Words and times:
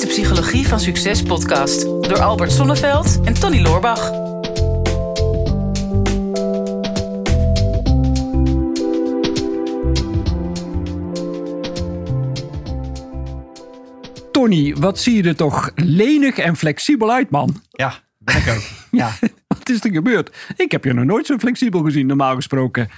is 0.00 0.06
de 0.06 0.22
Psychologie 0.22 0.68
van 0.68 0.80
Succes 0.80 1.22
podcast 1.22 1.82
door 1.82 2.20
Albert 2.20 2.52
Sonneveld 2.52 3.20
en 3.24 3.34
Tony 3.34 3.60
Loorbach. 3.60 4.10
Tony, 14.30 14.74
wat 14.74 14.98
zie 14.98 15.16
je 15.16 15.28
er 15.28 15.36
toch 15.36 15.70
lenig 15.74 16.38
en 16.38 16.56
flexibel 16.56 17.12
uit, 17.12 17.30
man? 17.30 17.62
Ja, 17.70 17.94
ben 18.18 18.36
ik 18.36 18.48
ook. 18.48 18.62
Ja. 18.90 19.12
wat 19.48 19.68
is 19.68 19.84
er 19.84 19.92
gebeurd? 19.92 20.36
Ik 20.56 20.72
heb 20.72 20.84
je 20.84 20.92
nog 20.92 21.04
nooit 21.04 21.26
zo 21.26 21.38
flexibel 21.38 21.82
gezien, 21.82 22.06
normaal 22.06 22.34
gesproken. 22.34 22.88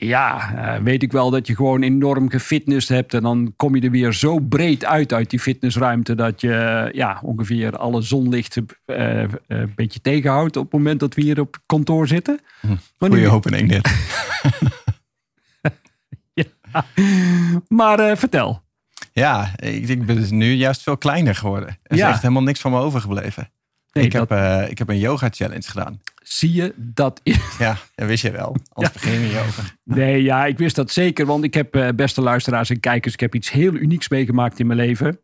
Ja, 0.00 0.52
uh, 0.54 0.82
weet 0.82 1.02
ik 1.02 1.12
wel 1.12 1.30
dat 1.30 1.46
je 1.46 1.54
gewoon 1.54 1.82
enorm 1.82 2.30
gefitnessd 2.30 2.88
hebt. 2.88 3.14
En 3.14 3.22
dan 3.22 3.52
kom 3.56 3.74
je 3.74 3.80
er 3.80 3.90
weer 3.90 4.12
zo 4.12 4.38
breed 4.38 4.84
uit 4.84 5.12
uit 5.12 5.30
die 5.30 5.40
fitnessruimte. 5.40 6.14
Dat 6.14 6.40
je 6.40 6.88
ja, 6.92 7.20
ongeveer 7.22 7.76
alle 7.76 8.02
zonlicht 8.02 8.56
uh, 8.56 9.22
een 9.46 9.72
beetje 9.74 10.00
tegenhoudt 10.00 10.56
op 10.56 10.64
het 10.64 10.72
moment 10.72 11.00
dat 11.00 11.14
we 11.14 11.22
hier 11.22 11.40
op 11.40 11.58
kantoor 11.66 12.06
zitten. 12.06 12.40
Hm, 12.60 12.76
goeie 12.98 13.28
opening 13.28 13.68
dit. 13.68 13.90
ja. 16.40 16.84
Maar 17.68 18.00
uh, 18.00 18.16
vertel. 18.16 18.62
Ja, 19.12 19.50
ik, 19.56 20.06
ben 20.06 20.16
dus 20.16 20.30
nu 20.30 20.52
juist 20.52 20.82
veel 20.82 20.98
kleiner 20.98 21.34
geworden. 21.34 21.78
Er 21.82 21.96
is 21.96 22.02
echt 22.02 22.22
helemaal 22.22 22.42
niks 22.42 22.60
van 22.60 22.70
me 22.70 22.78
overgebleven. 22.78 23.50
Nee, 23.92 24.04
ik, 24.04 24.12
heb, 24.12 24.32
ik 24.70 24.78
heb 24.78 24.88
een 24.88 24.98
yoga 24.98 25.28
challenge 25.30 25.62
gedaan. 25.62 26.00
Zie 26.28 26.52
je 26.52 26.74
dat? 26.76 27.20
Ja, 27.58 27.76
dat 27.94 28.06
wist 28.06 28.22
je 28.22 28.30
wel. 28.30 28.56
Anders 28.72 28.94
ja. 28.94 29.00
begin 29.00 29.20
je 29.20 29.26
niet 29.26 29.36
over. 29.36 29.76
Nee, 29.84 30.22
ja, 30.22 30.46
ik 30.46 30.58
wist 30.58 30.76
dat 30.76 30.90
zeker. 30.90 31.26
Want 31.26 31.44
ik 31.44 31.54
heb, 31.54 31.76
uh, 31.76 31.88
beste 31.88 32.20
luisteraars 32.20 32.70
en 32.70 32.80
kijkers, 32.80 33.14
ik 33.14 33.20
heb 33.20 33.34
iets 33.34 33.50
heel 33.50 33.74
unieks 33.74 34.08
meegemaakt 34.08 34.58
in 34.58 34.66
mijn 34.66 34.78
leven. 34.78 35.20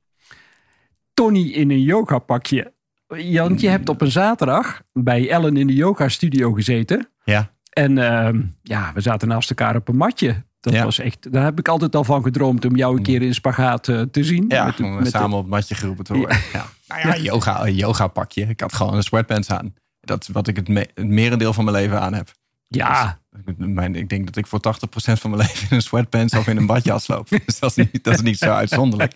Tony 1.14 1.50
in 1.50 1.70
een 1.70 1.82
yoga 1.82 2.18
pakje. 2.18 2.72
Want 3.06 3.60
je 3.60 3.68
hebt 3.68 3.88
op 3.88 4.00
een 4.00 4.10
zaterdag 4.10 4.82
bij 4.92 5.30
Ellen 5.30 5.56
in 5.56 5.66
de 5.66 5.74
yoga 5.74 6.08
studio 6.08 6.52
gezeten. 6.52 7.08
Ja. 7.24 7.52
En 7.70 7.96
uh, 7.96 8.28
ja, 8.62 8.90
we 8.94 9.00
zaten 9.00 9.28
naast 9.28 9.50
elkaar 9.50 9.76
op 9.76 9.88
een 9.88 9.96
matje. 9.96 10.44
Dat 10.60 10.78
was 10.78 10.98
echt, 10.98 11.32
daar 11.32 11.44
heb 11.44 11.58
ik 11.58 11.68
altijd 11.68 11.96
al 11.96 12.04
van 12.04 12.22
gedroomd 12.22 12.64
om 12.64 12.76
jou 12.76 12.96
een 12.96 13.02
keer 13.02 13.22
in 13.22 13.34
spagaat 13.34 13.88
uh, 13.88 14.00
te 14.00 14.24
zien. 14.24 14.44
Ja, 14.48 14.64
met, 14.64 14.80
om 14.80 14.94
met 14.94 15.08
samen 15.08 15.30
de... 15.30 15.36
op 15.36 15.42
het 15.42 15.50
matje 15.50 15.74
geroepen 15.74 16.04
te 16.04 16.14
worden. 16.16 16.38
Ja. 16.52 16.66
Nou 16.88 17.08
ja, 17.08 17.16
yoga, 17.16 17.68
yoga 17.68 18.06
pakje. 18.06 18.44
Ik 18.44 18.60
had 18.60 18.72
gewoon 18.72 18.94
een 18.94 19.02
sweatpants 19.02 19.50
aan. 19.50 19.74
Dat 20.04 20.22
is 20.22 20.28
wat 20.28 20.48
ik 20.48 20.56
het, 20.56 20.68
me 20.68 20.88
het 20.94 21.06
merendeel 21.06 21.52
van 21.52 21.64
mijn 21.64 21.76
leven 21.76 22.00
aan 22.00 22.14
heb. 22.14 22.30
Ja. 22.68 23.18
Dus, 23.30 23.54
mijn, 23.56 23.94
ik 23.94 24.08
denk 24.08 24.26
dat 24.26 24.36
ik 24.36 24.46
voor 24.46 24.60
80% 24.60 24.92
van 24.94 25.30
mijn 25.30 25.42
leven 25.46 25.70
in 25.70 25.76
een 25.76 25.82
sweatpants 25.82 26.34
of 26.34 26.46
in 26.46 26.56
een 26.56 26.66
badjas 26.66 27.08
loop. 27.08 27.28
dus 27.46 27.58
dat 27.58 27.76
is 27.76 27.76
niet, 27.92 28.04
dat 28.04 28.14
is 28.14 28.20
niet 28.20 28.38
zo 28.38 28.50
uitzonderlijk. 28.50 29.12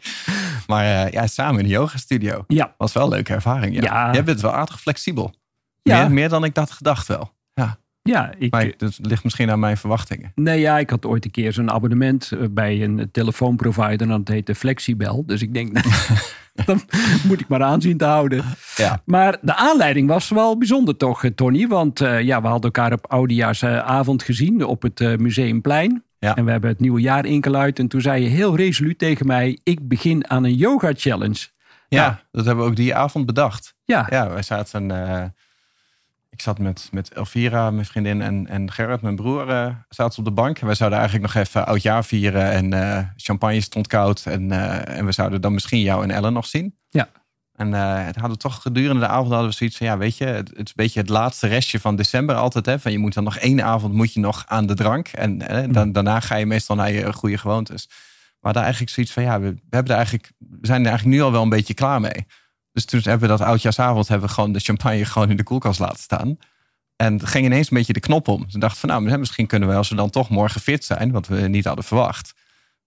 Maar 0.66 0.84
uh, 0.84 1.12
ja, 1.12 1.27
samen 1.27 1.61
in 1.61 1.66
de 1.66 1.72
yoga 1.72 1.98
studio. 1.98 2.44
Ja. 2.47 2.75
Was 2.77 2.92
wel 2.92 3.05
een 3.05 3.11
leuke 3.11 3.33
ervaring. 3.33 3.75
Ja. 3.75 3.83
ja. 3.83 4.12
Jij 4.12 4.25
bent 4.25 4.41
wel 4.41 4.53
aardig 4.55 4.81
flexibel. 4.81 5.34
Ja. 5.83 6.00
Meer, 6.00 6.11
meer 6.11 6.28
dan 6.28 6.44
ik 6.44 6.56
had 6.56 6.70
gedacht 6.70 7.06
wel. 7.06 7.36
Ja. 8.09 8.33
Ik, 8.39 8.51
maar 8.51 8.73
dat 8.77 8.98
ligt 9.03 9.25
misschien 9.25 9.51
aan 9.51 9.59
mijn 9.59 9.77
verwachtingen. 9.77 10.33
Nee, 10.34 10.61
ja, 10.61 10.78
ik 10.78 10.91
had 10.91 11.06
ooit 11.06 11.25
een 11.25 11.31
keer 11.31 11.53
zo'n 11.53 11.70
abonnement 11.70 12.33
eh, 12.33 12.39
bij 12.50 12.83
een 12.83 13.09
telefoonprovider. 13.12 14.00
En 14.00 14.09
dat 14.09 14.28
heette 14.28 14.55
Flexibel. 14.55 15.27
Dus 15.27 15.42
ik 15.42 15.55
denk, 15.55 15.73
dan 16.67 16.81
moet 17.25 17.41
ik 17.41 17.48
maar 17.48 17.62
aanzien 17.62 17.97
te 17.97 18.05
houden. 18.05 18.45
Ja. 18.77 19.03
Maar 19.05 19.39
de 19.41 19.55
aanleiding 19.55 20.09
was 20.09 20.28
wel 20.28 20.59
bijzonder 20.59 20.97
toch, 20.97 21.25
eh, 21.25 21.31
Tony? 21.31 21.67
Want 21.67 22.00
uh, 22.00 22.20
ja, 22.20 22.41
we 22.41 22.47
hadden 22.47 22.73
elkaar 22.73 22.92
op 22.92 23.06
oudejaarsavond 23.06 24.22
gezien 24.22 24.65
op 24.65 24.83
het 24.83 25.00
uh, 25.00 25.17
Museumplein. 25.17 26.03
Ja. 26.19 26.37
En 26.37 26.45
we 26.45 26.50
hebben 26.50 26.70
het 26.70 26.81
nieuwe 26.81 27.00
jaar 27.00 27.27
ingeluid. 27.27 27.78
En 27.78 27.89
toen 27.89 28.00
zei 28.00 28.22
je 28.22 28.28
heel 28.28 28.56
resoluut 28.56 28.98
tegen 28.98 29.27
mij: 29.27 29.59
Ik 29.62 29.89
begin 29.89 30.31
aan 30.31 30.45
een 30.45 30.55
yoga 30.55 30.93
challenge. 30.97 31.48
Ja, 31.89 32.05
ja. 32.05 32.22
dat 32.31 32.45
hebben 32.45 32.65
we 32.65 32.70
ook 32.70 32.77
die 32.77 32.95
avond 32.95 33.27
bedacht. 33.27 33.75
Ja, 33.84 34.06
ja 34.11 34.28
wij 34.28 34.43
zaten 34.43 34.91
ik 36.39 36.44
zat 36.44 36.58
met, 36.58 36.89
met 36.92 37.12
Elvira, 37.12 37.71
mijn 37.71 37.87
vriendin, 37.87 38.22
en, 38.22 38.47
en 38.47 38.72
Gerrit, 38.72 39.00
mijn 39.00 39.16
broer, 39.16 39.49
uh, 39.49 39.75
zaten 39.88 40.19
op 40.19 40.25
de 40.25 40.31
bank. 40.31 40.59
En 40.59 40.66
wij 40.66 40.75
zouden 40.75 40.99
eigenlijk 40.99 41.34
nog 41.34 41.44
even 41.44 41.66
oudjaar 41.66 42.04
vieren. 42.04 42.50
En 42.50 42.72
uh, 42.72 42.99
champagne 43.16 43.60
stond 43.60 43.87
koud. 43.87 44.26
En, 44.26 44.53
uh, 44.53 44.88
en 44.88 45.04
we 45.04 45.12
zouden 45.12 45.41
dan 45.41 45.53
misschien 45.53 45.81
jou 45.81 46.03
en 46.03 46.10
Ellen 46.10 46.32
nog 46.32 46.47
zien. 46.47 46.76
Ja. 46.88 47.09
En 47.54 47.72
het 47.72 48.16
hadden 48.16 48.38
toch 48.38 48.62
gedurende 48.62 49.00
de 49.00 49.06
avond 49.06 49.31
hadden 49.31 49.49
we 49.49 49.54
zoiets 49.54 49.76
van, 49.76 49.87
ja, 49.87 49.99
weet 49.99 50.16
je, 50.16 50.25
het, 50.25 50.49
het 50.49 50.59
is 50.59 50.69
een 50.69 50.72
beetje 50.75 51.00
het 51.00 51.09
laatste 51.09 51.47
restje 51.47 51.81
van 51.81 51.97
december 51.97 52.34
altijd. 52.34 52.66
Hè, 52.66 52.78
van 52.78 52.93
je 52.93 52.99
moet 52.99 53.15
dan 53.15 53.25
nog 53.25 53.37
één 53.37 53.65
avond 53.65 53.93
moet 53.93 54.12
je 54.12 54.20
nog 54.20 54.44
aan 54.47 54.66
de 54.66 54.75
drank. 54.75 55.09
En 55.09 55.38
dan, 55.72 55.93
daarna 55.93 56.20
ga 56.20 56.37
je 56.37 56.47
meestal 56.47 56.76
naar 56.76 56.93
je 56.93 57.12
goede 57.12 57.38
gewoontes. 57.38 57.88
Maar 58.41 58.53
daar 58.53 58.62
eigenlijk 58.62 58.93
zoiets 58.93 59.12
van, 59.12 59.22
ja, 59.22 59.41
we, 59.41 59.50
we, 59.55 59.60
hebben 59.70 59.91
er 59.93 59.99
eigenlijk, 59.99 60.32
we 60.38 60.66
zijn 60.66 60.81
er 60.81 60.88
eigenlijk 60.88 61.16
nu 61.16 61.22
al 61.22 61.32
wel 61.32 61.43
een 61.43 61.49
beetje 61.49 61.75
klaar 61.75 62.00
mee. 62.00 62.26
Dus 62.73 62.84
toen 62.84 63.01
hebben 63.03 63.29
we 63.29 63.37
dat 63.37 63.47
oudjaarsavond 63.47 64.09
hebben 64.09 64.29
we 64.29 64.34
gewoon 64.34 64.53
de 64.53 64.61
champagne 64.61 65.05
gewoon 65.05 65.31
in 65.31 65.37
de 65.37 65.43
koelkast 65.43 65.81
laten 65.81 65.99
staan. 65.99 66.39
En 66.97 67.12
het 67.12 67.27
ging 67.27 67.47
ineens 67.47 67.71
een 67.71 67.77
beetje 67.77 67.93
de 67.93 68.01
knop 68.01 68.29
om. 68.29 68.51
Ze 68.51 68.59
dachten 68.59 68.81
van 68.81 68.89
nou, 68.89 69.19
misschien 69.19 69.47
kunnen 69.47 69.69
we 69.69 69.75
als 69.75 69.89
we 69.89 69.95
dan 69.95 70.11
toch 70.11 70.29
morgen 70.29 70.61
fit 70.61 70.84
zijn, 70.84 71.12
wat 71.12 71.27
we 71.27 71.41
niet 71.41 71.65
hadden 71.65 71.84
verwacht. 71.84 72.34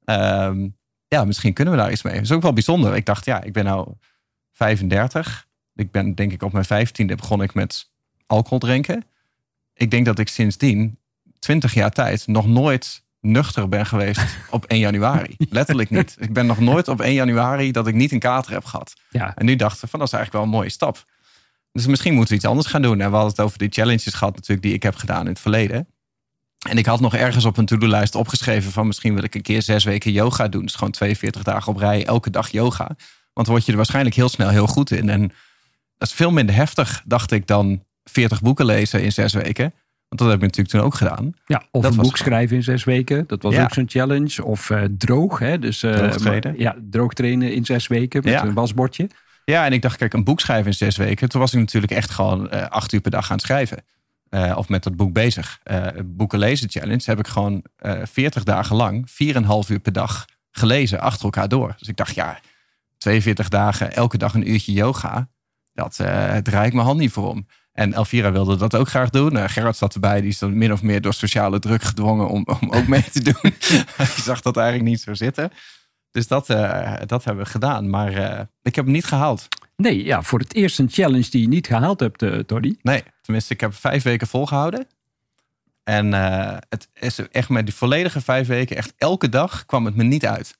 Ehm, 0.03 0.67
ja, 1.07 1.25
misschien 1.25 1.53
kunnen 1.53 1.73
we 1.73 1.79
daar 1.79 1.91
iets 1.91 2.01
mee. 2.01 2.13
Dat 2.13 2.23
is 2.23 2.31
ook 2.31 2.41
wel 2.41 2.53
bijzonder. 2.53 2.95
Ik 2.95 3.05
dacht, 3.05 3.25
ja, 3.25 3.41
ik 3.41 3.53
ben 3.53 3.65
nou 3.65 3.93
35. 4.51 5.47
Ik 5.75 5.91
ben 5.91 6.15
denk 6.15 6.31
ik 6.31 6.43
op 6.43 6.51
mijn 6.51 6.65
15e 6.65 7.15
begon 7.15 7.41
ik 7.41 7.53
met 7.53 7.91
alcohol 8.27 8.59
drinken. 8.59 9.05
Ik 9.73 9.91
denk 9.91 10.05
dat 10.05 10.19
ik 10.19 10.27
sindsdien 10.27 10.99
20 11.39 11.73
jaar 11.73 11.91
tijd 11.91 12.27
nog 12.27 12.47
nooit 12.47 13.03
nuchter 13.21 13.69
ben 13.69 13.85
geweest 13.85 14.21
op 14.49 14.65
1 14.65 14.79
januari. 14.79 15.35
Letterlijk 15.37 15.89
niet. 15.89 16.15
Ik 16.19 16.33
ben 16.33 16.45
nog 16.45 16.59
nooit 16.59 16.87
op 16.87 17.01
1 17.01 17.13
januari 17.13 17.71
dat 17.71 17.87
ik 17.87 17.93
niet 17.93 18.11
een 18.11 18.19
kater 18.19 18.51
heb 18.51 18.65
gehad. 18.65 18.93
Ja. 19.09 19.35
En 19.35 19.45
nu 19.45 19.55
dachten 19.55 19.81
we 19.81 19.87
van 19.87 19.99
dat 19.99 20.07
is 20.07 20.13
eigenlijk 20.13 20.43
wel 20.43 20.53
een 20.53 20.59
mooie 20.59 20.71
stap. 20.71 21.05
Dus 21.71 21.85
misschien 21.85 22.13
moeten 22.13 22.29
we 22.31 22.39
iets 22.39 22.49
anders 22.49 22.67
gaan 22.67 22.81
doen. 22.81 23.01
En 23.01 23.09
we 23.09 23.15
hadden 23.15 23.31
het 23.31 23.39
over 23.39 23.57
die 23.57 23.69
challenges 23.69 24.13
gehad 24.13 24.35
natuurlijk 24.35 24.61
die 24.61 24.73
ik 24.73 24.83
heb 24.83 24.95
gedaan 24.95 25.21
in 25.21 25.31
het 25.31 25.39
verleden. 25.39 25.87
En 26.69 26.77
ik 26.77 26.85
had 26.85 26.99
nog 26.99 27.15
ergens 27.15 27.45
op 27.45 27.57
een 27.57 27.65
to-do-lijst 27.65 28.15
opgeschreven 28.15 28.71
van 28.71 28.87
misschien 28.87 29.13
wil 29.13 29.23
ik 29.23 29.35
een 29.35 29.41
keer 29.41 29.61
zes 29.61 29.83
weken 29.83 30.11
yoga 30.11 30.47
doen. 30.47 30.61
Dus 30.61 30.75
gewoon 30.75 30.91
42 30.91 31.43
dagen 31.43 31.73
op 31.73 31.77
rij, 31.77 32.05
elke 32.05 32.29
dag 32.29 32.49
yoga. 32.49 32.85
Want 33.33 33.47
dan 33.47 33.55
word 33.55 33.65
je 33.65 33.71
er 33.71 33.77
waarschijnlijk 33.77 34.15
heel 34.15 34.29
snel 34.29 34.49
heel 34.49 34.67
goed 34.67 34.91
in. 34.91 35.09
En 35.09 35.21
dat 35.97 36.07
is 36.07 36.13
veel 36.13 36.31
minder 36.31 36.55
heftig, 36.55 37.01
dacht 37.05 37.31
ik, 37.31 37.47
dan 37.47 37.83
40 38.03 38.41
boeken 38.41 38.65
lezen 38.65 39.03
in 39.03 39.11
zes 39.11 39.33
weken. 39.33 39.73
Want 40.11 40.23
dat 40.23 40.31
heb 40.31 40.39
ik 40.49 40.55
natuurlijk 40.55 40.69
toen 40.69 40.81
ook 40.81 40.95
gedaan. 40.95 41.33
Ja, 41.45 41.63
of 41.71 41.83
dat 41.83 41.91
een 41.91 42.01
boek 42.01 42.17
schrijven 42.17 42.55
in 42.55 42.63
zes 42.63 42.83
weken. 42.83 43.23
Dat 43.27 43.41
was 43.41 43.57
ook 43.57 43.73
zo'n 43.73 43.89
challenge. 43.89 44.45
Of 44.45 44.69
uh, 44.69 44.83
droog. 44.97 45.39
Hè? 45.39 45.59
Dus, 45.59 45.83
uh, 45.83 45.93
droog 45.93 46.17
trainen. 46.17 46.53
Ja, 46.57 46.75
droog 46.89 47.13
trainen 47.13 47.53
in 47.53 47.65
zes 47.65 47.87
weken 47.87 48.21
met 48.23 48.41
een 48.41 48.53
wasbordje. 48.53 49.09
Ja, 49.45 49.65
en 49.65 49.73
ik 49.73 49.81
dacht, 49.81 49.97
kijk, 49.97 50.13
een 50.13 50.23
boek 50.23 50.39
schrijven 50.39 50.65
in 50.65 50.73
zes 50.73 50.97
weken. 50.97 51.29
Toen 51.29 51.41
was 51.41 51.53
ik 51.53 51.59
natuurlijk 51.59 51.91
echt 51.91 52.09
gewoon 52.09 52.49
uh, 52.53 52.67
acht 52.67 52.91
uur 52.91 53.01
per 53.01 53.11
dag 53.11 53.29
aan 53.29 53.35
het 53.35 53.45
schrijven. 53.45 53.83
of 54.55 54.69
met 54.69 54.83
dat 54.83 54.95
boek 54.95 55.13
bezig. 55.13 55.59
boeken 56.05 56.39
lezen 56.39 56.69
challenge 56.69 57.03
heb 57.05 57.19
ik 57.19 57.27
gewoon 57.27 57.63
veertig 58.03 58.43
dagen 58.43 58.75
lang, 58.75 59.11
vier 59.11 59.35
en 59.35 59.43
half 59.43 59.69
uur 59.69 59.79
per 59.79 59.93
dag 59.93 60.25
gelezen 60.51 60.99
achter 60.99 61.23
elkaar 61.23 61.47
door. 61.47 61.75
Dus 61.77 61.87
ik 61.87 61.95
dacht, 61.95 62.15
ja, 62.15 62.39
42 62.97 63.49
dagen, 63.49 63.93
elke 63.93 64.17
dag 64.17 64.33
een 64.33 64.49
uurtje 64.49 64.73
yoga. 64.73 65.29
Dat 65.73 65.95
draai 66.43 66.67
ik 66.67 66.73
mijn 66.73 66.85
hand 66.85 66.99
niet 66.99 67.11
voor 67.11 67.27
om. 67.29 67.45
En 67.73 67.93
Elvira 67.93 68.31
wilde 68.31 68.57
dat 68.57 68.75
ook 68.75 68.89
graag 68.89 69.09
doen. 69.09 69.35
Uh, 69.35 69.43
Gerard 69.47 69.77
zat 69.77 69.93
erbij, 69.93 70.21
die 70.21 70.29
is 70.29 70.39
dan 70.39 70.57
min 70.57 70.73
of 70.73 70.81
meer 70.81 71.01
door 71.01 71.13
sociale 71.13 71.59
druk 71.59 71.81
gedwongen 71.81 72.27
om, 72.27 72.47
om 72.61 72.71
ook 72.71 72.87
mee 72.87 73.09
te 73.11 73.23
doen. 73.23 73.53
Je 74.15 74.21
zag 74.21 74.41
dat 74.41 74.57
eigenlijk 74.57 74.89
niet 74.89 75.01
zo 75.01 75.13
zitten. 75.13 75.51
Dus 76.11 76.27
dat, 76.27 76.49
uh, 76.49 76.93
dat 77.05 77.23
hebben 77.23 77.43
we 77.43 77.49
gedaan. 77.49 77.89
Maar 77.89 78.13
uh, 78.13 78.39
ik 78.61 78.75
heb 78.75 78.85
hem 78.85 78.93
niet 78.93 79.05
gehaald. 79.05 79.47
Nee, 79.75 80.05
ja, 80.05 80.21
voor 80.21 80.39
het 80.39 80.53
eerst 80.53 80.79
een 80.79 80.89
challenge 80.89 81.29
die 81.29 81.41
je 81.41 81.47
niet 81.47 81.67
gehaald 81.67 81.99
hebt, 81.99 82.21
uh, 82.21 82.39
Toddy. 82.39 82.75
Nee, 82.81 83.03
tenminste, 83.21 83.53
ik 83.53 83.61
heb 83.61 83.73
vijf 83.73 84.03
weken 84.03 84.27
volgehouden. 84.27 84.87
En 85.83 86.13
het 86.69 86.87
is 86.93 87.19
echt 87.29 87.49
met 87.49 87.65
die 87.65 87.75
volledige 87.75 88.21
vijf 88.21 88.47
weken, 88.47 88.75
echt 88.75 88.93
elke 88.97 89.29
dag 89.29 89.65
kwam 89.65 89.85
het 89.85 89.95
me 89.95 90.03
niet 90.03 90.25
uit. 90.25 90.57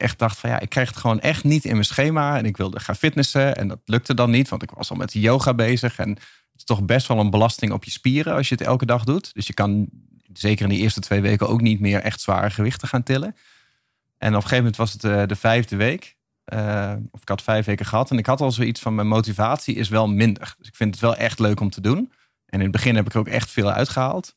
Echt 0.00 0.18
dacht 0.18 0.38
van 0.38 0.50
ja, 0.50 0.60
ik 0.60 0.68
krijg 0.68 0.88
het 0.88 0.96
gewoon 0.96 1.20
echt 1.20 1.44
niet 1.44 1.64
in 1.64 1.72
mijn 1.72 1.84
schema. 1.84 2.36
En 2.36 2.44
ik 2.44 2.56
wilde 2.56 2.80
gaan 2.80 2.96
fitnessen 2.96 3.56
en 3.56 3.68
dat 3.68 3.78
lukte 3.84 4.14
dan 4.14 4.30
niet, 4.30 4.48
want 4.48 4.62
ik 4.62 4.70
was 4.70 4.90
al 4.90 4.96
met 4.96 5.12
de 5.12 5.20
yoga 5.20 5.54
bezig. 5.54 5.98
En 5.98 6.16
is 6.56 6.64
toch 6.64 6.82
best 6.82 7.06
wel 7.06 7.18
een 7.18 7.30
belasting 7.30 7.72
op 7.72 7.84
je 7.84 7.90
spieren 7.90 8.34
als 8.34 8.48
je 8.48 8.54
het 8.54 8.64
elke 8.66 8.86
dag 8.86 9.04
doet. 9.04 9.34
Dus 9.34 9.46
je 9.46 9.54
kan 9.54 9.88
zeker 10.32 10.64
in 10.64 10.70
die 10.70 10.80
eerste 10.80 11.00
twee 11.00 11.20
weken 11.20 11.48
ook 11.48 11.60
niet 11.60 11.80
meer 11.80 12.00
echt 12.00 12.20
zware 12.20 12.50
gewichten 12.50 12.88
gaan 12.88 13.02
tillen. 13.02 13.36
En 14.18 14.28
op 14.28 14.34
een 14.34 14.42
gegeven 14.42 14.56
moment 14.56 14.76
was 14.76 14.92
het 14.92 15.04
uh, 15.04 15.26
de 15.26 15.36
vijfde 15.36 15.76
week. 15.76 16.16
Uh, 16.54 16.92
of 17.10 17.20
ik 17.20 17.28
had 17.28 17.42
vijf 17.42 17.66
weken 17.66 17.86
gehad. 17.86 18.10
En 18.10 18.18
ik 18.18 18.26
had 18.26 18.40
al 18.40 18.52
zoiets 18.52 18.80
van 18.80 18.94
mijn 18.94 19.06
motivatie 19.06 19.74
is 19.74 19.88
wel 19.88 20.08
minder. 20.08 20.54
Dus 20.58 20.68
ik 20.68 20.76
vind 20.76 20.94
het 20.94 21.02
wel 21.02 21.16
echt 21.16 21.38
leuk 21.38 21.60
om 21.60 21.70
te 21.70 21.80
doen. 21.80 22.12
En 22.46 22.58
in 22.58 22.60
het 22.60 22.70
begin 22.70 22.96
heb 22.96 23.06
ik 23.06 23.16
ook 23.16 23.28
echt 23.28 23.50
veel 23.50 23.70
uitgehaald. 23.70 24.36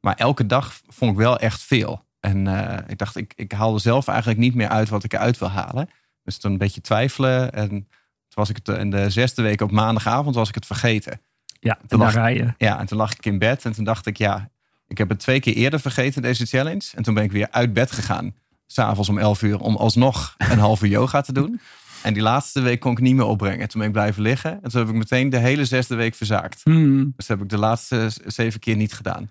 Maar 0.00 0.16
elke 0.16 0.46
dag 0.46 0.80
vond 0.88 1.10
ik 1.10 1.16
wel 1.16 1.38
echt 1.38 1.62
veel. 1.62 2.04
En 2.22 2.46
uh, 2.46 2.78
ik 2.86 2.98
dacht, 2.98 3.16
ik, 3.16 3.32
ik 3.36 3.52
haalde 3.52 3.78
zelf 3.78 4.08
eigenlijk 4.08 4.38
niet 4.38 4.54
meer 4.54 4.68
uit 4.68 4.88
wat 4.88 5.04
ik 5.04 5.12
eruit 5.12 5.38
wil 5.38 5.50
halen. 5.50 5.90
Dus 6.24 6.38
toen 6.38 6.52
een 6.52 6.58
beetje 6.58 6.80
twijfelen. 6.80 7.52
En 7.52 7.68
toen 7.68 7.86
was 8.28 8.48
ik 8.48 8.56
het 8.62 8.68
in 8.68 8.90
de 8.90 9.10
zesde 9.10 9.42
week 9.42 9.60
op 9.60 9.70
maandagavond 9.70 10.34
was 10.34 10.48
ik 10.48 10.54
het 10.54 10.66
vergeten. 10.66 11.20
Ja, 11.60 11.78
en 11.88 11.98
lag, 11.98 12.12
ga 12.12 12.26
je. 12.26 12.54
Ja, 12.58 12.78
en 12.78 12.86
toen 12.86 12.98
lag 12.98 13.12
ik 13.12 13.26
in 13.26 13.38
bed 13.38 13.64
en 13.64 13.72
toen 13.72 13.84
dacht 13.84 14.06
ik, 14.06 14.16
ja, 14.16 14.50
ik 14.88 14.98
heb 14.98 15.08
het 15.08 15.18
twee 15.18 15.40
keer 15.40 15.54
eerder 15.54 15.80
vergeten, 15.80 16.22
deze 16.22 16.46
challenge. 16.46 16.90
En 16.94 17.02
toen 17.02 17.14
ben 17.14 17.24
ik 17.24 17.32
weer 17.32 17.48
uit 17.50 17.72
bed 17.72 17.92
gegaan, 17.92 18.34
s'avonds 18.66 19.08
om 19.08 19.18
11 19.18 19.42
uur, 19.42 19.60
om 19.60 19.76
alsnog 19.76 20.34
een 20.38 20.58
uur 20.58 20.86
yoga 20.86 21.20
te 21.20 21.32
doen. 21.32 21.60
En 22.02 22.12
die 22.12 22.22
laatste 22.22 22.60
week 22.60 22.80
kon 22.80 22.92
ik 22.92 23.00
niet 23.00 23.14
meer 23.14 23.24
opbrengen. 23.24 23.68
Toen 23.68 23.80
ben 23.80 23.88
ik 23.88 23.94
blijven 23.94 24.22
liggen. 24.22 24.62
En 24.62 24.70
toen 24.70 24.80
heb 24.80 24.90
ik 24.90 24.96
meteen 24.96 25.30
de 25.30 25.38
hele 25.38 25.64
zesde 25.64 25.94
week 25.94 26.14
verzaakt. 26.14 26.60
Hmm. 26.62 27.12
Dus 27.16 27.26
dat 27.26 27.36
heb 27.36 27.40
ik 27.40 27.48
de 27.48 27.58
laatste 27.58 28.10
zeven 28.26 28.60
keer 28.60 28.76
niet 28.76 28.92
gedaan. 28.92 29.30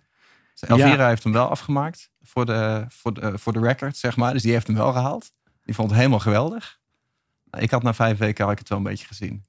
Elvira 0.68 0.94
Ja. 0.94 1.08
heeft 1.08 1.24
hem 1.24 1.34
wel 1.34 1.48
afgemaakt. 1.50 2.12
Voor 2.22 2.46
de, 2.46 2.86
voor, 2.90 3.14
de, 3.14 3.38
voor 3.38 3.54
de 3.54 3.60
record, 3.60 3.98
zeg 3.98 4.16
maar. 4.18 4.34
Dus 4.34 4.42
die 4.42 4.52
heeft 4.52 4.68
hem 4.68 4.76
wel 4.76 4.92
gehaald. 4.92 5.32
Die 5.64 5.76
vond 5.76 5.90
het 5.90 5.98
helemaal 5.98 6.20
geweldig. 6.20 6.80
Nou, 7.52 7.64
Ik 7.64 7.72
had 7.72 7.84
na 7.84 7.94
vijf 7.94 8.18
weken 8.18 8.44
had 8.44 8.54
ik 8.54 8.60
het 8.60 8.70
wel 8.70 8.78
een 8.78 8.84
beetje 8.84 9.08
gezien. 9.08 9.46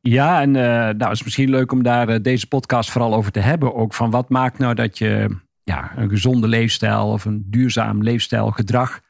Ja, 0.00 0.40
en 0.40 0.56
eh, 0.56 0.62
nou, 0.72 1.02
het 1.04 1.12
is 1.12 1.22
misschien 1.22 1.50
leuk 1.50 1.72
om 1.72 1.82
daar 1.82 2.08
eh, 2.08 2.22
deze 2.22 2.46
podcast 2.46 2.90
vooral 2.90 3.14
over 3.14 3.32
te 3.32 3.40
hebben. 3.40 3.74
Ook 3.74 3.94
van 3.94 4.10
wat 4.10 4.28
maakt 4.28 4.58
nou 4.58 4.74
dat 4.74 4.98
je 4.98 5.36
ja, 5.62 5.92
een 5.96 6.08
gezonde 6.08 6.48
leefstijl 6.48 7.06
of 7.08 7.24
een 7.24 7.44
duurzaam 7.46 8.02
leefstijlgedrag. 8.02 9.00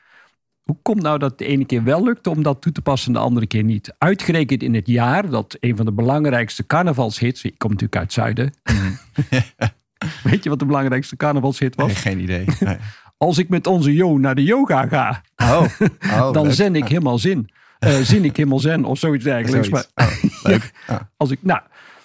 Hoe 0.63 0.79
komt 0.83 1.03
nou 1.03 1.19
dat 1.19 1.39
de 1.39 1.45
ene 1.47 1.65
keer 1.65 1.85
wel 1.85 2.05
lukt 2.05 2.27
om 2.27 2.43
dat 2.43 2.63
toe 2.63 2.73
te 2.73 2.83
passen 2.83 3.09
en 3.09 3.21
de 3.21 3.25
andere 3.27 3.47
keer 3.47 3.63
niet? 3.63 3.95
Uitgerekend 3.99 4.63
in 4.63 4.75
het 4.75 4.87
jaar 4.87 5.31
dat 5.31 5.57
een 5.61 5.77
van 5.77 5.85
de 5.87 5.93
belangrijkste 5.93 6.67
carnavalshits. 6.67 7.45
Ik 7.45 7.59
kom 7.59 7.71
natuurlijk 7.71 7.97
uit 7.97 8.05
het 8.05 8.13
zuiden. 8.13 8.53
Weet 10.23 10.43
je 10.45 10.49
wat 10.51 10.59
de 10.59 10.65
belangrijkste 10.67 11.17
carnavalshit 11.17 11.75
was? 11.75 11.87
Nee, 11.87 11.95
geen 11.97 12.19
idee. 12.21 12.45
Nee. 12.61 12.77
Als 13.17 13.39
ik 13.39 13.49
met 13.49 13.67
onze 13.67 13.95
Jo 13.95 14.19
naar 14.19 14.35
de 14.35 14.45
yoga 14.45 14.87
ga, 14.87 15.23
Oh, 15.37 15.65
oh 16.21 16.33
dan 16.33 16.45
leuk. 16.47 16.55
zen 16.55 16.75
ik 16.77 16.89
helemaal 16.89 17.19
zin. 17.19 17.51
Eh, 17.79 17.95
zin 17.97 18.25
ik 18.25 18.37
helemaal 18.37 18.59
zen 18.59 18.85
of 18.85 18.99
zoiets 18.99 19.25
dergelijks. 19.25 19.69
Zoiets. 19.69 19.91
Maar, 19.95 20.07
Oh, 20.09 20.15
leuk. 20.43 20.73
Ja. 20.89 21.11
als 21.17 21.31
ik, 21.31 21.39
nou, 21.43 21.61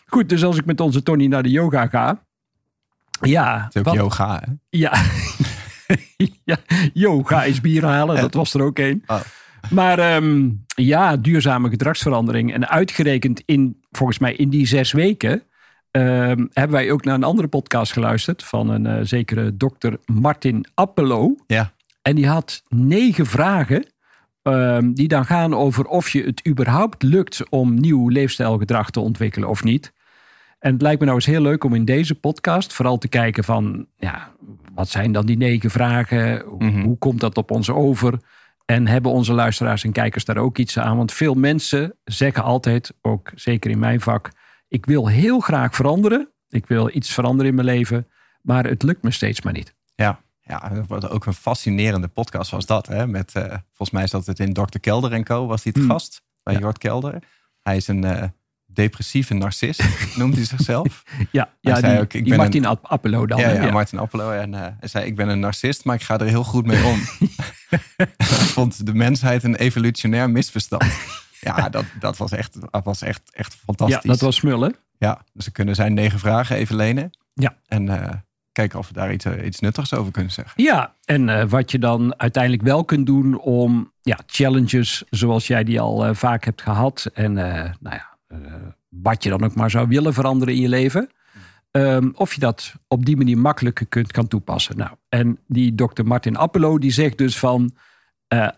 goed, 0.05 0.29
dus 0.29 0.43
als 0.43 0.57
ik 0.57 0.65
met 0.65 0.79
onze 0.79 1.03
Tony 1.03 1.25
naar 1.27 1.43
de 1.43 1.49
yoga 1.49 1.87
ga. 1.87 2.23
Ja, 3.21 3.63
Het 3.63 3.75
is 3.75 3.79
ook 3.79 3.85
wat- 3.87 3.95
yoga, 3.95 4.41
hè? 4.45 4.51
ja. 4.69 4.93
ja, 6.43 6.57
yoga 6.93 7.43
is 7.43 7.61
bier 7.61 7.85
halen, 7.85 8.21
dat 8.21 8.33
was 8.33 8.53
er 8.53 8.61
ook 8.61 8.79
één. 8.79 9.03
Oh. 9.07 9.19
Maar 9.69 9.99
ehm, 9.99 10.49
ja, 10.75 11.17
duurzame 11.17 11.69
gedragsverandering. 11.69 12.53
En 12.53 12.67
uitgerekend 12.69 13.41
in, 13.45 13.83
volgens 13.91 14.19
mij 14.19 14.33
in 14.35 14.49
die 14.49 14.67
zes 14.67 14.91
weken, 14.91 15.43
ehm, 16.01 16.45
hebben 16.53 16.71
wij 16.77 16.91
ook 16.91 17.03
naar 17.03 17.15
een 17.15 17.23
andere 17.23 17.47
podcast 17.47 17.91
geluisterd 17.91 18.43
van 18.43 18.69
een 18.69 18.85
eh, 18.85 18.99
zekere 19.01 19.57
dokter 19.57 19.97
Martin 20.05 20.65
Appelo. 20.73 21.35
Ja. 21.47 21.73
En 22.01 22.15
die 22.15 22.27
had 22.27 22.63
negen 22.69 23.25
vragen. 23.25 23.85
ehm, 24.41 24.93
die 24.93 25.07
dan 25.07 25.25
gaan 25.25 25.53
over 25.55 25.85
of 25.85 26.09
je 26.09 26.23
het 26.23 26.47
überhaupt 26.47 27.03
lukt 27.03 27.49
om 27.49 27.79
nieuw 27.79 28.09
leefstijlgedrag 28.09 28.89
te 28.89 28.99
ontwikkelen 28.99 29.49
of 29.49 29.63
niet. 29.63 29.93
En 30.59 30.73
het 30.73 30.81
lijkt 30.81 30.99
me 30.99 31.05
nou 31.05 31.17
eens 31.17 31.25
heel 31.27 31.41
leuk 31.41 31.63
om 31.63 31.73
in 31.75 31.85
deze 31.85 32.15
podcast 32.15 32.73
vooral 32.73 32.97
te 32.97 33.07
kijken 33.07 33.43
van, 33.43 33.87
ja, 33.97 34.31
wat 34.73 34.89
zijn 34.89 35.11
dan 35.11 35.25
die 35.25 35.37
negen 35.37 35.69
vragen? 35.71 36.41
Hoe, 36.45 36.63
Mhm. 36.63 36.81
hoe 36.81 36.97
komt 36.97 37.19
dat 37.19 37.37
op 37.37 37.51
ons 37.51 37.69
over? 37.69 38.19
En 38.65 38.87
hebben 38.87 39.11
onze 39.11 39.33
luisteraars 39.33 39.83
en 39.83 39.91
kijkers 39.91 40.25
daar 40.25 40.37
ook 40.37 40.57
iets 40.57 40.79
aan? 40.79 40.97
Want 40.97 41.13
veel 41.13 41.33
mensen 41.33 41.93
zeggen 42.03 42.43
altijd, 42.43 42.93
ook 43.01 43.31
zeker 43.35 43.71
in 43.71 43.79
mijn 43.79 44.01
vak, 44.01 44.29
ik 44.67 44.85
wil 44.85 45.07
heel 45.07 45.39
graag 45.39 45.75
veranderen. 45.75 46.29
Ik 46.49 46.67
wil 46.67 46.89
iets 46.95 47.13
veranderen 47.13 47.49
in 47.49 47.55
mijn 47.55 47.67
leven, 47.77 48.07
maar 48.41 48.65
het 48.65 48.83
lukt 48.83 49.03
me 49.03 49.11
steeds 49.11 49.41
maar 49.41 49.53
niet. 49.53 49.75
Ja, 49.95 50.19
ja, 50.41 50.83
wat 50.87 51.09
ook 51.09 51.25
een 51.25 51.33
fascinerende 51.33 52.07
podcast 52.07 52.51
was 52.51 52.65
dat. 52.65 52.87
Hè? 52.87 53.07
Met, 53.07 53.33
eh, 53.35 53.43
volgens 53.67 53.91
mij 53.91 54.07
zat 54.07 54.25
het 54.25 54.39
in 54.39 54.53
Dr. 54.53 54.77
Kelder 54.79 55.11
en 55.13 55.23
Co. 55.23 55.45
Was 55.47 55.63
hij 55.63 55.71
het 55.75 55.81
Hmm. 55.83 55.91
gast 55.91 56.21
bij 56.43 56.53
Ja. 56.53 56.59
Jort 56.59 56.77
Kelder. 56.77 57.23
Hij 57.61 57.75
is 57.75 57.87
een 57.87 58.03
eh, 58.03 58.23
depressieve 58.65 59.33
narcist, 59.33 59.83
noemt 60.17 60.35
hij 60.35 60.45
zichzelf. 60.45 61.03
Ja, 61.31 61.43
Hij 61.61 61.73
ja 61.73 61.79
zei 61.79 61.91
die, 61.93 62.01
ook, 62.01 62.13
ik 62.13 62.23
ben 62.29 62.37
Martin 62.37 62.65
Appelo 62.65 63.25
dan. 63.25 63.39
ja, 63.39 63.47
hè? 63.47 63.65
ja, 63.65 63.71
Martin 63.71 63.99
Appelo. 63.99 64.31
En 64.31 64.53
eh, 64.53 64.61
hij 64.79 64.87
zei, 64.87 65.05
ik 65.05 65.15
ben 65.15 65.27
een 65.29 65.39
narcist, 65.39 65.85
maar 65.85 65.95
ik 65.95 66.01
ga 66.01 66.19
er 66.19 66.25
heel 66.27 66.43
goed 66.43 66.65
mee 66.65 66.83
om. 66.83 66.99
hij 67.97 68.07
vond 68.57 68.85
de 68.85 68.93
mensheid 68.93 69.43
een 69.43 69.55
evolutionair 69.55 70.29
misverstand. 70.29 70.83
Ja, 71.45 71.69
dat, 71.77 71.85
dat 71.99 72.17
was 72.17 72.31
echt, 72.31 72.57
dat 72.71 72.83
was 72.83 73.01
echt, 73.01 73.21
echt 73.33 73.55
fantastisch. 73.55 74.03
ja, 74.03 74.09
dat 74.09 74.21
was 74.21 74.35
smullen. 74.35 74.75
Ja, 74.97 75.21
dus 75.33 75.45
we 75.45 75.51
kunnen 75.51 75.75
zijn 75.75 75.93
negen 75.93 76.19
vragen 76.19 76.55
even 76.55 76.75
lenen. 76.75 77.11
Ja. 77.33 77.55
En 77.67 77.89
eh, 77.89 78.13
kijken 78.51 78.79
of 78.79 78.87
we 78.87 78.93
daar 78.93 79.13
iets, 79.13 79.25
eh, 79.25 79.45
iets 79.45 79.59
nuttigs 79.59 79.93
over 79.93 80.11
kunnen 80.11 80.31
zeggen. 80.31 80.63
Ja, 80.63 80.93
en 81.05 81.29
eh, 81.29 81.45
wat 81.47 81.71
je 81.71 81.79
dan 81.79 82.19
uiteindelijk 82.19 82.63
wel 82.63 82.85
kunt 82.85 83.05
doen 83.05 83.39
om 83.39 83.91
ja, 84.01 84.19
challenges 84.25 85.03
zoals 85.09 85.47
jij 85.47 85.63
die 85.63 85.79
al 85.79 86.15
vaak 86.15 86.45
hebt 86.45 86.61
gehad. 86.61 87.09
En 87.13 87.33
nou 87.33 87.75
ja, 87.79 88.17
wat 88.89 89.23
je 89.23 89.29
dan 89.29 89.43
ook 89.43 89.55
maar 89.55 89.69
zou 89.69 89.87
willen 89.87 90.13
veranderen 90.13 90.53
in 90.53 90.61
je 90.61 90.69
leven. 90.69 91.09
ehm, 91.71 92.09
of 92.13 92.33
je 92.33 92.39
dat 92.39 92.73
op 92.87 93.05
die 93.05 93.17
manier 93.17 93.37
makkelijker 93.37 93.85
kunt, 93.85 94.11
kan 94.11 94.27
toepassen. 94.27 94.77
Nou, 94.77 94.91
en 95.09 95.39
die 95.47 95.75
dokter 95.75 96.05
Martin 96.05 96.35
Appelo 96.35 96.77
die 96.77 96.91
zegt 96.91 97.17
dus 97.17 97.39
van... 97.39 97.75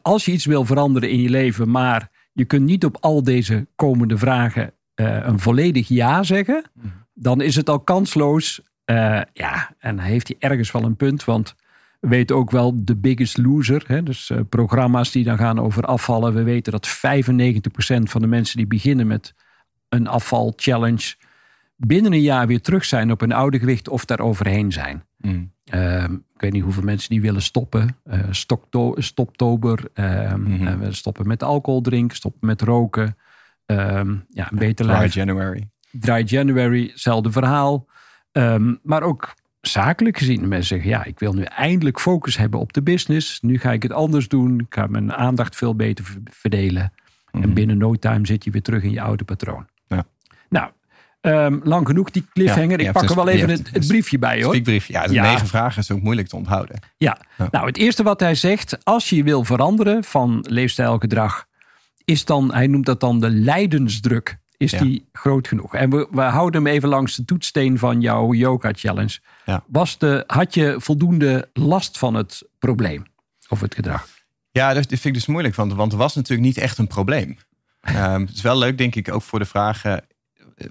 als 0.01 0.25
je 0.25 0.31
iets 0.31 0.45
wil 0.45 0.65
veranderen 0.65 1.09
in 1.09 1.21
je 1.21 1.29
leven, 1.29 1.69
maar 1.69 2.09
je 2.37 2.45
kunt 2.45 2.65
niet 2.65 2.85
op 2.85 2.97
al 2.99 3.23
deze 3.23 3.67
komende 3.75 4.17
vragen 4.17 4.73
eh, 4.93 5.25
een 5.25 5.39
volledig 5.39 5.87
ja 5.87 6.23
zeggen... 6.23 6.63
dan 7.13 7.41
is 7.41 7.55
het 7.55 7.69
al 7.69 7.79
kansloos. 7.79 8.61
Eh, 8.85 9.21
ja, 9.33 9.73
en 9.79 9.99
heeft 9.99 10.27
hij 10.27 10.37
ergens 10.39 10.71
wel 10.71 10.83
een 10.83 10.95
punt, 10.95 11.23
want 11.23 11.55
we 11.99 12.07
weten 12.07 12.35
ook 12.35 12.51
wel 12.51 12.83
de 12.83 12.95
biggest 12.95 13.37
loser. 13.37 13.83
Hè? 13.87 14.03
Dus 14.03 14.29
eh, 14.29 14.39
programma's 14.49 15.11
die 15.11 15.23
dan 15.23 15.37
gaan 15.37 15.59
over 15.59 15.83
afvallen. 15.83 16.33
We 16.33 16.43
weten 16.43 16.71
dat 16.71 16.87
95% 16.87 16.91
van 18.03 18.21
de 18.21 18.27
mensen 18.27 18.57
die 18.57 18.67
beginnen 18.67 19.07
met 19.07 19.33
een 19.89 20.07
afvalchallenge... 20.07 21.15
binnen 21.75 22.13
een 22.13 22.21
jaar 22.21 22.47
weer 22.47 22.61
terug 22.61 22.85
zijn 22.85 23.11
op 23.11 23.19
hun 23.19 23.31
oude 23.31 23.59
gewicht 23.59 23.89
of 23.89 24.05
daar 24.05 24.19
overheen 24.19 24.71
zijn. 24.71 25.03
Mm. 25.17 25.51
Ehm, 25.69 26.13
ik 26.13 26.41
weet 26.41 26.51
niet 26.51 26.63
hoeveel 26.63 26.83
mensen 26.83 27.09
die 27.09 27.21
willen 27.21 27.41
stoppen. 27.41 27.97
Stokto 28.29 28.93
stoptober. 28.97 29.79
ehm, 29.93 30.41
Mhm. 30.41 30.67
eh, 30.67 30.75
we 30.75 30.93
stoppen 30.93 31.27
met 31.27 31.43
alcohol 31.43 31.81
drinken. 31.81 32.15
Stoppen 32.17 32.47
met 32.47 32.61
roken. 32.61 33.17
Ehm, 33.65 34.15
ja, 34.29 34.51
een 34.51 34.57
beter 34.57 34.85
Dry. 34.85 35.07
January. 35.11 35.69
Dry 35.91 36.23
January, 36.25 36.87
hetzelfde 36.91 37.31
verhaal. 37.31 37.85
Maar 38.83 39.03
ook 39.03 39.33
zakelijk 39.61 40.17
gezien. 40.17 40.47
Mensen 40.47 40.67
zeggen, 40.67 40.89
ja, 40.89 41.03
ik 41.03 41.19
wil 41.19 41.33
nu 41.33 41.41
eindelijk 41.41 41.99
focus 41.99 42.37
hebben 42.37 42.59
op 42.59 42.73
de 42.73 42.81
business. 42.81 43.41
Nu 43.41 43.57
ga 43.59 43.71
ik 43.71 43.83
het 43.83 43.91
anders 43.91 44.27
doen. 44.27 44.59
Ik 44.59 44.65
ga 44.73 44.87
mijn 44.87 45.13
aandacht 45.13 45.55
veel 45.55 45.75
beter 45.75 46.05
ver- 46.05 46.21
verdelen. 46.23 46.93
En 47.31 47.39
Mhm. 47.39 47.53
binnen 47.53 47.77
no 47.77 47.93
time 47.93 48.25
zit 48.25 48.43
je 48.43 48.51
weer 48.51 48.61
terug 48.61 48.83
in 48.83 48.91
je 48.91 49.01
oude 49.01 49.23
patroon. 49.23 49.65
Ja. 49.87 50.05
Nou, 50.49 50.71
ehm, 51.21 51.59
lang 51.63 51.87
genoeg 51.87 52.09
die 52.09 52.25
cliffhanger. 52.33 52.81
Ja, 52.81 52.87
ik 52.87 52.91
pak 52.91 53.09
er 53.09 53.15
wel 53.15 53.25
dus- 53.25 53.33
je 53.33 53.39
even 53.39 53.53
het, 53.53 53.69
het 53.71 53.87
briefje 53.87 54.19
bij 54.19 54.43
hoor. 54.43 54.53
Spiekbrief. 54.53 54.87
Ja, 54.87 55.07
negen 55.07 55.47
vragen 55.47 55.81
is 55.81 55.91
ook 55.91 56.01
moeilijk 56.01 56.27
te 56.27 56.35
onthouden. 56.35 56.79
Ja. 56.97 57.17
Ja. 57.37 57.47
nou 57.51 57.65
het 57.65 57.77
eerste 57.77 58.03
wat 58.03 58.19
hij 58.19 58.35
zegt, 58.35 58.85
als 58.85 59.09
je 59.09 59.23
wil 59.23 59.43
veranderen 59.43 60.03
van 60.03 60.45
leefstijlgedrag, 60.49 61.45
is 62.05 62.25
dan, 62.25 62.53
hij 62.53 62.67
noemt 62.67 62.85
dat 62.85 62.99
dan 62.99 63.19
de 63.19 63.29
lijdensdruk. 63.29 64.37
Is 64.57 64.71
die 64.71 65.09
groot 65.11 65.47
genoeg? 65.47 65.75
En 65.75 65.89
we, 65.89 66.07
we 66.11 66.21
houden 66.21 66.63
hem 66.63 66.73
even 66.73 66.89
langs 66.89 67.15
de 67.15 67.25
toetssteen 67.25 67.77
van 67.77 68.01
jouw 68.01 68.33
yoga 68.33 68.71
challenge. 68.73 69.19
Was 69.67 69.97
de, 69.97 70.23
had 70.27 70.53
je 70.53 70.75
voldoende 70.77 71.49
last 71.53 71.97
van 71.97 72.13
het 72.13 72.43
probleem 72.59 73.05
of 73.47 73.61
het 73.61 73.75
gedrag? 73.75 74.07
Ja, 74.51 74.73
dat 74.73 74.75
dat 74.75 74.87
vind 74.87 75.05
ik 75.05 75.13
dus 75.13 75.25
moeilijk, 75.25 75.55
want, 75.55 75.73
want 75.73 75.91
er 75.91 75.97
was 75.97 76.15
natuurlijk 76.15 76.47
niet 76.47 76.57
echt 76.57 76.77
een 76.77 76.87
probleem. 76.87 77.37
Ehm, 77.81 78.21
het 78.21 78.35
is 78.35 78.41
wel 78.41 78.57
leuk, 78.57 78.77
denk 78.77 78.95
ik, 78.95 79.11
ook 79.11 79.21
voor 79.21 79.39
de 79.39 79.45
vragen. 79.45 80.05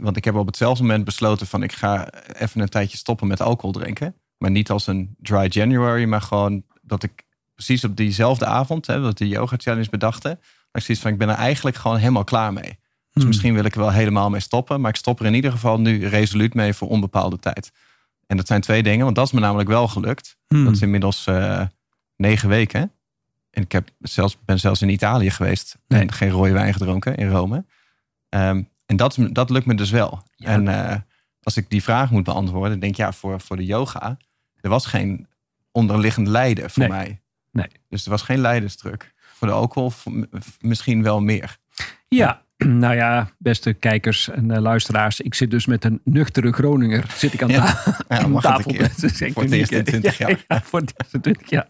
Want 0.00 0.16
ik 0.16 0.24
heb 0.24 0.34
op 0.34 0.46
hetzelfde 0.46 0.82
moment 0.82 1.04
besloten 1.04 1.46
van 1.46 1.62
ik 1.62 1.72
ga 1.72 2.10
even 2.32 2.60
een 2.60 2.68
tijdje 2.68 2.96
stoppen 2.96 3.26
met 3.26 3.40
alcohol 3.40 3.72
drinken. 3.72 4.14
Maar 4.38 4.50
niet 4.50 4.70
als 4.70 4.86
een 4.86 5.14
dry 5.18 5.46
January, 5.48 6.04
maar 6.04 6.20
gewoon 6.20 6.62
dat 6.82 7.02
ik 7.02 7.24
precies 7.54 7.84
op 7.84 7.96
diezelfde 7.96 8.46
avond, 8.46 8.86
hè, 8.86 9.00
dat 9.00 9.18
de 9.18 9.28
yoga 9.28 9.56
challenge 9.58 9.90
bedachten, 9.90 10.30
dat 10.30 10.40
ik 10.72 10.82
zoiets 10.82 11.02
van 11.02 11.12
ik 11.12 11.18
ben 11.18 11.28
er 11.28 11.34
eigenlijk 11.34 11.76
gewoon 11.76 11.96
helemaal 11.96 12.24
klaar 12.24 12.52
mee. 12.52 12.62
Dus 12.62 12.78
Hmm. 13.12 13.26
misschien 13.26 13.54
wil 13.54 13.64
ik 13.64 13.74
er 13.74 13.80
wel 13.80 13.92
helemaal 13.92 14.30
mee 14.30 14.40
stoppen, 14.40 14.80
maar 14.80 14.90
ik 14.90 14.96
stop 14.96 15.20
er 15.20 15.26
in 15.26 15.34
ieder 15.34 15.52
geval 15.52 15.80
nu 15.80 16.06
resoluut 16.06 16.54
mee 16.54 16.72
voor 16.74 16.88
onbepaalde 16.88 17.38
tijd. 17.38 17.72
En 18.26 18.36
dat 18.36 18.46
zijn 18.46 18.60
twee 18.60 18.82
dingen, 18.82 19.04
want 19.04 19.16
dat 19.16 19.26
is 19.26 19.32
me 19.32 19.40
namelijk 19.40 19.68
wel 19.68 19.88
gelukt. 19.88 20.36
Hmm. 20.48 20.64
Dat 20.64 20.72
is 20.74 20.80
inmiddels 20.82 21.26
eh, 21.26 21.62
negen 22.16 22.48
weken. 22.48 22.92
En 23.50 23.62
ik 23.62 23.72
heb 23.72 23.88
zelfs, 24.00 24.38
ben 24.44 24.60
zelfs 24.60 24.82
in 24.82 24.88
Italië 24.88 25.30
geweest 25.30 25.78
Nee. 25.88 26.00
en 26.00 26.12
geen 26.12 26.30
rode 26.30 26.52
wijn 26.52 26.72
gedronken 26.72 27.14
in 27.16 27.28
Rome. 27.28 27.64
Ehm, 28.28 28.62
en 28.86 28.96
dat, 28.96 29.18
dat 29.32 29.50
lukt 29.50 29.66
me 29.66 29.74
dus 29.74 29.90
wel. 29.90 30.22
Ja. 30.34 30.48
En 30.48 30.68
eh, 30.68 30.96
als 31.42 31.56
ik 31.56 31.70
die 31.70 31.82
vraag 31.82 32.10
moet 32.10 32.24
beantwoorden, 32.24 32.78
denk 32.80 32.92
ik 32.92 32.98
ja, 32.98 33.12
voor, 33.12 33.40
voor 33.40 33.56
de 33.56 33.64
yoga, 33.64 34.16
er 34.60 34.70
was 34.70 34.86
geen 34.86 35.26
onderliggend 35.72 36.28
lijden 36.28 36.70
voor 36.70 36.82
Nee. 36.88 36.90
mij. 36.92 37.20
Nee. 37.52 37.66
Dus 37.88 38.04
er 38.04 38.10
was 38.10 38.22
geen 38.22 38.38
lijdensdruk. 38.40 39.14
Voor 39.34 39.48
de 39.48 39.54
alcohol 39.54 39.92
misschien 40.60 41.02
wel 41.02 41.20
meer. 41.20 41.56
Ja, 42.08 42.42
nou 42.64 42.94
ja, 42.94 43.30
beste 43.38 43.72
kijkers 43.72 44.28
en 44.28 44.50
eh, 44.50 44.60
luisteraars. 44.60 45.20
Ik 45.20 45.34
zit 45.34 45.50
dus 45.50 45.66
met 45.66 45.84
een 45.84 46.00
nuchtere 46.04 46.52
Groninger. 46.52 47.04
Zit 47.16 47.32
ik 47.32 47.42
aan, 47.42 47.48
Ja. 47.48 47.72
ta- 47.82 47.96
Ja, 48.08 48.18
aan 48.24 48.40
tafel. 48.40 48.74
Voor 48.74 48.82
het 48.82 49.36
uniek, 49.36 49.52
eerst 49.52 49.70
in 49.72 49.78
hè? 49.78 49.84
20 49.84 50.18
jaar. 50.18 50.30
Ja, 50.30 50.36
ja, 50.48 50.62
voor 50.62 50.80
het 50.80 50.92
eerst 50.96 51.14
in 51.14 51.20
20 51.20 51.50
jaar. 51.50 51.68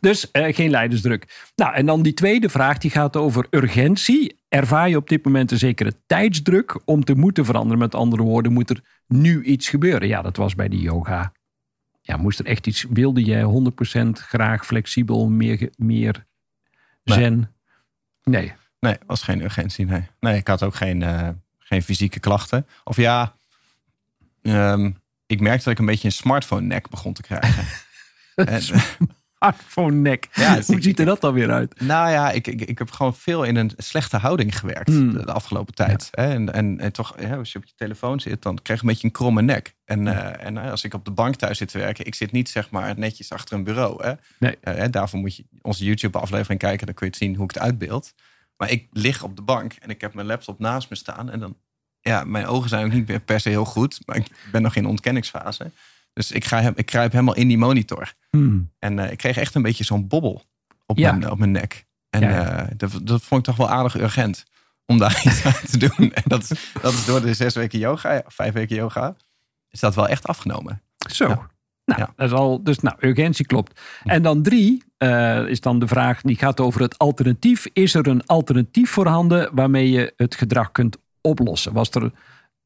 Dus 0.00 0.30
eh, 0.30 0.54
geen 0.54 0.70
lijdensdruk. 0.70 1.50
Nou, 1.56 1.74
en 1.74 1.86
dan 1.86 2.02
die 2.02 2.14
tweede 2.14 2.48
vraag, 2.48 2.78
die 2.78 2.90
gaat 2.90 3.16
over 3.16 3.46
urgentie. 3.50 4.35
Ervaar 4.48 4.88
je 4.88 4.96
op 4.96 5.08
dit 5.08 5.24
moment 5.24 5.50
een 5.50 5.58
zekere 5.58 5.92
tijdsdruk 6.06 6.80
om 6.84 7.04
te 7.04 7.14
moeten 7.14 7.44
veranderen? 7.44 7.78
Met 7.78 7.94
andere 7.94 8.22
woorden, 8.22 8.52
moet 8.52 8.70
er 8.70 8.82
nu 9.06 9.42
iets 9.42 9.68
gebeuren? 9.68 10.08
Ja, 10.08 10.22
dat 10.22 10.36
was 10.36 10.54
bij 10.54 10.68
die 10.68 10.80
yoga. 10.80 11.32
Ja, 12.00 12.16
moest 12.16 12.38
er 12.38 12.46
echt 12.46 12.66
iets, 12.66 12.86
wilde 12.90 13.24
je 13.24 13.42
100% 13.42 14.08
graag 14.10 14.66
flexibel, 14.66 15.28
meer, 15.28 15.70
meer 15.76 16.26
Nee. 17.04 17.18
zen? 17.18 17.54
Nee. 18.22 18.52
Nee, 18.80 18.96
was 19.06 19.22
geen 19.22 19.42
urgentie. 19.42 19.86
Nee, 19.86 20.08
nee 20.20 20.36
ik 20.36 20.46
had 20.46 20.62
ook 20.62 20.74
geen, 20.74 21.00
uh, 21.00 21.28
geen 21.58 21.82
fysieke 21.82 22.20
klachten. 22.20 22.66
Of 22.84 22.96
ja, 22.96 23.34
um, 24.42 24.96
ik 25.26 25.40
merkte 25.40 25.64
dat 25.64 25.72
ik 25.72 25.78
een 25.78 25.86
beetje 25.86 26.08
een 26.08 26.12
smartphone-nek 26.12 26.88
begon 26.88 27.12
te 27.12 27.22
krijgen. 27.22 27.64
en, 28.34 28.62
smartphone-nek. 29.38 30.28
Ja, 30.32 30.60
Hoe 30.66 30.76
ik, 30.76 30.82
ziet 30.82 30.98
er 30.98 31.04
dat 31.04 31.20
dan 31.20 31.34
weer 31.34 31.50
uit? 31.50 31.80
Nou 31.80 32.10
ja, 32.10 32.30
ik, 32.30 32.46
ik, 32.46 32.60
ik 32.60 32.78
heb 32.78 32.90
gewoon 32.90 33.14
veel 33.14 33.42
in 33.42 33.56
een 33.56 33.72
slechte 33.76 34.16
houding 34.16 34.58
gewerkt 34.58 34.88
hmm. 34.88 35.12
de, 35.12 35.32
afgelopen 35.32 35.74
tijd. 35.74 36.08
En, 36.10 36.52
en, 36.52 36.80
en 36.80 36.92
toch, 36.92 37.16
als 37.36 37.52
je 37.52 37.58
op 37.58 37.64
je 37.64 37.72
telefoon 37.76 38.20
zit, 38.20 38.42
dan 38.42 38.58
krijg 38.62 38.80
je 38.80 38.86
een 38.86 38.92
beetje 38.92 39.06
een 39.06 39.12
kromme 39.12 39.42
nek. 39.42 39.74
En, 39.84 40.06
uh, 40.06 40.44
en 40.44 40.56
als 40.56 40.84
ik 40.84 40.94
op 40.94 41.04
de 41.04 41.10
bank 41.10 41.34
thuis 41.34 41.58
zit 41.58 41.68
te 41.68 41.78
werken, 41.78 42.06
ik 42.06 42.14
zit 42.14 42.32
niet 42.32 42.48
zeg 42.48 42.70
maar 42.70 42.98
netjes 42.98 43.32
achter 43.32 43.56
een 43.56 43.64
bureau. 43.64 44.04
Hè? 44.04 44.12
Nee. 44.38 44.56
Uh, 44.64 44.84
daarvoor 44.90 45.18
moet 45.18 45.36
je 45.36 45.44
onze 45.62 45.84
YouTube-aflevering 45.84 46.60
kijken, 46.60 46.86
dan 46.86 46.94
kun 46.94 47.06
je 47.06 47.12
het 47.12 47.22
zien 47.22 47.34
hoe 47.34 47.44
ik 47.44 47.54
het 47.54 47.62
uitbeeld. 47.62 48.14
Maar 48.56 48.70
ik 48.70 48.88
lig 48.92 49.22
op 49.22 49.36
de 49.36 49.42
bank 49.42 49.72
en 49.72 49.90
ik 49.90 50.00
heb 50.00 50.14
mijn 50.14 50.26
laptop 50.26 50.58
naast 50.58 50.90
me 50.90 50.96
staan. 50.96 51.30
En 51.30 51.40
dan, 51.40 51.56
ja, 52.00 52.24
mijn 52.24 52.46
ogen 52.46 52.68
zijn 52.68 52.84
ook 52.84 52.92
niet 52.92 53.24
per 53.24 53.40
se 53.40 53.48
heel 53.48 53.64
goed, 53.64 54.00
maar 54.06 54.16
ik 54.16 54.26
ben 54.52 54.62
nog 54.62 54.76
in 54.76 54.86
ontkenningsfase. 54.86 55.70
Dus 56.16 56.32
ik, 56.32 56.44
ga, 56.44 56.72
ik 56.74 56.86
kruip 56.86 57.12
helemaal 57.12 57.34
in 57.34 57.48
die 57.48 57.58
monitor. 57.58 58.12
Hmm. 58.30 58.70
En 58.78 58.98
uh, 58.98 59.10
ik 59.10 59.18
kreeg 59.18 59.36
echt 59.36 59.54
een 59.54 59.62
beetje 59.62 59.84
zo'n 59.84 60.06
bobbel 60.06 60.44
op, 60.86 60.98
mijn, 60.98 61.30
op 61.30 61.38
mijn 61.38 61.50
nek. 61.50 61.86
En 62.10 62.22
uh, 62.22 62.62
dat, 62.76 63.00
dat 63.02 63.22
vond 63.22 63.40
ik 63.40 63.46
toch 63.46 63.56
wel 63.56 63.76
aardig 63.76 63.96
urgent 63.96 64.44
om 64.86 64.98
daar 64.98 65.20
iets 65.24 65.44
aan 65.44 65.52
te 65.52 65.78
doen. 65.78 66.12
En 66.14 66.22
dat, 66.24 66.52
dat 66.82 66.92
is 66.92 67.04
door 67.04 67.20
de 67.20 67.34
zes 67.34 67.54
weken 67.54 67.78
yoga, 67.78 68.22
vijf 68.26 68.52
weken 68.52 68.76
yoga, 68.76 69.16
is 69.68 69.80
dat 69.80 69.94
wel 69.94 70.08
echt 70.08 70.26
afgenomen. 70.26 70.82
Zo. 71.10 71.26
Nou, 71.84 72.00
ja. 72.00 72.12
dat 72.16 72.26
is 72.26 72.32
al, 72.32 72.62
dus 72.62 72.78
nou, 72.78 72.96
urgentie 73.00 73.46
klopt. 73.46 73.80
En 74.04 74.22
dan 74.22 74.42
drie 74.42 74.82
uh, 74.98 75.48
is 75.48 75.60
dan 75.60 75.78
de 75.78 75.86
vraag, 75.86 76.20
die 76.20 76.36
gaat 76.36 76.60
over 76.60 76.80
het 76.80 76.98
alternatief. 76.98 77.66
Is 77.72 77.94
er 77.94 78.06
een 78.06 78.26
alternatief 78.26 78.90
voorhanden 78.90 79.54
waarmee 79.54 79.90
je 79.90 80.12
het 80.16 80.34
gedrag 80.34 80.72
kunt 80.72 80.96
oplossen? 81.20 81.72
Was 81.72 81.90
er 81.90 82.12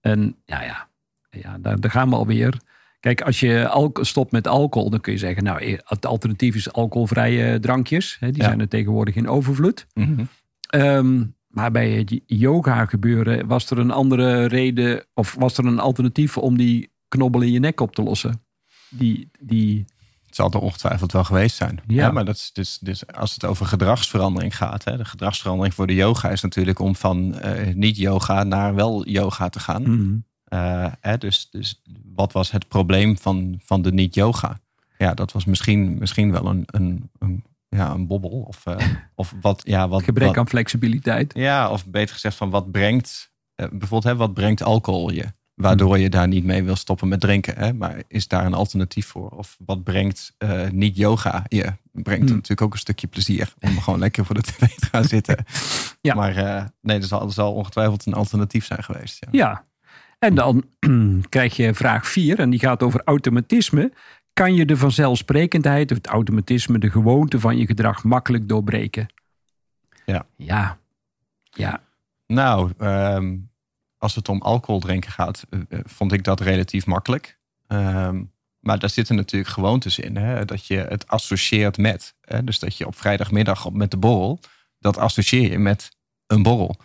een, 0.00 0.37
ja, 0.45 0.62
ja, 0.62 0.88
ja 1.30 1.59
daar, 1.59 1.80
daar 1.80 1.90
gaan 1.90 2.09
we 2.09 2.16
alweer. 2.16 2.61
Kijk, 3.00 3.23
als 3.23 3.40
je 3.40 3.90
stopt 4.00 4.33
met 4.33 4.47
alcohol, 4.47 4.90
dan 4.90 5.00
kun 5.00 5.12
je 5.12 5.19
zeggen, 5.19 5.45
nou, 5.45 5.61
eh, 5.61 5.78
het 5.85 6.07
alternatief 6.07 6.54
is 6.54 6.73
alcoholvrije 6.73 7.61
drankjes. 7.61 8.16
Hè, 8.21 8.30
die 8.30 8.42
zijn 8.42 8.61
er 8.61 8.69
tegenwoordig 8.69 9.14
in 9.14 9.28
overvloed. 9.28 9.87
Mm 9.95 10.28
-hmm. 10.71 11.35
maar 11.47 11.71
bij 11.71 11.90
het 11.90 12.21
yoga 12.26 12.87
gebeuren, 12.87 13.47
was 13.47 13.71
er 13.71 13.78
een 13.78 13.90
andere 13.90 14.45
reden 14.45 15.07
of 15.14 15.35
was 15.38 15.59
er 15.59 15.66
een 15.66 15.78
alternatief 15.78 16.38
om 16.38 16.57
die 16.57 16.92
knobbel 17.09 17.40
in 17.40 17.52
je 17.52 17.59
nek 17.59 17.80
op 17.80 17.95
te 17.95 18.02
lossen? 18.02 18.42
Die, 18.88 19.30
die... 19.40 19.85
Het 20.26 20.38
zal 20.38 20.50
er 20.50 20.61
ongetwijfeld 20.61 21.12
wel 21.12 21.25
geweest 21.25 21.57
zijn. 21.57 21.80
Ja. 21.87 22.11
maar 22.11 22.25
dat 22.25 22.35
is 22.35 22.50
dus, 22.52 22.78
dus 22.78 23.07
als 23.07 23.35
het 23.35 23.45
over 23.45 23.66
gedragsverandering 23.66 24.57
gaat. 24.57 24.85
Hè, 24.85 24.97
de 24.97 25.04
gedragsverandering 25.04 25.75
voor 25.75 25.87
de 25.87 25.95
yoga 25.95 26.28
is 26.28 26.40
natuurlijk 26.40 26.78
om 26.78 26.97
van 26.97 27.35
uh, 27.45 27.75
niet 27.75 27.97
yoga 27.97 28.42
naar 28.42 28.75
wel 28.75 29.09
yoga 29.09 29.49
te 29.49 29.61
gaan. 29.61 29.83
Mm 29.83 30.28
hè, 31.00 31.19
dus, 31.19 31.49
dus 31.50 31.83
wat 32.14 32.33
was 32.33 32.50
het 32.50 32.69
probleem 32.69 33.19
van, 33.19 33.61
van 33.64 33.83
de 33.83 33.92
niet-yoga? 33.92 34.61
Ja, 34.99 35.14
dat 35.14 35.33
was 35.33 35.45
misschien, 35.45 35.99
misschien 35.99 36.33
wel 36.33 36.47
een, 36.47 36.64
een, 36.66 37.11
een 37.19 37.45
ja, 37.71 37.90
een 37.90 38.07
bobbel. 38.07 38.30
Of, 38.30 38.66
uh, 38.66 38.76
of 39.14 39.35
wat, 39.40 39.62
ja, 39.64 39.88
wat, 39.88 40.02
Gebrek 40.02 40.38
aan 40.38 40.49
flexibiliteit. 40.49 41.35
Ja, 41.35 41.71
of 41.71 41.87
beter 41.87 42.14
gezegd 42.14 42.37
van 42.37 42.50
wat 42.50 42.71
brengt, 42.71 43.33
uh, 43.57 43.66
bijvoorbeeld 43.69 44.04
hè, 44.04 44.16
wat 44.16 44.35
brengt 44.35 44.62
alcohol 44.62 45.11
je? 45.11 45.25
Waardoor 45.54 45.99
je 45.99 46.11
daar 46.11 46.28
niet 46.28 46.45
mee 46.45 46.62
wil 46.62 46.76
stoppen 46.76 47.09
met 47.09 47.21
drinken. 47.21 47.59
Hè? 47.59 47.73
Maar 47.73 48.02
is 48.09 48.28
daar 48.28 48.47
een 48.47 48.54
alternatief 48.54 49.07
voor? 49.07 49.30
Of 49.30 49.57
wat 49.64 49.85
brengt 49.85 50.35
uh, 50.38 50.69
niet 50.69 50.97
yoga 50.97 51.45
je? 51.49 51.73
Brengt 51.92 52.25
hmm. 52.25 52.35
natuurlijk 52.35 52.61
ook 52.61 52.73
een 52.73 52.78
stukje 52.78 53.07
plezier. 53.07 53.54
Om 53.61 53.80
gewoon 53.80 53.99
lekker 53.99 54.26
voor 54.26 54.35
de 54.35 54.42
tv 54.42 54.66
te 54.75 54.87
gaan 54.87 55.04
zitten. 55.04 55.45
ja. 56.00 56.14
Maar 56.14 56.35
nee, 56.80 56.99
er 56.99 57.04
zal, 57.04 57.23
er 57.23 57.33
zal 57.33 57.54
ongetwijfeld 57.54 58.07
een 58.07 58.14
alternatief 58.14 58.66
zijn 58.66 58.85
geweest. 58.85 59.19
Ja, 59.21 59.28
ja 59.30 59.64
en 60.21 60.35
dan 60.35 60.65
krijg 61.29 61.57
je 61.57 61.75
vraag 61.75 62.07
4 62.09 62.39
en 62.39 62.50
die 62.50 62.59
gaat 62.59 62.83
over 62.83 63.03
automatisme. 63.05 63.93
Kan 64.33 64.55
je 64.55 64.67
de 64.67 64.77
vanzelfsprekendheid 64.77 65.91
of 65.91 65.97
het 65.97 66.07
automatisme, 66.07 66.79
de 66.79 66.91
gewoonte 66.91 67.41
van 67.41 67.57
je 67.57 67.67
gedrag 67.67 68.05
makkelijk 68.05 68.49
doorbreken? 68.49 69.09
Ja. 70.05 70.27
Ja. 70.37 70.79
Ja. 71.43 71.83
Nou, 72.27 72.73
ehm, 72.79 73.37
als 73.99 74.15
het 74.15 74.29
om 74.29 74.43
alcohol 74.43 74.81
drinken 74.81 75.11
gaat, 75.11 75.47
eh, 75.50 75.61
eh, 75.69 75.79
vond 75.85 76.12
ik 76.12 76.25
dat 76.25 76.41
relatief 76.41 76.87
makkelijk. 76.87 77.39
Ehm, 77.67 78.23
maar 78.61 78.79
daar 78.79 78.91
zitten 78.91 79.17
natuurlijk 79.17 79.50
gewoontes 79.53 79.99
in. 79.99 80.17
Hè? 80.17 80.45
Dat 80.45 80.67
je 80.67 80.77
het 80.77 81.09
associeert 81.09 81.79
met. 81.79 82.15
Hè? 82.21 82.45
Dus 82.45 82.59
dat 82.59 82.77
je 82.77 82.87
op 82.87 82.97
vrijdagmiddag 82.97 83.67
op, 83.67 83.75
met 83.75 83.91
de 83.91 83.97
borrel, 83.97 84.41
dat 84.79 84.97
associeer 84.97 85.50
je 85.50 85.59
met 85.59 85.97
een 86.27 86.43
borrel. 86.43 86.77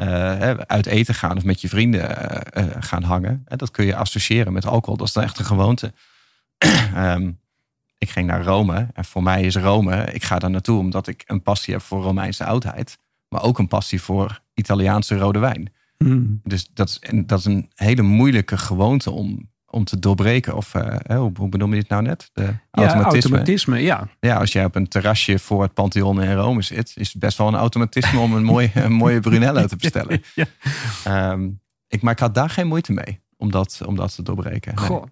Uh, 0.00 0.50
uit 0.50 0.86
eten 0.86 1.14
gaan 1.14 1.36
of 1.36 1.44
met 1.44 1.60
je 1.60 1.68
vrienden 1.68 2.00
uh, 2.58 2.64
gaan 2.80 3.02
hangen. 3.02 3.44
dat 3.44 3.70
kun 3.70 3.86
je 3.86 3.96
associëren 3.96 4.52
met 4.52 4.66
alcohol. 4.66 4.96
Dat 4.96 5.06
is 5.06 5.12
dan 5.12 5.22
echt 5.22 5.38
een 5.38 5.44
gewoonte. 5.44 5.92
um, 6.96 7.38
ik 7.98 8.10
ging 8.10 8.26
naar 8.26 8.42
Rome. 8.42 8.88
En 8.92 9.04
voor 9.04 9.22
mij 9.22 9.42
is 9.42 9.56
Rome, 9.56 10.04
ik 10.12 10.24
ga 10.24 10.38
daar 10.38 10.50
naartoe 10.50 10.78
omdat 10.78 11.06
ik 11.06 11.22
een 11.26 11.42
passie 11.42 11.74
heb 11.74 11.82
voor 11.82 12.02
Romeinse 12.02 12.44
oudheid. 12.44 12.98
Maar 13.28 13.42
ook 13.42 13.58
een 13.58 13.68
passie 13.68 14.02
voor 14.02 14.40
Italiaanse 14.54 15.18
rode 15.18 15.38
wijn. 15.38 15.72
Mm. 15.98 16.40
Dus 16.44 16.70
dat 16.74 16.88
is, 16.88 17.00
dat 17.26 17.38
is 17.38 17.44
een 17.44 17.70
hele 17.74 18.02
moeilijke 18.02 18.58
gewoonte 18.58 19.10
om, 19.10 19.50
om 19.70 19.84
te 19.84 19.98
doorbreken. 19.98 20.56
Of 20.56 20.74
uh, 20.74 20.96
hoe, 21.06 21.32
hoe 21.36 21.48
benoem 21.48 21.74
je 21.74 21.80
dit 21.80 21.88
nou 21.88 22.02
net? 22.02 22.30
De 22.32 22.54
automatisme. 22.70 22.98
Ja, 22.98 23.12
automatisme, 23.12 23.78
ja. 23.78 24.08
Ja, 24.20 24.36
als 24.36 24.52
jij 24.52 24.64
op 24.64 24.74
een 24.74 24.88
terrasje 24.88 25.38
voor 25.38 25.62
het 25.62 25.74
Pantheon 25.74 26.22
in 26.22 26.34
Rome 26.34 26.62
zit, 26.62 26.92
is 26.94 27.08
het 27.08 27.18
best 27.18 27.38
wel 27.38 27.48
een 27.48 27.54
automatisme 27.54 28.20
om 28.20 28.34
een, 28.34 28.44
mooie, 28.44 28.70
een 28.74 28.92
mooie 28.92 29.20
Brunello 29.20 29.66
te 29.66 29.76
bestellen. 29.76 30.22
ja. 31.04 31.30
Um, 31.32 31.60
ik, 31.88 32.02
maar 32.02 32.12
ik 32.12 32.18
had 32.18 32.34
daar 32.34 32.50
geen 32.50 32.66
moeite 32.66 32.92
mee 32.92 33.20
om 33.36 33.50
dat, 33.50 33.80
om 33.86 33.96
dat 33.96 34.14
te 34.14 34.22
doorbreken. 34.22 34.74
Nee. 34.74 34.84
Goh. 34.84 35.04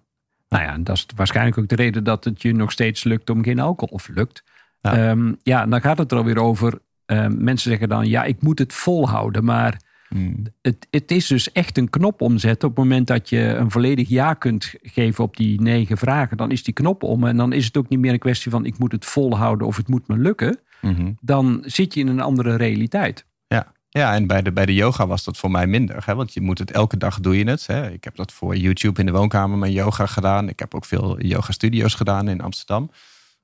Nou 0.49 0.63
ja, 0.63 0.77
dat 0.77 0.95
is 0.95 1.05
waarschijnlijk 1.15 1.57
ook 1.57 1.67
de 1.67 1.75
reden 1.75 2.03
dat 2.03 2.23
het 2.23 2.41
je 2.41 2.53
nog 2.53 2.71
steeds 2.71 3.03
lukt 3.03 3.29
om 3.29 3.43
geen 3.43 3.59
alcohol 3.59 3.95
of 3.95 4.07
lukt. 4.07 4.43
Ja, 4.81 5.09
um, 5.09 5.37
ja 5.43 5.65
dan 5.65 5.81
gaat 5.81 5.97
het 5.97 6.11
er 6.11 6.17
alweer 6.17 6.39
over. 6.39 6.79
Um, 7.05 7.43
mensen 7.43 7.69
zeggen 7.69 7.89
dan, 7.89 8.07
ja, 8.07 8.23
ik 8.23 8.41
moet 8.41 8.59
het 8.59 8.73
volhouden, 8.73 9.43
maar 9.43 9.77
Hmm. 10.09 10.43
Het, 10.61 10.87
het, 10.89 11.11
is 11.11 11.27
dus 11.27 11.51
echt 11.51 11.77
een 11.77 11.89
knop 11.89 12.21
omzetten. 12.21 12.69
Op 12.69 12.75
het 12.75 12.83
moment 12.83 13.07
dat 13.07 13.29
je 13.29 13.39
een 13.39 13.71
volledig 13.71 14.09
ja 14.09 14.33
kunt 14.33 14.73
geven 14.81 15.23
op 15.23 15.37
die 15.37 15.61
negen 15.61 15.97
vragen, 15.97 16.37
dan 16.37 16.51
is 16.51 16.63
die 16.63 16.73
knop 16.73 17.03
om. 17.03 17.23
En 17.23 17.37
dan 17.37 17.53
is 17.53 17.65
het 17.65 17.77
ook 17.77 17.89
niet 17.89 17.99
meer 17.99 18.13
een 18.13 18.19
kwestie 18.19 18.51
van 18.51 18.65
ik 18.65 18.77
moet 18.77 18.91
het 18.91 19.05
volhouden 19.05 19.67
of 19.67 19.77
het 19.77 19.87
moet 19.87 20.07
me 20.07 20.17
lukken. 20.17 20.59
Mhm. 20.81 21.11
Dan 21.21 21.63
zit 21.65 21.93
je 21.93 21.99
in 21.99 22.07
een 22.07 22.19
andere 22.19 22.55
realiteit. 22.55 23.25
Ja, 23.47 23.73
ja 23.89 24.13
en 24.13 24.27
bij 24.27 24.41
de, 24.41 24.51
bij 24.51 24.65
de 24.65 24.73
yoga 24.73 25.07
was 25.07 25.23
dat 25.23 25.37
voor 25.37 25.51
mij 25.51 25.67
minder. 25.67 26.03
Hè? 26.05 26.15
Want 26.15 26.33
je 26.33 26.41
moet 26.41 26.59
het 26.59 26.71
elke 26.71 26.97
dag 26.97 27.19
doe 27.19 27.37
je 27.37 27.49
het. 27.49 27.67
Hè? 27.67 27.91
Ik 27.91 28.03
heb 28.03 28.15
dat 28.15 28.31
voor 28.31 28.55
YouTube 28.55 28.99
in 28.99 29.05
de 29.05 29.11
woonkamer 29.11 29.57
mijn 29.57 29.71
yoga 29.71 30.05
gedaan. 30.05 30.49
Ik 30.49 30.59
heb 30.59 30.75
ook 30.75 30.85
veel 30.85 31.21
yoga 31.21 31.51
studio's 31.51 31.93
gedaan 31.93 32.27
in 32.27 32.41
Amsterdam. 32.41 32.91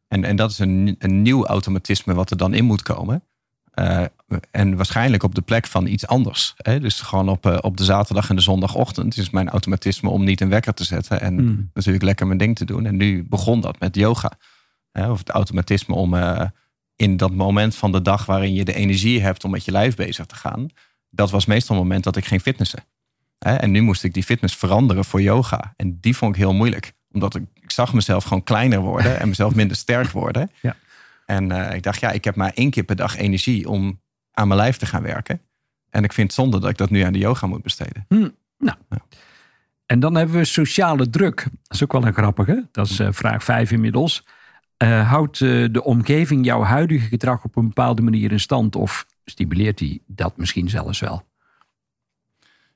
En, 0.08 0.24
en 0.24 0.36
dat 0.36 0.52
is 0.52 0.60
een, 0.60 0.96
een 1.00 1.22
nieuw 1.22 1.46
automatisme 1.46 2.14
wat 2.14 2.32
er 2.32 2.38
dan 2.38 2.54
in 2.54 2.66
moet 2.66 2.82
komen. 2.82 3.24
Uh, 3.80 4.04
en 4.52 4.76
waarschijnlijk 4.76 5.24
op 5.24 5.36
de 5.36 5.42
plek 5.42 5.68
van 5.68 5.88
iets 5.88 6.08
anders. 6.08 6.54
Hè? 6.58 6.80
Dus 6.80 7.02
gewoon 7.02 7.30
op, 7.30 7.46
uh, 7.46 7.58
op 7.62 7.78
de 7.78 7.84
zaterdag 7.84 8.30
en 8.30 8.36
de 8.36 8.42
zondagochtend 8.42 9.18
is 9.18 9.30
mijn 9.30 9.50
automatisme 9.50 10.10
om 10.10 10.24
niet 10.24 10.42
een 10.42 10.50
wekker 10.50 10.74
te 10.74 10.84
zetten. 10.84 11.22
En 11.22 11.34
mm. 11.34 11.70
natuurlijk 11.74 12.04
lekker 12.04 12.28
mijn 12.28 12.40
ding 12.40 12.56
te 12.56 12.66
doen. 12.66 12.86
En 12.86 12.96
nu 12.96 13.26
begon 13.30 13.62
dat 13.62 13.80
met 13.80 13.96
yoga. 13.96 14.32
Hè? 14.92 15.12
Of 15.12 15.20
het 15.20 15.30
automatisme 15.30 15.96
om 15.96 16.14
uh, 16.14 16.42
in 16.96 17.18
dat 17.18 17.32
moment 17.32 17.76
van 17.76 17.92
de 17.92 18.02
dag 18.02 18.26
waarin 18.26 18.54
je 18.54 18.66
de 18.66 18.74
energie 18.74 19.22
hebt 19.22 19.44
om 19.44 19.52
met 19.52 19.66
je 19.66 19.72
lijf 19.72 19.96
bezig 19.96 20.26
te 20.26 20.36
gaan. 20.36 20.68
Dat 21.10 21.32
was 21.32 21.46
meestal 21.46 21.76
het 21.76 21.84
moment 21.84 22.04
dat 22.04 22.16
ik 22.16 22.26
ging 22.26 22.42
fitnessen. 22.42 22.84
Hè? 23.40 23.56
En 23.56 23.72
nu 23.72 23.82
moest 23.82 24.04
ik 24.04 24.14
die 24.14 24.24
fitness 24.24 24.56
veranderen 24.56 25.06
voor 25.06 25.22
yoga. 25.22 25.74
En 25.76 25.98
die 26.00 26.16
vond 26.16 26.36
ik 26.36 26.42
heel 26.42 26.54
moeilijk. 26.54 26.94
Omdat 27.12 27.36
ik, 27.36 27.44
ik 27.54 27.72
zag 27.72 27.94
mezelf 27.94 28.24
gewoon 28.24 28.44
kleiner 28.44 28.80
worden 28.80 29.20
en 29.20 29.28
mezelf 29.28 29.56
minder 29.56 29.78
sterk 29.78 30.10
worden. 30.12 30.52
Ja. 30.62 30.76
En 31.26 31.52
uh, 31.52 31.74
ik 31.74 31.84
dacht, 31.84 32.00
ja, 32.00 32.12
ik 32.12 32.24
heb 32.24 32.36
maar 32.36 32.52
één 32.54 32.70
keer 32.70 32.84
per 32.84 32.96
dag 32.96 33.18
energie 33.18 33.70
om 33.70 34.02
aan 34.32 34.48
mijn 34.48 34.60
lijf 34.60 34.78
te 34.78 34.86
gaan 34.86 35.04
werken. 35.04 35.42
En 35.90 36.04
ik 36.04 36.14
vind 36.14 36.28
het 36.28 36.36
zonde 36.36 36.60
dat 36.60 36.70
ik 36.70 36.78
dat 36.78 36.90
nu 36.90 37.02
aan 37.02 37.14
de 37.14 37.20
yoga 37.20 37.48
moet 37.48 37.64
besteden. 37.64 38.06
Hm, 38.08 38.30
nou. 38.58 38.78
Ja. 38.90 38.98
En 39.86 40.00
dan 40.00 40.16
hebben 40.16 40.36
we 40.36 40.46
sociale 40.46 41.10
druk. 41.10 41.44
Dat 41.44 41.52
is 41.74 41.84
ook 41.84 41.92
wel 41.92 42.06
een 42.06 42.14
grappige. 42.14 42.68
Dat 42.72 42.90
is 42.90 43.00
uh, 43.00 43.08
vraag 43.12 43.44
5 43.44 43.72
inmiddels. 43.72 44.24
Uh, 44.84 45.10
houdt 45.10 45.40
de 45.40 45.82
omgeving 45.84 46.46
jouw 46.46 46.62
huidige 46.62 47.08
gedrag 47.08 47.44
op 47.44 47.56
een 47.56 47.68
bepaalde 47.68 48.02
manier 48.02 48.32
in 48.32 48.40
stand? 48.40 48.76
Of 48.76 49.06
stimuleert 49.26 49.78
die 49.78 50.04
dat 50.08 50.38
misschien 50.38 50.70
zelfs 50.70 51.00
wel? 51.00 51.24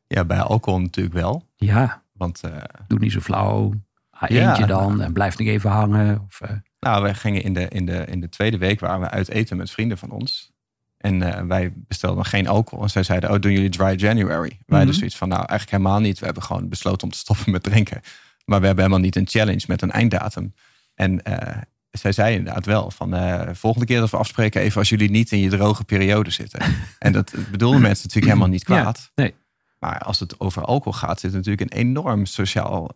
Ja, 0.07 0.25
bij 0.25 0.41
alcohol 0.41 0.81
natuurlijk 0.81 1.15
wel. 1.15 1.47
Ja, 1.55 2.03
want, 2.11 2.41
doe 2.87 2.99
niet 2.99 3.11
zo 3.11 3.19
flauw. 3.19 3.73
Ha, 4.09 4.27
eentje 4.27 4.65
dan 4.65 5.01
en 5.01 5.13
blijf 5.13 5.37
nog 5.37 5.47
even 5.47 5.69
hangen. 5.69 6.21
Of, 6.27 6.41
nou, 6.79 7.01
wij 7.01 7.13
gingen 7.13 7.43
in 7.43 7.53
de, 7.53 7.67
in, 7.67 7.85
de, 7.85 8.05
in 8.05 8.19
de 8.19 8.29
tweede 8.29 8.57
week 8.57 8.79
waren 8.79 8.99
we 8.99 9.09
uit 9.09 9.29
eten 9.29 9.57
met 9.57 9.71
vrienden 9.71 9.97
van 9.97 10.11
ons. 10.11 10.51
En 10.99 11.21
uh, 11.21 11.41
wij 11.41 11.73
bestelden 11.75 12.25
geen 12.25 12.47
alcohol. 12.47 12.83
En 12.83 12.89
zij 12.89 13.03
zeiden, 13.03 13.31
oh, 13.31 13.39
doen 13.39 13.51
jullie 13.51 13.69
dry 13.69 13.95
January? 13.95 14.49
Wij 14.49 14.57
mm 14.65 14.75
hadden 14.75 14.95
zoiets 14.95 15.17
van, 15.17 15.27
nou, 15.27 15.39
eigenlijk 15.39 15.71
helemaal 15.71 15.99
niet. 15.99 16.19
We 16.19 16.25
hebben 16.25 16.43
gewoon 16.43 16.69
besloten 16.69 17.03
om 17.03 17.13
te 17.13 17.17
stoppen 17.17 17.51
met 17.51 17.63
drinken. 17.63 18.01
Maar 18.45 18.59
we 18.59 18.65
hebben 18.65 18.83
helemaal 18.83 19.05
niet 19.05 19.15
een 19.15 19.27
challenge 19.27 19.63
met 19.67 19.81
een 19.81 19.91
einddatum. 19.91 20.53
En 20.95 21.21
uh, 21.27 21.57
zij 21.91 22.11
zei 22.11 22.35
inderdaad 22.35 22.65
wel 22.65 22.91
van 22.91 23.15
uh, 23.15 23.49
volgende 23.51 23.85
keer 23.85 23.99
dat 23.99 24.09
we 24.09 24.17
afspreken 24.17 24.61
even 24.61 24.79
als 24.79 24.89
jullie 24.89 25.09
niet 25.09 25.31
in 25.31 25.39
je 25.39 25.49
droge 25.49 25.83
periode 25.83 26.29
zitten. 26.29 26.61
en 26.99 27.11
dat 27.11 27.33
bedoelden 27.51 27.81
mensen 27.81 28.03
natuurlijk 28.05 28.33
helemaal 28.33 28.53
niet 28.53 28.63
kwaad. 28.63 29.11
nee. 29.15 29.35
Maar 29.79 29.99
als 29.99 30.19
het 30.19 30.39
over 30.39 30.63
alcohol 30.63 30.99
gaat, 30.99 31.19
zit 31.19 31.33
natuurlijk 31.33 31.61
een 31.61 31.79
enorm 31.79 32.25
sociaal 32.25 32.89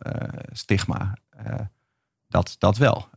stigma. 0.52 1.18
dat, 2.28 2.56
dat 2.60 2.78
wel. 2.78 3.10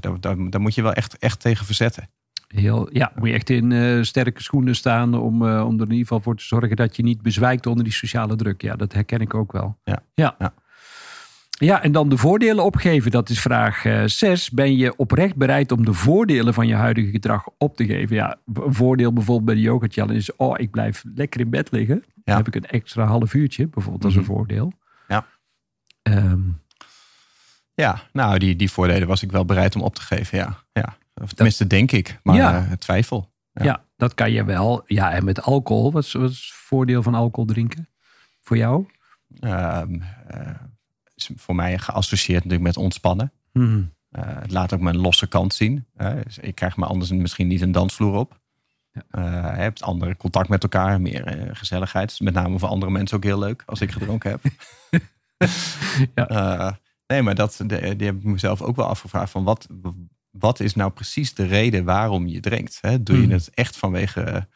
Daar, 0.00 0.20
daar, 0.20 0.50
daar 0.50 0.60
moet 0.60 0.74
je 0.74 0.82
wel 0.82 0.92
echt, 0.92 1.18
echt 1.18 1.40
tegen 1.40 1.66
verzetten. 1.66 2.08
Heel, 2.54 2.88
ja, 2.92 3.12
moet 3.14 3.28
je 3.28 3.34
echt 3.34 3.50
in 3.50 3.70
uh, 3.70 4.02
sterke 4.02 4.42
schoenen 4.42 4.76
staan 4.76 5.14
om, 5.14 5.42
uh, 5.42 5.66
om 5.66 5.74
er 5.74 5.86
in 5.86 5.90
ieder 5.90 5.96
geval 5.96 6.20
voor 6.20 6.36
te 6.36 6.44
zorgen 6.44 6.76
dat 6.76 6.96
je 6.96 7.02
niet 7.02 7.22
bezwijkt 7.22 7.66
onder 7.66 7.84
die 7.84 7.92
sociale 7.92 8.36
druk. 8.36 8.62
Ja, 8.62 8.76
dat 8.76 8.92
herken 8.92 9.20
ik 9.20 9.34
ook 9.34 9.52
wel. 9.52 9.78
Ja. 9.84 10.02
Ja. 10.14 10.34
ja. 10.38 10.54
ja 11.50 11.82
en 11.82 11.92
dan 11.92 12.08
de 12.08 12.16
voordelen 12.16 12.64
opgeven. 12.64 13.10
Dat 13.10 13.28
is 13.28 13.40
vraag 13.40 13.82
6. 14.06 14.48
Uh, 14.48 14.54
ben 14.54 14.76
je 14.76 14.96
oprecht 14.96 15.36
bereid 15.36 15.72
om 15.72 15.84
de 15.84 15.92
voordelen 15.92 16.54
van 16.54 16.66
je 16.66 16.74
huidige 16.74 17.10
gedrag 17.10 17.48
op 17.58 17.76
te 17.76 17.86
geven? 17.86 18.16
Ja, 18.16 18.36
een 18.54 18.74
voordeel 18.74 19.12
bijvoorbeeld 19.12 19.46
bij 19.46 19.54
de 19.54 19.60
yoga 19.60 19.86
challenge 19.88 20.18
is: 20.18 20.36
oh, 20.36 20.54
ik 20.58 20.70
blijf 20.70 21.04
lekker 21.14 21.40
in 21.40 21.50
bed 21.50 21.70
liggen. 21.70 22.04
Ja. 22.04 22.22
Dan 22.24 22.36
heb 22.36 22.46
ik 22.46 22.54
een 22.54 22.68
extra 22.68 23.04
half 23.04 23.34
uurtje, 23.34 23.68
bijvoorbeeld, 23.68 24.04
als 24.04 24.14
een 24.14 24.22
mhm. 24.22 24.30
voordeel. 24.30 24.72
Ja. 25.08 25.26
Um, 26.02 26.60
ja, 27.80 28.02
nou, 28.12 28.38
die, 28.38 28.56
die 28.56 28.70
voordelen 28.70 29.08
was 29.08 29.22
ik 29.22 29.30
wel 29.30 29.44
bereid 29.44 29.76
om 29.76 29.82
op 29.82 29.94
te 29.94 30.02
geven. 30.02 30.38
Ja. 30.38 30.64
ja. 30.72 30.96
Of 31.22 31.32
tenminste, 31.32 31.66
denk 31.66 31.92
ik. 31.92 32.20
Maar 32.22 32.36
ja. 32.36 32.66
uh, 32.66 32.72
twijfel. 32.72 33.32
Ja. 33.52 33.64
ja. 33.64 33.84
dat 33.96 34.14
kan 34.14 34.32
je 34.32 34.44
wel. 34.44 34.82
Ja, 34.86 35.12
en 35.12 35.24
met 35.24 35.42
alcohol. 35.42 35.92
Wat 35.92 36.04
is, 36.04 36.12
wat 36.12 36.30
is 36.30 36.36
het 36.36 36.54
voordeel 36.54 37.02
van 37.02 37.14
alcohol 37.14 37.44
drinken? 37.44 37.88
Voor 38.40 38.56
jou? 38.56 38.86
Uh, 39.40 39.82
uh, 40.34 40.50
is 41.14 41.30
voor 41.36 41.54
mij 41.54 41.78
geassocieerd 41.78 42.44
natuurlijk 42.44 42.76
met 42.76 42.84
ontspannen. 42.84 43.32
Hmm. 43.52 43.92
het 44.10 44.50
laat 44.50 44.74
ook 44.74 44.80
mijn 44.80 44.96
losse 44.96 45.26
kant 45.26 45.54
zien. 45.54 45.86
Dus 46.24 46.38
ik 46.38 46.54
krijg 46.54 46.76
me 46.76 46.86
anders 46.86 47.10
misschien 47.10 47.46
niet 47.46 47.60
een 47.60 47.72
dansvloer 47.72 48.14
op. 48.14 48.40
Ja. 48.92 49.54
je 49.54 49.60
hebt 49.60 49.82
andere 49.82 50.16
contact 50.16 50.48
met 50.48 50.62
elkaar, 50.62 51.00
meer 51.00 51.50
gezelligheid. 51.52 52.20
Met 52.20 52.34
name 52.34 52.58
voor 52.58 52.68
andere 52.68 52.92
mensen 52.92 53.16
ook 53.16 53.24
heel 53.24 53.38
leuk 53.38 53.62
als 53.66 53.80
ik 53.80 53.90
gedronken 53.90 54.30
heb. 54.30 54.42
ja. 56.14 56.78
Nee, 57.10 57.22
maar 57.22 57.34
dat, 57.34 57.62
die 57.66 57.78
heb 57.78 58.16
ik 58.16 58.22
mezelf 58.22 58.62
ook 58.62 58.76
wel 58.76 58.86
afgevraagd. 58.86 59.30
Van 59.30 59.44
wat, 59.44 59.66
wat 60.30 60.60
is 60.60 60.74
nou 60.74 60.90
precies 60.90 61.34
de 61.34 61.46
reden 61.46 61.84
waarom 61.84 62.26
je 62.26 62.40
drinkt? 62.40 62.78
Hè? 62.80 63.02
Doe 63.02 63.16
je 63.16 63.22
hmm. 63.22 63.32
het 63.32 63.50
echt 63.54 63.76
vanwege 63.76 64.48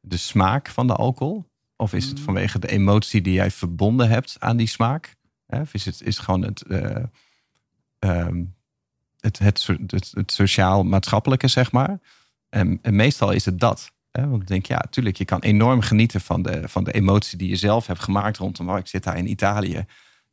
de 0.00 0.16
smaak 0.16 0.68
van 0.68 0.86
de 0.86 0.94
alcohol? 0.94 1.50
Of 1.76 1.92
is 1.92 2.04
het 2.04 2.14
hmm. 2.14 2.24
vanwege 2.24 2.58
de 2.58 2.68
emotie 2.68 3.20
die 3.20 3.32
jij 3.32 3.50
verbonden 3.50 4.08
hebt 4.08 4.36
aan 4.38 4.56
die 4.56 4.66
smaak? 4.66 5.14
Of 5.46 5.74
is 5.74 5.84
het, 5.84 6.02
is 6.02 6.18
gewoon 6.18 6.42
het, 6.42 6.64
uh, 6.68 8.26
het, 9.20 9.38
het, 9.38 9.66
het, 10.12 10.32
sociaal-maatschappelijke, 10.32 11.48
zeg 11.48 11.72
maar? 11.72 12.00
En, 12.48 12.78
en, 12.82 12.96
meestal 12.96 13.30
is 13.30 13.44
het 13.44 13.60
dat. 13.60 13.92
Hè? 14.10 14.28
Want 14.28 14.42
ik 14.42 14.48
denk, 14.48 14.66
ja, 14.66 14.84
tuurlijk, 14.90 15.16
je 15.16 15.24
kan 15.24 15.40
enorm 15.40 15.80
genieten 15.80 16.20
van 16.20 16.42
de, 16.42 16.68
van 16.68 16.84
de 16.84 16.92
emotie 16.92 17.38
die 17.38 17.48
je 17.48 17.56
zelf 17.56 17.86
hebt 17.86 18.00
gemaakt 18.02 18.36
rondom. 18.36 18.70
Oh, 18.70 18.78
ik 18.78 18.86
zit 18.86 19.02
daar 19.02 19.16
in 19.16 19.30
Italië 19.30 19.86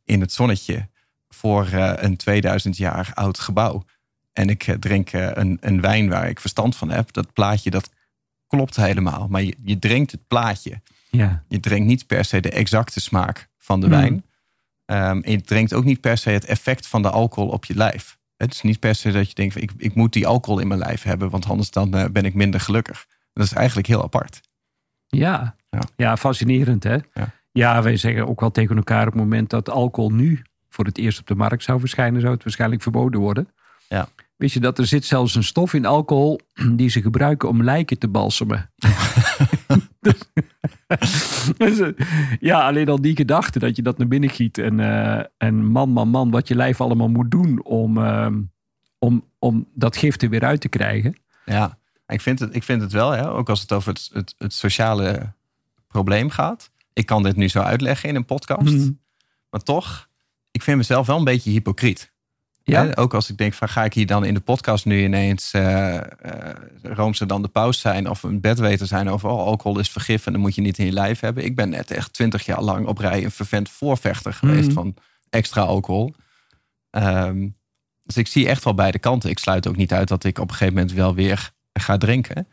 in 0.03 0.21
het 0.21 0.31
zonnetje 0.31 0.89
voor 1.29 1.69
uh, 1.73 1.93
een 1.95 2.17
2000 2.17 2.77
jaar 2.77 3.11
oud 3.13 3.39
gebouw. 3.39 3.85
En 4.33 4.49
ik 4.49 4.67
eh, 4.67 4.75
drink 4.75 5.09
eh, 5.09 5.29
een, 5.33 5.57
een 5.61 5.81
wijn 5.81 6.09
waar 6.09 6.29
ik 6.29 6.39
verstand 6.39 6.75
van 6.75 6.89
heb. 6.89 7.13
Dat 7.13 7.33
plaatje, 7.33 7.69
dat 7.69 7.89
klopt 8.47 8.75
helemaal. 8.75 9.27
Maar 9.27 9.43
je, 9.43 9.55
je 9.63 9.79
drinkt 9.79 10.11
het 10.11 10.27
plaatje. 10.27 10.81
Ja. 11.09 11.43
Je 11.47 11.59
drinkt 11.59 11.87
niet 11.87 12.07
per 12.07 12.25
se 12.25 12.39
de 12.39 12.51
exacte 12.51 12.99
smaak 12.99 13.49
van 13.57 13.79
de 13.79 13.87
hmm. 13.87 13.95
wijn. 13.95 14.13
Um, 14.85 15.23
en 15.23 15.31
je 15.31 15.41
drinkt 15.41 15.73
ook 15.73 15.83
niet 15.83 16.01
per 16.01 16.17
se 16.17 16.29
het 16.29 16.45
effect 16.45 16.87
van 16.87 17.01
de 17.01 17.09
alcohol 17.09 17.49
op 17.49 17.65
je 17.65 17.75
lijf. 17.75 18.17
Het 18.37 18.53
is 18.53 18.61
niet 18.61 18.79
per 18.79 18.95
se 18.95 19.11
dat 19.11 19.27
je 19.27 19.33
denkt, 19.33 19.61
ik, 19.61 19.71
ik 19.77 19.95
moet 19.95 20.13
die 20.13 20.27
alcohol 20.27 20.59
in 20.59 20.67
mijn 20.67 20.79
lijf 20.79 21.03
hebben, 21.03 21.29
want 21.29 21.45
anders 21.45 21.71
dan 21.71 21.95
uh, 21.95 22.05
ben 22.11 22.25
ik 22.25 22.33
minder 22.33 22.59
gelukkig. 22.59 23.05
Dat 23.33 23.45
is 23.45 23.53
eigenlijk 23.53 23.87
heel 23.87 24.03
apart. 24.03 24.41
Ja, 25.07 25.55
ja. 25.69 25.81
ja 25.95 26.17
fascinerend 26.17 26.83
hè. 26.83 26.97
Ja. 27.13 27.33
ja, 27.51 27.81
wij 27.81 27.97
zeggen 27.97 28.27
ook 28.27 28.39
wel 28.39 28.51
tegen 28.51 28.75
elkaar 28.75 29.07
op 29.07 29.13
het 29.13 29.21
moment 29.21 29.49
dat 29.49 29.69
alcohol 29.69 30.09
nu 30.09 30.41
voor 30.79 30.87
het 30.87 30.97
eerst 30.97 31.19
op 31.19 31.27
de 31.27 31.35
markt 31.35 31.63
zou 31.63 31.79
verschijnen, 31.79 32.21
zou 32.21 32.33
het 32.33 32.43
waarschijnlijk 32.43 32.81
verboden 32.81 33.19
worden. 33.19 33.47
Ja. 33.87 34.09
Wist 34.35 34.53
je 34.53 34.59
dat 34.59 34.77
er 34.77 34.85
zit 34.85 35.05
zelfs 35.05 35.35
een 35.35 35.43
stof 35.43 35.73
in 35.73 35.85
alcohol 35.85 36.39
die 36.79 36.89
ze 36.89 37.01
gebruiken 37.01 37.49
om 37.49 37.63
lijken 37.63 37.99
te 37.99 38.07
balsemen? 38.07 38.71
Dus, 41.57 41.79
eh, 41.79 41.87
ja, 42.39 42.67
alleen 42.67 42.89
al 42.89 43.01
die 43.01 43.15
gedachte 43.15 43.59
dat 43.59 43.75
je 43.75 43.81
dat 43.81 43.97
naar 43.97 44.07
binnen 44.07 44.29
giet. 44.29 44.57
En, 44.57 44.79
uh, 44.79 45.23
en 45.37 45.65
man, 45.65 45.89
man, 45.89 46.07
man, 46.07 46.31
wat 46.31 46.47
je 46.47 46.55
lijf 46.55 46.81
allemaal 46.81 47.09
moet 47.09 47.31
doen 47.31 47.63
om, 47.63 47.97
uh, 47.97 48.27
om, 48.97 49.25
om 49.39 49.67
dat 49.73 49.97
gift 49.97 50.21
er 50.21 50.29
weer 50.29 50.45
uit 50.45 50.61
te 50.61 50.69
krijgen. 50.69 51.15
Ja, 51.45 51.77
ik 52.07 52.21
vind 52.21 52.39
het, 52.39 52.55
ik 52.55 52.63
vind 52.63 52.81
het 52.81 52.91
wel, 52.91 53.11
hè, 53.11 53.29
ook 53.29 53.49
als 53.49 53.61
het 53.61 53.71
over 53.71 53.93
het, 53.93 54.09
het, 54.13 54.35
het 54.37 54.53
sociale 54.53 55.33
probleem 55.87 56.29
gaat. 56.29 56.71
Ik 56.93 57.05
kan 57.05 57.23
dit 57.23 57.35
nu 57.35 57.47
zo 57.47 57.59
uitleggen 57.59 58.09
in 58.09 58.15
een 58.15 58.25
podcast. 58.25 58.71
Mm. 58.71 58.99
Maar 59.49 59.63
toch, 59.63 60.08
ik 60.59 60.65
vind 60.65 60.77
mezelf 60.77 61.07
wel 61.07 61.17
een 61.17 61.23
beetje 61.23 61.51
hypocriet. 61.51 62.11
Ja? 62.63 62.91
Ook 62.95 63.13
als 63.13 63.29
ik 63.29 63.37
denk 63.37 63.53
van 63.53 63.69
ga 63.69 63.83
ik 63.83 63.93
hier 63.93 64.05
dan 64.05 64.25
in 64.25 64.33
de 64.33 64.39
podcast 64.39 64.85
nu 64.85 65.03
ineens 65.03 65.53
uh, 65.53 65.93
uh, 66.95 67.11
dan 67.27 67.41
de 67.41 67.47
paus 67.47 67.79
zijn 67.79 68.09
of 68.09 68.23
een 68.23 68.41
bedweter 68.41 68.87
zijn 68.87 69.09
over 69.09 69.29
oh, 69.29 69.39
alcohol 69.39 69.79
is 69.79 69.89
vergif 69.89 70.25
en 70.25 70.31
dan 70.31 70.41
moet 70.41 70.55
je 70.55 70.61
niet 70.61 70.77
in 70.77 70.85
je 70.85 70.91
lijf 70.91 71.19
hebben. 71.19 71.45
Ik 71.45 71.55
ben 71.55 71.69
net 71.69 71.91
echt 71.91 72.13
twintig 72.13 72.45
jaar 72.45 72.61
lang 72.61 72.87
op 72.87 72.97
rij 72.97 73.23
een 73.23 73.31
vervent 73.31 73.69
voorvechter 73.69 74.33
geweest 74.33 74.65
mhm. 74.65 74.73
van 74.73 74.95
extra 75.29 75.61
alcohol. 75.61 76.13
Um, 76.91 77.57
dus 78.03 78.17
ik 78.17 78.27
zie 78.27 78.47
echt 78.47 78.63
wel 78.63 78.73
beide 78.73 78.99
kanten. 78.99 79.29
Ik 79.29 79.39
sluit 79.39 79.67
ook 79.67 79.75
niet 79.75 79.93
uit 79.93 80.07
dat 80.07 80.23
ik 80.23 80.39
op 80.39 80.49
een 80.49 80.55
gegeven 80.55 80.73
moment 80.73 80.93
wel 80.93 81.15
weer 81.15 81.51
ga 81.73 81.97
drinken. 81.97 82.47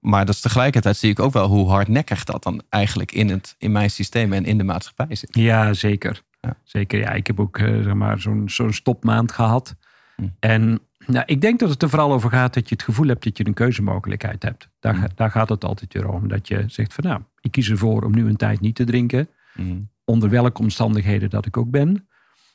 Maar 0.00 0.26
dat 0.26 0.34
is 0.34 0.40
tegelijkertijd 0.40 0.96
zie 0.96 1.10
ik 1.10 1.18
ook 1.18 1.32
wel 1.32 1.48
hoe 1.48 1.68
hardnekkig 1.68 2.24
dat 2.24 2.42
dan 2.42 2.62
eigenlijk 2.68 3.12
in, 3.12 3.28
het, 3.28 3.54
in 3.58 3.72
mijn 3.72 3.90
systeem 3.90 4.32
en 4.32 4.44
in 4.44 4.58
de 4.58 4.64
maatschappij 4.64 5.14
zit. 5.14 5.36
Ja, 5.36 5.72
zeker. 5.72 6.22
Zeker, 6.62 6.98
ja. 6.98 7.10
Ik 7.10 7.26
heb 7.26 7.40
ook 7.40 7.58
uh, 7.58 7.82
zeg 7.82 7.94
maar, 7.94 8.20
zo'n 8.20 8.48
zo'n 8.48 8.72
stopmaand 8.72 9.32
gehad. 9.32 9.76
Hm. 10.16 10.22
En 10.38 10.80
nou, 11.06 11.22
ik 11.26 11.40
denk 11.40 11.58
dat 11.58 11.70
het 11.70 11.82
er 11.82 11.88
vooral 11.88 12.12
over 12.12 12.30
gaat 12.30 12.54
dat 12.54 12.68
je 12.68 12.74
het 12.74 12.84
gevoel 12.84 13.06
hebt 13.06 13.24
dat 13.24 13.38
je 13.38 13.46
een 13.46 13.54
keuzemogelijkheid 13.54 14.42
hebt. 14.42 14.68
Daar, 14.80 14.96
hm. 14.96 15.06
daar 15.14 15.30
gaat 15.30 15.48
het 15.48 15.64
altijd 15.64 15.92
weer 15.92 16.08
om. 16.08 16.28
Dat 16.28 16.48
je 16.48 16.64
zegt 16.66 16.94
van 16.94 17.04
nou, 17.04 17.20
ik 17.40 17.50
kies 17.50 17.70
ervoor 17.70 18.02
om 18.02 18.14
nu 18.14 18.28
een 18.28 18.36
tijd 18.36 18.60
niet 18.60 18.74
te 18.74 18.84
drinken. 18.84 19.28
Hm. 19.52 19.80
Onder 20.04 20.30
welke 20.30 20.62
omstandigheden 20.62 21.30
dat 21.30 21.46
ik 21.46 21.56
ook 21.56 21.70
ben. 21.70 22.08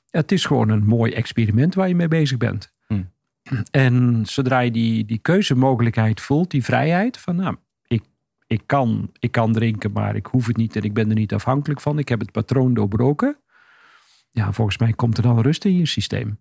Het 0.10 0.32
is 0.32 0.46
gewoon 0.46 0.70
een 0.70 0.86
mooi 0.86 1.14
experiment 1.14 1.76
waar 1.76 1.88
je 1.88 1.96
mee 1.96 2.08
bezig 2.08 2.38
bent. 2.38 2.74
En 3.72 4.26
zodra 4.26 4.60
je 4.60 4.72
die, 4.72 5.06
die 5.06 5.18
keuzemogelijkheid 5.18 6.22
voelt, 6.22 6.52
die 6.52 6.64
vrijheid 6.64 7.18
van 7.18 7.36
nou, 7.36 7.56
ik, 7.88 8.04
ik, 8.48 8.62
kan, 8.66 9.12
ik 9.20 9.32
kan 9.32 9.54
drinken, 9.54 9.92
maar 9.92 10.16
ik 10.16 10.26
hoef 10.26 10.48
het 10.48 10.58
niet 10.58 10.76
en 10.76 10.82
ik 10.82 10.94
ben 10.94 11.10
er 11.10 11.16
niet 11.16 11.34
afhankelijk 11.34 11.82
van. 11.82 12.00
Ik 12.00 12.10
heb 12.10 12.20
het 12.20 12.32
patroon 12.32 12.74
doorbroken 12.74 13.38
ja, 14.30 14.52
volgens 14.52 14.78
mij 14.78 14.94
komt 14.94 15.18
er 15.18 15.24
dan 15.24 15.42
rust 15.42 15.66
in 15.66 15.78
je 15.78 15.86
systeem. 15.86 16.40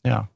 Ja. 0.00 0.28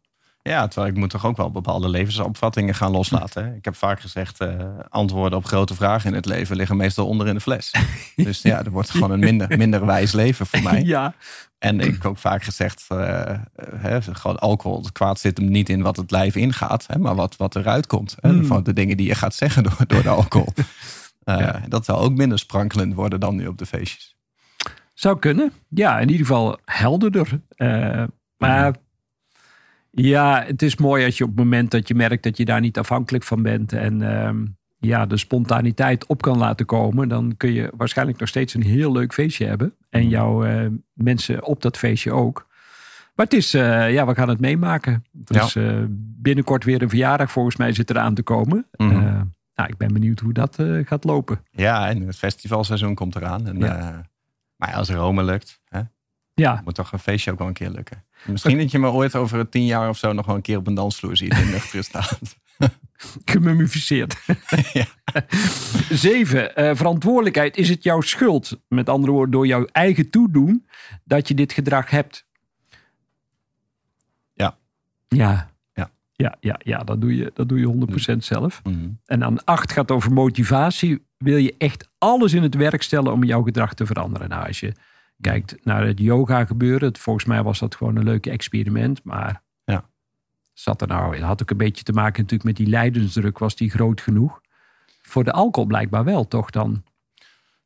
Ja, 0.42 0.68
terwijl 0.68 0.92
ik 0.92 0.98
moet 0.98 1.10
toch 1.10 1.26
ook 1.26 1.36
wel 1.36 1.50
bepaalde 1.50 1.88
levensopvattingen 1.88 2.74
gaan 2.74 2.90
loslaten. 2.90 3.54
Ik 3.54 3.64
heb 3.64 3.76
vaak 3.76 4.00
gezegd, 4.00 4.40
uh, 4.40 4.64
antwoorden 4.88 5.38
op 5.38 5.44
grote 5.44 5.74
vragen 5.74 6.10
in 6.10 6.16
het 6.16 6.26
leven 6.26 6.56
liggen 6.56 6.76
meestal 6.76 7.06
onder 7.06 7.26
in 7.26 7.34
de 7.34 7.40
fles. 7.40 7.70
dus 8.16 8.42
ja, 8.42 8.64
er 8.64 8.70
wordt 8.70 8.90
gewoon 8.90 9.10
een 9.10 9.18
minder, 9.18 9.58
minder 9.58 9.86
wijs 9.86 10.12
leven 10.12 10.46
voor 10.46 10.62
mij. 10.62 10.82
Ja. 10.92 11.14
En 11.58 11.80
ik 11.80 11.92
heb 11.92 12.04
ook 12.04 12.18
vaak 12.18 12.42
gezegd, 12.42 12.86
uh, 12.92 13.38
gewoon 14.12 14.38
alcohol, 14.38 14.82
het 14.82 14.92
kwaad 14.92 15.20
zit 15.20 15.38
hem 15.38 15.48
niet 15.48 15.68
in 15.68 15.82
wat 15.82 15.96
het 15.96 16.10
lijf 16.10 16.34
ingaat, 16.34 16.86
hè, 16.86 16.98
maar 16.98 17.14
wat, 17.14 17.36
wat 17.36 17.56
eruit 17.56 17.86
komt. 17.86 18.16
Mm. 18.20 18.44
Van 18.44 18.62
de 18.62 18.72
dingen 18.72 18.96
die 18.96 19.06
je 19.06 19.14
gaat 19.14 19.34
zeggen 19.34 19.62
door, 19.62 19.76
door 19.86 20.02
de 20.02 20.08
alcohol. 20.08 20.52
Uh, 21.24 21.54
Dat 21.68 21.84
zal 21.84 21.98
ook 21.98 22.12
minder 22.12 22.38
sprankelend 22.38 22.94
worden 22.94 23.20
dan 23.20 23.36
nu 23.36 23.46
op 23.46 23.58
de 23.58 23.66
feestjes. 23.66 24.11
Zou 24.92 25.18
kunnen. 25.18 25.52
Ja, 25.68 25.98
in 25.98 26.08
ieder 26.08 26.26
geval 26.26 26.58
helderder. 26.64 27.40
Uh, 27.56 28.04
maar 28.36 28.74
ja, 29.90 30.44
het 30.46 30.62
is 30.62 30.76
mooi 30.76 31.04
als 31.04 31.18
je 31.18 31.24
op 31.24 31.30
het 31.30 31.38
moment 31.38 31.70
dat 31.70 31.88
je 31.88 31.94
merkt 31.94 32.22
dat 32.22 32.36
je 32.36 32.44
daar 32.44 32.60
niet 32.60 32.78
afhankelijk 32.78 33.24
van 33.24 33.42
bent. 33.42 33.72
En 33.72 34.00
uh, 34.00 34.30
ja, 34.78 35.06
de 35.06 35.16
spontaniteit 35.16 36.06
op 36.06 36.22
kan 36.22 36.38
laten 36.38 36.66
komen. 36.66 37.08
Dan 37.08 37.34
kun 37.36 37.52
je 37.52 37.72
waarschijnlijk 37.76 38.18
nog 38.18 38.28
steeds 38.28 38.54
een 38.54 38.62
heel 38.62 38.92
leuk 38.92 39.12
feestje 39.12 39.46
hebben. 39.46 39.74
En 39.90 40.00
mhm. 40.00 40.10
jouw 40.10 40.46
uh, 40.46 40.66
mensen 40.92 41.44
op 41.44 41.62
dat 41.62 41.78
feestje 41.78 42.12
ook. 42.12 42.46
Maar 43.14 43.26
het 43.26 43.34
is, 43.34 43.54
uh, 43.54 43.92
ja, 43.92 44.06
we 44.06 44.14
gaan 44.14 44.28
het 44.28 44.40
meemaken. 44.40 45.04
Dus 45.12 45.52
ja. 45.52 45.86
binnenkort 45.98 46.64
weer 46.64 46.82
een 46.82 46.88
verjaardag 46.88 47.30
volgens 47.30 47.56
mij 47.56 47.72
zit 47.72 47.90
eraan 47.90 48.14
te 48.14 48.22
komen. 48.22 48.66
Mm 48.76 49.30
nou, 49.54 49.68
ik 49.68 49.76
ben 49.76 49.92
benieuwd 49.92 50.20
hoe 50.20 50.32
dat 50.32 50.58
gaat 50.84 51.04
lopen. 51.04 51.40
Ja, 51.50 51.88
en 51.88 52.06
het 52.06 52.16
festivalseizoen 52.16 52.94
komt 52.94 53.16
eraan. 53.16 53.46
En 53.46 53.58
ja. 53.58 54.02
Maar 54.62 54.74
als 54.74 54.90
Rome 54.90 55.24
lukt, 55.24 55.60
hè, 55.68 55.80
ja. 56.34 56.60
moet 56.64 56.74
toch 56.74 56.92
een 56.92 56.98
feestje 56.98 57.30
ook 57.30 57.38
wel 57.38 57.46
een 57.46 57.52
keer 57.52 57.70
lukken. 57.70 58.04
Misschien 58.24 58.58
dat 58.58 58.70
je 58.70 58.78
me 58.78 58.90
ooit 58.90 59.14
over 59.14 59.48
tien 59.48 59.64
jaar 59.64 59.88
of 59.88 59.98
zo 59.98 60.12
nog 60.12 60.26
wel 60.26 60.34
een 60.34 60.42
keer 60.42 60.56
op 60.56 60.66
een 60.66 60.74
dansvloer 60.74 61.16
ziet 61.16 61.38
in 61.38 61.50
nuchtere 61.50 61.82
staat. 61.82 62.18
Gemummificeerd. 63.24 64.16
ja. 64.72 64.86
Zeven, 65.90 66.60
uh, 66.60 66.74
verantwoordelijkheid. 66.74 67.56
Is 67.56 67.68
het 67.68 67.82
jouw 67.82 68.00
schuld? 68.00 68.60
Met 68.68 68.88
andere 68.88 69.12
woorden, 69.12 69.30
door 69.30 69.46
jouw 69.46 69.64
eigen 69.64 70.10
toedoen 70.10 70.66
dat 71.04 71.28
je 71.28 71.34
dit 71.34 71.52
gedrag 71.52 71.90
hebt? 71.90 72.26
Ja. 74.34 74.58
Ja. 75.08 75.51
Ja. 76.12 76.36
Ja, 76.40 76.60
ja, 76.62 76.78
dat, 76.78 77.00
doe 77.00 77.16
je, 77.16 77.30
dat 77.34 77.48
doe 77.48 77.58
je 77.58 78.12
100% 78.14 78.16
zelf. 78.18 78.62
Mhm. 78.64 78.88
En 79.06 79.20
dan 79.20 79.44
acht 79.44 79.72
gaat 79.72 79.90
over 79.90 80.12
motivatie. 80.12 81.04
Wil 81.18 81.36
je 81.36 81.54
echt 81.58 81.88
alles 81.98 82.32
in 82.32 82.42
het 82.42 82.54
werk 82.54 82.82
stellen 82.82 83.12
om 83.12 83.24
jouw 83.24 83.42
gedrag 83.42 83.74
te 83.74 83.86
veranderen? 83.86 84.28
Nou, 84.28 84.46
als 84.46 84.60
je 84.60 84.72
kijkt 85.20 85.64
naar 85.64 85.86
het 85.86 85.98
yoga 85.98 86.44
gebeuren. 86.44 86.88
het- 86.88 86.98
Volgens 86.98 87.24
mij 87.24 87.42
was 87.42 87.58
dat 87.58 87.74
gewoon 87.74 87.96
een 87.96 88.04
leuk 88.04 88.26
experiment. 88.26 89.04
Maar 89.04 89.42
Ja. 89.64 89.84
zat 90.52 90.80
er 90.80 90.86
nou, 90.88 91.14
het 91.14 91.24
had 91.24 91.42
ook 91.42 91.50
een 91.50 91.56
beetje 91.56 91.84
te 91.84 91.92
maken 91.92 92.20
natuurlijk 92.22 92.44
met 92.48 92.56
die 92.56 92.66
lijdensdruk. 92.66 93.38
Was 93.38 93.56
die 93.56 93.70
groot 93.70 94.00
genoeg? 94.00 94.40
Voor 95.02 95.24
de 95.24 95.32
alcohol 95.32 95.68
blijkbaar 95.68 96.04
wel, 96.04 96.28
toch 96.28 96.50
dan? 96.50 96.82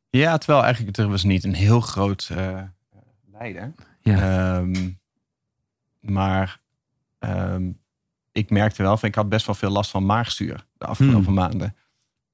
Ja, 0.09 0.37
terwijl 0.37 0.63
eigenlijk 0.63 0.97
er 0.97 1.07
was 1.09 1.23
niet 1.23 1.43
een 1.43 1.53
heel 1.53 1.81
groot 1.81 2.29
eh 2.31 2.61
lijden. 3.31 3.75
Ja. 4.01 4.57
Ehm, 4.57 4.89
maar 5.99 6.59
ehm, 7.19 7.71
ik 8.37 8.49
merkte 8.49 8.83
wel 8.83 8.97
van 8.97 9.09
ik 9.09 9.15
had 9.15 9.29
best 9.29 9.45
wel 9.45 9.55
veel 9.55 9.69
last 9.69 9.91
van 9.91 10.05
maagzuur 10.05 10.65
de 10.77 10.85
afgelopen 10.85 11.23
Hmm. 11.25 11.33
maanden. 11.33 11.75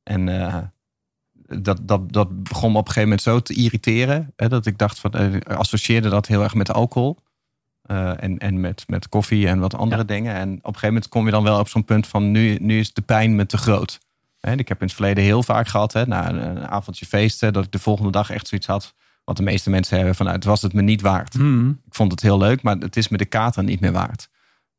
En 0.04 0.30
eh, 0.30 0.58
dat, 1.62 1.80
dat, 1.82 2.12
dat 2.14 2.44
begon 2.44 2.72
me 2.72 2.78
op 2.78 2.88
een 2.88 2.94
gegeven 2.94 3.10
moment 3.10 3.22
zo 3.22 3.40
te 3.40 3.54
irriteren. 3.54 4.34
Hè, 4.36 4.50
dat 4.50 4.66
ik 4.66 4.78
dacht 4.78 5.00
van 5.00 5.12
eh, 5.12 5.34
ik 5.34 5.50
associeerde 5.50 6.10
dat 6.10 6.28
heel 6.28 6.44
erg 6.44 6.54
met 6.54 6.72
alcohol. 6.74 7.18
eh, 7.84 8.24
en 8.24 8.38
en 8.38 8.60
met, 8.60 8.84
met 8.88 9.10
koffie 9.10 9.48
en 9.48 9.60
wat 9.60 9.76
andere 9.76 10.02
Ja. 10.02 10.08
dingen. 10.08 10.34
En 10.36 10.50
op 10.50 10.56
een 10.56 10.64
gegeven 10.64 10.88
moment 10.88 11.08
kom 11.08 11.26
je 11.26 11.32
dan 11.32 11.44
wel 11.44 11.60
op 11.60 11.68
zo'n 11.70 11.86
punt 11.86 12.08
van 12.08 12.32
nu, 12.32 12.58
nu 12.62 12.80
is 12.80 12.94
de 12.94 13.02
pijn 13.02 13.36
me 13.36 13.46
te 13.46 13.58
groot. 13.58 14.00
Ik 14.42 14.68
heb 14.68 14.80
in 14.82 14.86
het 14.88 14.96
verleden 14.96 15.24
heel 15.24 15.44
vaak 15.44 15.68
gehad, 15.68 15.94
hè, 15.94 16.06
na 16.06 16.30
een, 16.30 16.48
een 16.58 16.68
avondje 16.68 17.06
feesten, 17.06 17.54
dat 17.54 17.66
ik 17.66 17.72
de 17.72 17.80
volgende 17.80 18.12
dag 18.12 18.30
echt 18.30 18.48
zoiets 18.48 18.68
had. 18.68 18.94
Wat 19.24 19.38
de 19.38 19.44
meeste 19.44 19.70
mensen 19.70 19.96
hebben 19.98 20.16
van, 20.16 20.26
nou, 20.26 20.38
het 20.38 20.46
was 20.48 20.62
het 20.62 20.74
me 20.74 20.82
niet 20.82 21.02
waard. 21.02 21.34
Hmm. 21.34 21.82
Ik 21.86 21.94
vond 21.96 22.12
het 22.12 22.22
heel 22.22 22.38
leuk, 22.38 22.62
maar 22.62 22.76
het 22.78 22.98
is 22.98 23.08
me 23.08 23.18
de 23.18 23.26
kater 23.26 23.64
niet 23.64 23.80
meer 23.80 23.92
waard. 23.92 24.30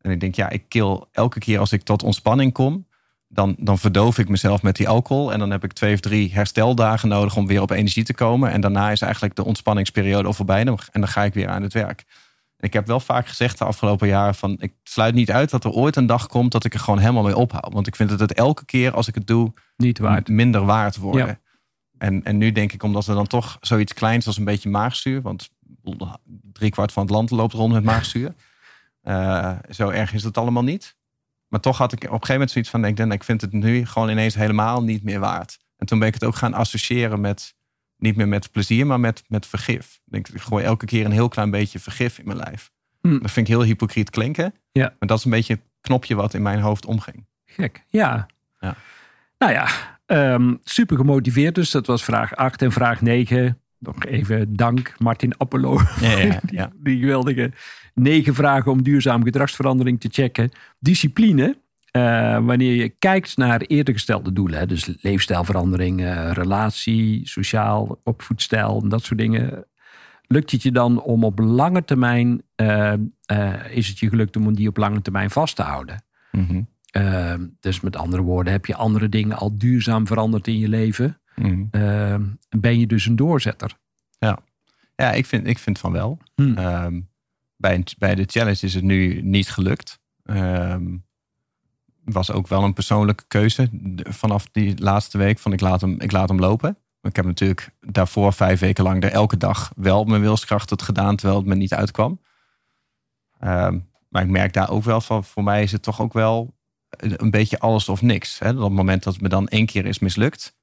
En 0.04 0.10
ik 0.10 0.20
denk, 0.20 0.34
ja, 0.34 0.48
ik 0.50 0.68
kill 0.68 1.00
elke 1.12 1.38
keer 1.38 1.58
als 1.58 1.72
ik 1.72 1.82
tot 1.82 2.02
ontspanning 2.02 2.52
kom, 2.52 2.86
dan, 3.28 3.56
dan 3.58 3.78
verdoof 3.78 4.18
ik 4.18 4.28
mezelf 4.28 4.62
met 4.62 4.76
die 4.76 4.88
alcohol. 4.88 5.32
En 5.32 5.38
dan 5.38 5.50
heb 5.50 5.64
ik 5.64 5.72
twee 5.72 5.94
of 5.94 6.00
drie 6.00 6.32
hersteldagen 6.32 7.08
nodig 7.08 7.36
om 7.36 7.46
weer 7.46 7.62
op 7.62 7.70
energie 7.70 8.04
te 8.04 8.14
komen. 8.14 8.50
En 8.50 8.60
daarna 8.60 8.90
is 8.90 9.00
eigenlijk 9.00 9.36
de 9.36 9.44
ontspanningsperiode 9.44 10.26
al 10.26 10.32
voorbij. 10.32 10.60
En 10.60 10.76
dan 10.92 11.08
ga 11.08 11.24
ik 11.24 11.34
weer 11.34 11.48
aan 11.48 11.62
het 11.62 11.72
werk. 11.72 12.04
En 12.56 12.66
ik 12.66 12.72
heb 12.72 12.86
wel 12.86 13.00
vaak 13.00 13.26
gezegd 13.26 13.58
de 13.58 13.64
afgelopen 13.64 14.08
jaren 14.08 14.34
van, 14.34 14.56
ik 14.60 14.72
sluit 14.82 15.14
niet 15.14 15.30
uit 15.30 15.50
dat 15.50 15.64
er 15.64 15.70
ooit 15.70 15.96
een 15.96 16.06
dag 16.06 16.26
komt 16.26 16.52
dat 16.52 16.64
ik 16.64 16.74
er 16.74 16.80
gewoon 16.80 16.98
helemaal 16.98 17.22
mee 17.22 17.36
ophoud. 17.36 17.72
Want 17.72 17.86
ik 17.86 17.96
vind 17.96 18.10
het 18.10 18.20
het 18.20 18.32
elke 18.34 18.64
keer 18.64 18.92
als 18.92 19.08
ik 19.08 19.14
het 19.14 19.26
doe, 19.26 19.52
Niet 19.76 19.98
waard. 19.98 20.28
minder 20.28 20.64
waard 20.64 20.96
worden. 20.96 21.26
Ja. 21.26 21.38
En, 21.98 22.24
en 22.24 22.36
nu 22.36 22.52
denk 22.52 22.72
ik, 22.72 22.82
omdat 22.82 23.06
er 23.06 23.14
dan 23.14 23.26
toch 23.26 23.58
zoiets 23.60 23.94
kleins 23.94 24.26
als 24.26 24.38
een 24.38 24.44
beetje 24.44 24.68
maagzuur, 24.68 25.22
want 25.22 25.50
driekwart 26.52 26.92
van 26.92 27.02
het 27.02 27.12
land 27.12 27.30
loopt 27.30 27.52
rond 27.52 27.72
met 27.72 27.84
maagzuur. 27.84 28.34
Eh, 29.04 29.52
zo 29.70 29.88
erg 29.88 30.12
is 30.12 30.22
het 30.22 30.38
allemaal 30.38 30.62
niet. 30.62 30.96
Maar 31.48 31.60
toch 31.60 31.78
had 31.78 31.92
ik 31.92 31.98
op 31.98 32.04
een 32.04 32.10
gegeven 32.10 32.32
moment 32.32 32.50
zoiets 32.50 32.70
van, 32.70 32.84
ik, 32.84 32.96
denk, 32.96 33.12
ik 33.12 33.24
vind 33.24 33.40
het 33.40 33.52
nu 33.52 33.86
gewoon 33.86 34.08
ineens 34.08 34.34
helemaal 34.34 34.82
niet 34.82 35.02
meer 35.02 35.20
waard. 35.20 35.58
En 35.76 35.86
toen 35.86 35.98
ben 35.98 36.08
ik 36.08 36.14
het 36.14 36.24
ook 36.24 36.36
gaan 36.36 36.54
associëren 36.54 37.20
met, 37.20 37.54
niet 37.96 38.16
meer 38.16 38.28
met 38.28 38.50
plezier, 38.50 38.86
maar 38.86 39.00
met, 39.00 39.24
met 39.28 39.46
vergif. 39.46 40.00
Ik 40.04 40.12
denk, 40.12 40.28
ik 40.28 40.40
gooi 40.40 40.64
elke 40.64 40.86
keer 40.86 41.04
een 41.04 41.12
heel 41.12 41.28
klein 41.28 41.50
beetje 41.50 41.78
vergif 41.78 42.18
in 42.18 42.26
mijn 42.26 42.38
lijf. 42.38 42.70
Hm. 43.00 43.18
Dat 43.18 43.30
vind 43.30 43.48
ik 43.48 43.54
heel 43.54 43.62
hypocriet 43.62 44.10
klinken. 44.10 44.54
Ja. 44.72 44.94
Maar 44.98 45.08
dat 45.08 45.18
is 45.18 45.24
een 45.24 45.30
beetje 45.30 45.54
het 45.54 45.62
knopje 45.80 46.14
wat 46.14 46.34
in 46.34 46.42
mijn 46.42 46.60
hoofd 46.60 46.86
omging. 46.86 47.26
Gek, 47.46 47.84
ja. 47.88 48.26
Ja. 48.60 48.76
Nou 49.38 49.52
ja, 49.52 49.68
ehm, 50.06 50.54
super 50.62 50.96
gemotiveerd 50.96 51.54
dus. 51.54 51.70
Dat 51.70 51.86
was 51.86 52.04
vraag 52.04 52.36
8 52.36 52.62
en 52.62 52.72
vraag 52.72 53.00
9. 53.00 53.60
Nog 53.84 54.04
even 54.04 54.56
dank 54.56 54.94
Martin 54.98 55.36
Appelo. 55.36 55.80
Ja, 56.00 56.18
ja, 56.18 56.40
ja. 56.50 56.72
Die 56.82 56.98
geweldige 56.98 57.52
negen 57.94 58.34
vragen 58.34 58.72
om 58.72 58.82
duurzaam 58.82 59.22
gedragsverandering 59.24 60.00
te 60.00 60.08
checken. 60.12 60.50
Discipline. 60.78 61.56
eh, 61.90 62.44
wanneer 62.44 62.74
je 62.74 62.88
kijkt 62.88 63.36
naar 63.36 63.60
eerder 63.60 63.94
gestelde 63.94 64.32
doelen. 64.32 64.58
Hè, 64.58 64.66
dus 64.66 64.96
leefstijlverandering, 65.00 66.00
eh, 66.04 66.30
relatie, 66.32 67.28
sociaal, 67.28 68.00
opvoedstijl 68.04 68.80
en 68.82 68.88
dat 68.88 69.02
soort 69.04 69.18
dingen. 69.20 69.66
Lukt 70.26 70.50
het 70.50 70.62
je 70.62 70.72
dan 70.72 71.02
om 71.02 71.24
op 71.24 71.38
lange 71.38 71.84
termijn, 71.84 72.42
eh, 72.54 72.92
is 73.70 73.88
het 73.88 73.98
je 73.98 74.08
gelukt 74.08 74.36
om 74.36 74.54
die 74.54 74.68
op 74.68 74.76
lange 74.76 75.02
termijn 75.02 75.30
vast 75.30 75.56
te 75.56 75.62
houden? 75.62 76.04
Mhm. 76.30 76.62
Dus 77.60 77.80
met 77.80 77.96
andere 77.96 78.22
woorden, 78.22 78.52
heb 78.52 78.66
je 78.66 78.74
andere 78.74 79.08
dingen 79.08 79.36
al 79.36 79.58
duurzaam 79.58 80.06
veranderd 80.06 80.46
in 80.46 80.58
je 80.58 80.68
leven? 80.68 81.20
Mhm. 81.36 81.64
Uh, 81.70 82.14
ben 82.48 82.78
je 82.78 82.86
dus 82.86 83.06
een 83.06 83.16
doorzetter? 83.16 83.78
Ja, 84.96 85.12
ik 85.12 85.26
vind, 85.26 85.46
ik 85.46 85.58
vind 85.58 85.78
van 85.78 85.92
wel. 85.92 86.18
Hmm. 86.34 86.56
Ehm, 86.56 87.00
bij, 87.56 87.74
een- 87.74 87.86
bij 87.98 88.14
de 88.14 88.24
challenge 88.26 88.58
is 88.66 88.74
het 88.74 88.84
nu 88.84 89.22
niet 89.22 89.50
gelukt. 89.50 89.98
Ehm 90.24 90.96
was 92.04 92.30
ook 92.30 92.48
wel 92.48 92.62
een 92.62 92.72
persoonlijke 92.72 93.24
keuze. 93.28 93.68
Vanaf 93.96 94.46
die 94.50 94.78
laatste 94.82 95.18
week 95.18 95.38
van 95.38 95.52
ik 95.52 95.60
laat 95.60 95.80
hem, 95.80 96.00
ik 96.00 96.12
laat 96.12 96.28
hem 96.28 96.38
lopen. 96.38 96.76
Ik 97.02 97.16
heb 97.16 97.24
natuurlijk 97.24 97.70
daarvoor 97.80 98.32
vijf 98.32 98.60
weken 98.60 98.84
lang 98.84 99.04
er 99.04 99.10
elke 99.12 99.36
dag 99.36 99.72
wel 99.76 100.04
mijn 100.04 100.20
wilskracht 100.20 100.70
het 100.70 100.82
gedaan, 100.82 101.16
terwijl 101.16 101.38
het 101.38 101.48
me 101.48 101.54
niet 101.54 101.74
uitkwam. 101.74 102.20
Ehm, 103.38 103.78
maar 104.08 104.22
ik 104.22 104.28
merk 104.28 104.52
daar 104.52 104.70
ook 104.70 104.84
wel 104.84 105.00
van, 105.00 105.24
voor 105.24 105.42
mij 105.44 105.62
is 105.62 105.72
het 105.72 105.82
toch 105.82 106.00
ook 106.00 106.12
wel 106.12 106.54
een 106.98 107.30
beetje 107.30 107.58
alles 107.58 107.88
of 107.88 108.02
niks. 108.02 108.38
Hè? 108.38 108.50
Op 108.50 108.58
het 108.58 108.72
moment 108.72 109.02
dat 109.02 109.12
het 109.12 109.22
me 109.22 109.28
dan 109.28 109.48
één 109.48 109.66
keer 109.66 109.86
is 109.86 109.98
mislukt, 109.98 110.56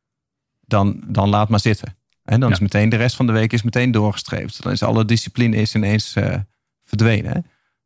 dan, 0.71 1.01
dan 1.05 1.29
laat 1.29 1.49
maar 1.49 1.60
zitten. 1.60 1.93
En 2.23 2.39
dan 2.39 2.49
Ja. 2.49 2.55
is 2.55 2.62
meteen 2.62 2.89
de 2.89 2.95
rest 2.95 3.15
van 3.15 3.25
de 3.27 3.31
week 3.31 3.53
is 3.53 3.62
meteen 3.62 3.91
doorgestreept. 3.91 4.63
Dan 4.63 4.71
is 4.71 4.84
alle 4.84 5.05
discipline 5.05 5.55
is 5.55 5.75
ineens 5.75 6.15
eh, 6.15 6.36
verdwenen. 6.84 7.31
hè. 7.31 7.39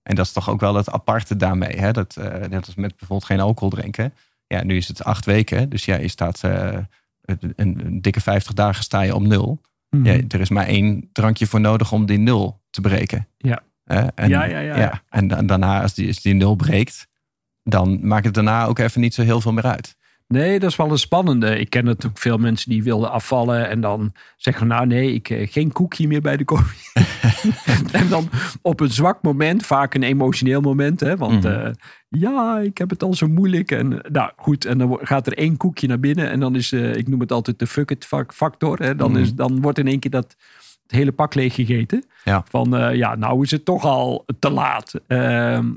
En 0.03 0.15
dat 0.15 0.25
is 0.25 0.31
toch 0.31 0.49
ook 0.49 0.59
wel 0.59 0.75
het 0.75 0.89
aparte 0.89 1.35
daarmee. 1.35 1.75
Hè? 1.79 1.91
Dat, 1.91 2.15
eh, 2.17 2.47
net 2.49 2.65
als 2.65 2.75
met 2.75 2.89
bijvoorbeeld 2.97 3.25
geen 3.29 3.39
alcohol 3.39 3.69
drinken. 3.69 4.13
Ja, 4.47 4.63
nu 4.63 4.77
is 4.77 4.87
het 4.87 5.03
acht 5.03 5.25
weken. 5.25 5.69
Dus 5.69 5.85
ja, 5.85 5.95
je 5.97 6.07
staat 6.07 6.43
eh, 6.43 6.77
een, 7.21 7.53
een 7.55 8.01
dikke 8.01 8.21
50 8.21 8.53
dagen 8.53 8.83
sta 8.83 9.01
je 9.01 9.15
op 9.15 9.21
nul. 9.21 9.61
Mhm. 9.89 10.05
Ja, 10.05 10.13
er 10.27 10.39
is 10.39 10.49
maar 10.49 10.65
één 10.67 11.09
drankje 11.11 11.47
voor 11.47 11.59
nodig 11.61 11.91
om 11.91 12.05
die 12.05 12.17
nul 12.17 12.61
te 12.69 12.81
breken. 12.81 13.27
Ja. 13.37 13.63
En, 13.85 14.11
Ja, 14.15 14.43
ja, 14.43 14.59
ja, 14.59 14.77
ja. 14.77 15.01
En 15.09 15.27
da- 15.27 15.41
daarna, 15.41 15.81
als 15.81 15.93
die, 15.93 16.07
als 16.07 16.21
die 16.21 16.33
nul 16.33 16.55
breekt, 16.55 17.07
dan 17.63 18.07
maakt 18.07 18.25
het 18.25 18.33
daarna 18.33 18.65
ook 18.65 18.79
even 18.79 19.01
niet 19.01 19.13
zo 19.13 19.21
heel 19.21 19.41
veel 19.41 19.53
meer 19.53 19.65
uit. 19.65 19.95
Nee, 20.27 20.59
dat 20.59 20.69
is 20.69 20.75
wel 20.75 20.91
een 20.91 20.97
spannende. 20.97 21.59
Ik 21.59 21.69
ken 21.69 21.85
natuurlijk 21.85 22.17
veel 22.21 22.37
mensen 22.37 22.69
die 22.69 22.83
wilden 22.83 23.11
afvallen 23.11 23.69
en 23.69 23.81
dan 23.81 24.13
zeggen: 24.37 24.67
Nou, 24.67 24.85
nee, 24.87 25.13
ik 25.13 25.29
eh, 25.29 25.51
geen 25.51 25.71
koekje 25.71 26.07
meer 26.07 26.21
bij 26.21 26.37
de 26.37 26.43
koffie. 26.45 26.91
en 27.91 28.07
dan 28.09 28.29
op 28.61 28.79
een 28.79 28.91
zwak 28.91 29.21
moment, 29.21 29.65
vaak 29.65 29.93
een 29.93 30.03
emotioneel 30.03 30.61
moment, 30.61 30.99
hè, 30.99 31.17
want 31.17 31.43
Mhm. 31.43 31.53
eh, 31.53 31.71
ja, 32.09 32.59
ik 32.59 32.77
heb 32.77 32.89
het 32.89 33.03
al 33.03 33.13
zo 33.13 33.27
moeilijk. 33.27 33.71
En 33.71 34.01
nou 34.11 34.31
goed, 34.35 34.65
en 34.65 34.77
dan 34.77 34.99
gaat 35.01 35.27
er 35.27 35.37
één 35.37 35.57
koekje 35.57 35.87
naar 35.87 35.99
binnen 35.99 36.29
en 36.29 36.39
dan 36.39 36.55
is, 36.55 36.71
eh, 36.71 36.95
ik 36.95 37.07
noem 37.07 37.19
het 37.19 37.31
altijd 37.31 37.59
de 37.59 37.67
fuck 37.67 37.91
it 37.91 38.05
fac- 38.05 38.33
factor. 38.33 38.79
Hè, 38.79 38.95
dan, 38.95 39.11
Mhm. 39.11 39.19
is, 39.21 39.33
dan 39.33 39.61
wordt 39.61 39.77
in 39.79 39.87
één 39.87 39.99
keer 39.99 40.11
dat 40.11 40.35
het 40.83 40.91
hele 40.91 41.11
pak 41.11 41.33
leeg 41.35 41.55
gegeten. 41.55 42.03
Ja. 42.23 42.43
Van 42.49 42.75
eh, 42.75 42.95
ja, 42.95 43.15
nou 43.15 43.43
is 43.43 43.51
het 43.51 43.65
toch 43.65 43.83
al 43.83 44.25
te 44.39 44.49
laat. 44.49 44.93
Ehm, 45.07 45.73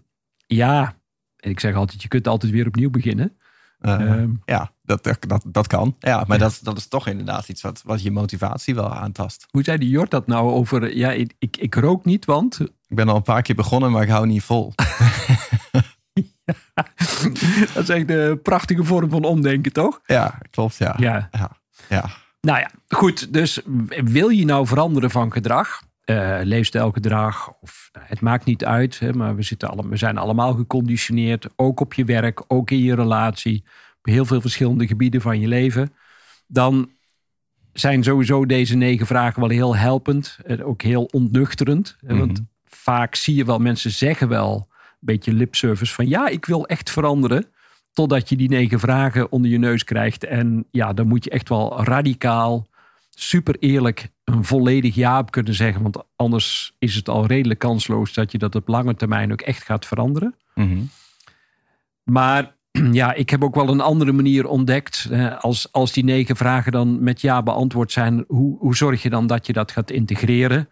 ja, 0.46 0.94
en 1.37 1.50
ik 1.50 1.61
zeg 1.61 1.74
altijd: 1.74 2.02
je 2.02 2.08
kunt 2.08 2.28
altijd 2.28 2.52
weer 2.52 2.66
opnieuw 2.66 2.90
beginnen. 2.90 3.37
Eh, 3.78 3.92
Ehm, 3.92 4.30
ja, 4.44 4.70
dat, 4.82 5.04
dat, 5.04 5.44
dat 5.46 5.66
kan. 5.66 5.96
Ja, 5.98 6.24
maar 6.26 6.38
Ja. 6.38 6.44
Dat, 6.44 6.60
dat 6.62 6.76
is 6.76 6.88
toch 6.88 7.06
inderdaad 7.06 7.48
iets 7.48 7.62
wat, 7.62 7.82
wat 7.84 8.02
je 8.02 8.10
motivatie 8.10 8.74
wel 8.74 8.94
aantast. 8.94 9.46
Hoe 9.50 9.62
zei 9.62 9.78
die 9.78 9.88
Jort 9.88 10.10
dat 10.10 10.26
nou 10.26 10.50
over... 10.50 10.96
Ja, 10.96 11.10
ik, 11.10 11.34
ik, 11.38 11.56
ik 11.56 11.74
rook 11.74 12.04
niet, 12.04 12.24
want... 12.24 12.60
Ik 12.60 12.96
ben 12.96 13.08
al 13.08 13.16
een 13.16 13.22
paar 13.22 13.42
keer 13.42 13.54
begonnen, 13.54 13.90
maar 13.90 14.02
ik 14.02 14.08
hou 14.08 14.26
niet 14.26 14.42
vol. 14.42 14.72
dat 17.74 17.82
is 17.82 17.88
echt 17.88 18.10
een 18.10 18.42
prachtige 18.42 18.84
vorm 18.84 19.10
van 19.10 19.24
omdenken, 19.24 19.72
toch? 19.72 20.00
Ja, 20.06 20.38
klopt. 20.50 20.76
Ja. 20.76 20.94
Ja. 20.98 21.28
Ja. 21.32 21.50
ja. 21.88 22.10
Nou 22.40 22.58
ja, 22.58 22.70
goed. 22.88 23.32
Dus 23.32 23.60
wil 23.88 24.28
je 24.28 24.44
nou 24.44 24.66
veranderen 24.66 25.10
van 25.10 25.32
gedrag? 25.32 25.82
Eh, 26.08 26.38
leefstijlgedrag, 26.42 27.52
of 27.60 27.88
nou, 27.92 28.06
het 28.08 28.20
maakt 28.20 28.44
niet 28.44 28.64
uit. 28.64 28.98
Hè, 28.98 29.12
maar 29.12 29.36
we, 29.36 29.42
zitten 29.42 29.68
alle, 29.70 29.88
we 29.88 29.96
zijn 29.96 30.18
allemaal 30.18 30.54
geconditioneerd. 30.54 31.48
Ook 31.56 31.80
op 31.80 31.94
je 31.94 32.04
werk, 32.04 32.42
ook 32.46 32.70
in 32.70 32.78
je 32.82 32.94
relatie. 32.94 33.64
Op 33.98 34.04
heel 34.12 34.24
veel 34.24 34.40
verschillende 34.40 34.86
gebieden 34.86 35.20
van 35.20 35.40
je 35.40 35.48
leven. 35.48 35.92
Dan 36.46 36.90
zijn 37.72 38.02
sowieso 38.02 38.46
deze 38.46 38.76
negen 38.76 39.06
vragen 39.06 39.40
wel 39.40 39.50
heel 39.50 39.76
helpend. 39.76 40.38
En 40.46 40.64
ook 40.64 40.82
heel 40.82 41.04
ontnuchterend. 41.04 41.96
hè, 42.06 42.16
Want 42.16 42.32
Mhm. 42.32 42.42
vaak 42.64 43.14
zie 43.14 43.34
je 43.34 43.44
wel, 43.44 43.58
mensen 43.58 43.90
zeggen 43.90 44.28
wel 44.28 44.66
een 44.70 44.96
beetje 45.00 45.32
lipservice 45.32 45.94
van 45.94 46.08
ja, 46.08 46.28
ik 46.28 46.44
wil 46.46 46.66
echt 46.66 46.90
veranderen. 46.90 47.46
Totdat 47.92 48.28
je 48.28 48.36
die 48.36 48.48
negen 48.48 48.80
vragen 48.80 49.32
onder 49.32 49.50
je 49.50 49.58
neus 49.58 49.84
krijgt. 49.84 50.24
En 50.24 50.66
ja, 50.70 50.92
dan 50.92 51.06
moet 51.06 51.24
je 51.24 51.30
echt 51.30 51.48
wel 51.48 51.82
radicaal, 51.84 52.66
super 53.20 53.57
eerlijk, 53.59 54.09
een 54.24 54.44
volledig 54.44 54.94
ja 54.94 55.18
op 55.18 55.31
kunnen 55.31 55.54
zeggen. 55.54 55.83
Want 55.83 56.04
anders 56.16 56.74
is 56.78 56.94
het 56.94 57.09
al 57.09 57.26
redelijk 57.26 57.61
kansloos 57.61 58.12
dat 58.12 58.33
je 58.33 58.38
dat 58.38 58.54
op 58.54 58.68
lange 58.68 58.94
termijn 58.94 59.33
ook 59.33 59.40
echt 59.40 59.62
gaat 59.62 59.87
veranderen. 59.87 60.35
Mhm. 60.54 60.81
Maar 62.02 62.57
ja, 62.92 63.12
ik 63.12 63.31
heb 63.31 63.44
ook 63.44 63.54
wel 63.54 63.68
een 63.68 63.81
andere 63.81 64.12
manier 64.12 64.46
ontdekt. 64.46 65.09
Als, 65.38 65.72
als 65.72 65.92
die 65.92 66.04
negen 66.04 66.37
vragen 66.37 66.72
dan 66.72 67.02
met 67.02 67.20
ja 67.20 67.42
beantwoord 67.42 67.92
zijn, 67.92 68.24
hoe, 68.26 68.59
hoe 68.59 68.76
zorg 68.76 69.02
je 69.02 69.11
dan 69.11 69.26
dat 69.26 69.46
je 69.46 69.52
dat 69.52 69.72
gaat 69.72 69.90
integreren? 69.90 70.68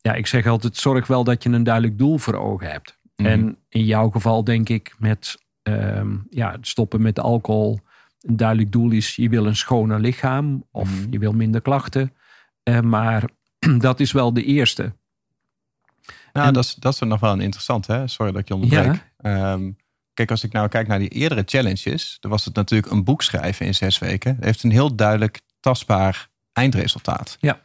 Ja, 0.00 0.14
ik 0.14 0.26
zeg 0.26 0.46
altijd: 0.46 0.76
zorg 0.76 1.06
wel 1.06 1.24
dat 1.24 1.42
je 1.42 1.50
een 1.50 1.64
duidelijk 1.64 1.98
doel 1.98 2.18
voor 2.18 2.34
ogen 2.34 2.70
hebt. 2.70 2.98
Mhm. 3.16 3.28
En 3.28 3.58
in 3.68 3.84
jouw 3.84 4.10
geval 4.10 4.44
denk 4.44 4.68
ik 4.68 4.94
met 4.98 5.42
ehm, 5.62 6.16
ja, 6.30 6.56
stoppen 6.60 7.02
met 7.02 7.20
alcohol 7.20 7.80
een 8.20 8.36
duidelijk 8.36 8.72
doel 8.72 8.90
is, 8.90 9.16
je 9.16 9.28
wil 9.28 9.46
een 9.46 9.56
schoner 9.56 10.00
lichaam 10.00 10.64
of 10.70 10.90
Mhm. 11.00 11.06
je 11.12 11.18
wil 11.18 11.32
minder 11.32 11.60
klachten. 11.60 12.12
Eh, 12.62 12.80
maar 12.80 13.24
dat 13.78 14.00
is 14.00 14.12
wel 14.12 14.32
de 14.32 14.44
eerste. 14.44 14.92
Nou, 16.32 16.46
En- 16.46 16.52
dat, 16.52 16.64
is, 16.64 16.74
dat 16.74 16.92
is 16.92 16.98
nog 17.00 17.20
wel 17.20 17.32
een 17.32 17.40
interessant, 17.40 17.86
hè? 17.86 18.06
Sorry 18.08 18.32
dat 18.32 18.40
ik 18.40 18.48
je 18.48 18.54
onderbreek. 18.54 19.10
Ehm, 19.16 19.70
kijk, 20.14 20.30
als 20.30 20.44
ik 20.44 20.52
nou 20.52 20.68
kijk 20.68 20.86
naar 20.86 20.98
die 20.98 21.08
eerdere 21.08 21.42
challenges, 21.46 22.16
dan 22.20 22.30
was 22.30 22.44
het 22.44 22.54
natuurlijk 22.54 22.92
een 22.92 23.04
boek 23.04 23.22
schrijven 23.22 23.66
in 23.66 23.74
zes 23.74 23.98
weken. 23.98 24.34
Het 24.34 24.44
heeft 24.44 24.62
een 24.62 24.70
heel 24.70 24.94
duidelijk 24.94 25.40
tastbaar 25.60 26.28
eindresultaat. 26.52 27.36
Ja. 27.40 27.60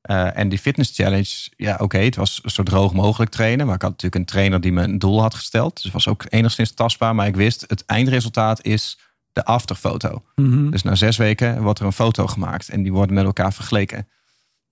Eh, 0.00 0.36
en 0.38 0.48
die 0.48 0.58
fitness 0.58 0.94
challenge, 0.94 1.48
ja, 1.56 1.76
oké, 1.80 1.98
het 1.98 2.16
was 2.16 2.40
zo 2.40 2.62
droog 2.62 2.92
mogelijk 2.92 3.30
trainen. 3.30 3.66
Maar 3.66 3.74
ik 3.74 3.82
had 3.82 3.90
natuurlijk 3.90 4.20
een 4.20 4.26
trainer 4.26 4.60
die 4.60 4.72
me 4.72 4.82
een 4.82 4.98
doel 4.98 5.20
had 5.20 5.34
gesteld. 5.34 5.74
Dus 5.74 5.84
het 5.84 5.92
was 5.92 6.08
ook 6.08 6.24
enigszins 6.28 6.72
tastbaar. 6.72 7.14
Maar 7.14 7.26
ik 7.26 7.36
wist, 7.36 7.64
het 7.68 7.84
eindresultaat 7.86 8.64
is 8.64 8.98
de 9.34 9.44
afterfoto. 9.44 10.22
Mhm. 10.34 10.70
Dus 10.70 10.82
na 10.82 10.94
zes 10.94 11.16
weken 11.16 11.62
wordt 11.62 11.78
er 11.78 11.86
een 11.86 11.92
foto 11.92 12.26
gemaakt 12.26 12.68
en 12.68 12.82
die 12.82 12.92
worden 12.92 13.14
met 13.14 13.24
elkaar 13.24 13.52
vergeleken. 13.52 14.08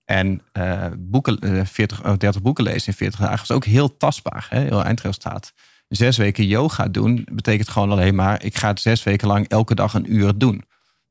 En 0.05 0.41
eh, 0.51 0.85
boeken, 0.97 1.39
eh, 1.39 1.65
40, 1.65 2.01
eh, 2.01 2.13
30 2.17 2.41
boeken 2.41 2.63
lezen 2.63 2.87
in 2.87 2.93
40 2.93 3.19
dagen 3.19 3.43
is 3.43 3.51
ook 3.51 3.65
heel 3.65 3.97
tastbaar, 3.97 4.47
hè? 4.49 4.59
heel 4.59 4.83
eindresultaat. 4.83 5.53
Zes 5.87 6.17
weken 6.17 6.47
yoga 6.47 6.87
doen 6.87 7.27
betekent 7.31 7.69
gewoon 7.69 7.91
alleen 7.91 8.15
maar, 8.15 8.43
ik 8.43 8.57
ga 8.57 8.67
het 8.67 8.79
zes 8.79 9.03
weken 9.03 9.27
lang 9.27 9.47
elke 9.47 9.75
dag 9.75 9.93
een 9.93 10.13
uur 10.13 10.37
doen. 10.37 10.63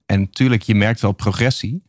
En 0.06 0.20
natuurlijk, 0.20 0.62
je 0.62 0.74
merkt 0.74 1.00
wel 1.00 1.12
progressie, 1.12 1.82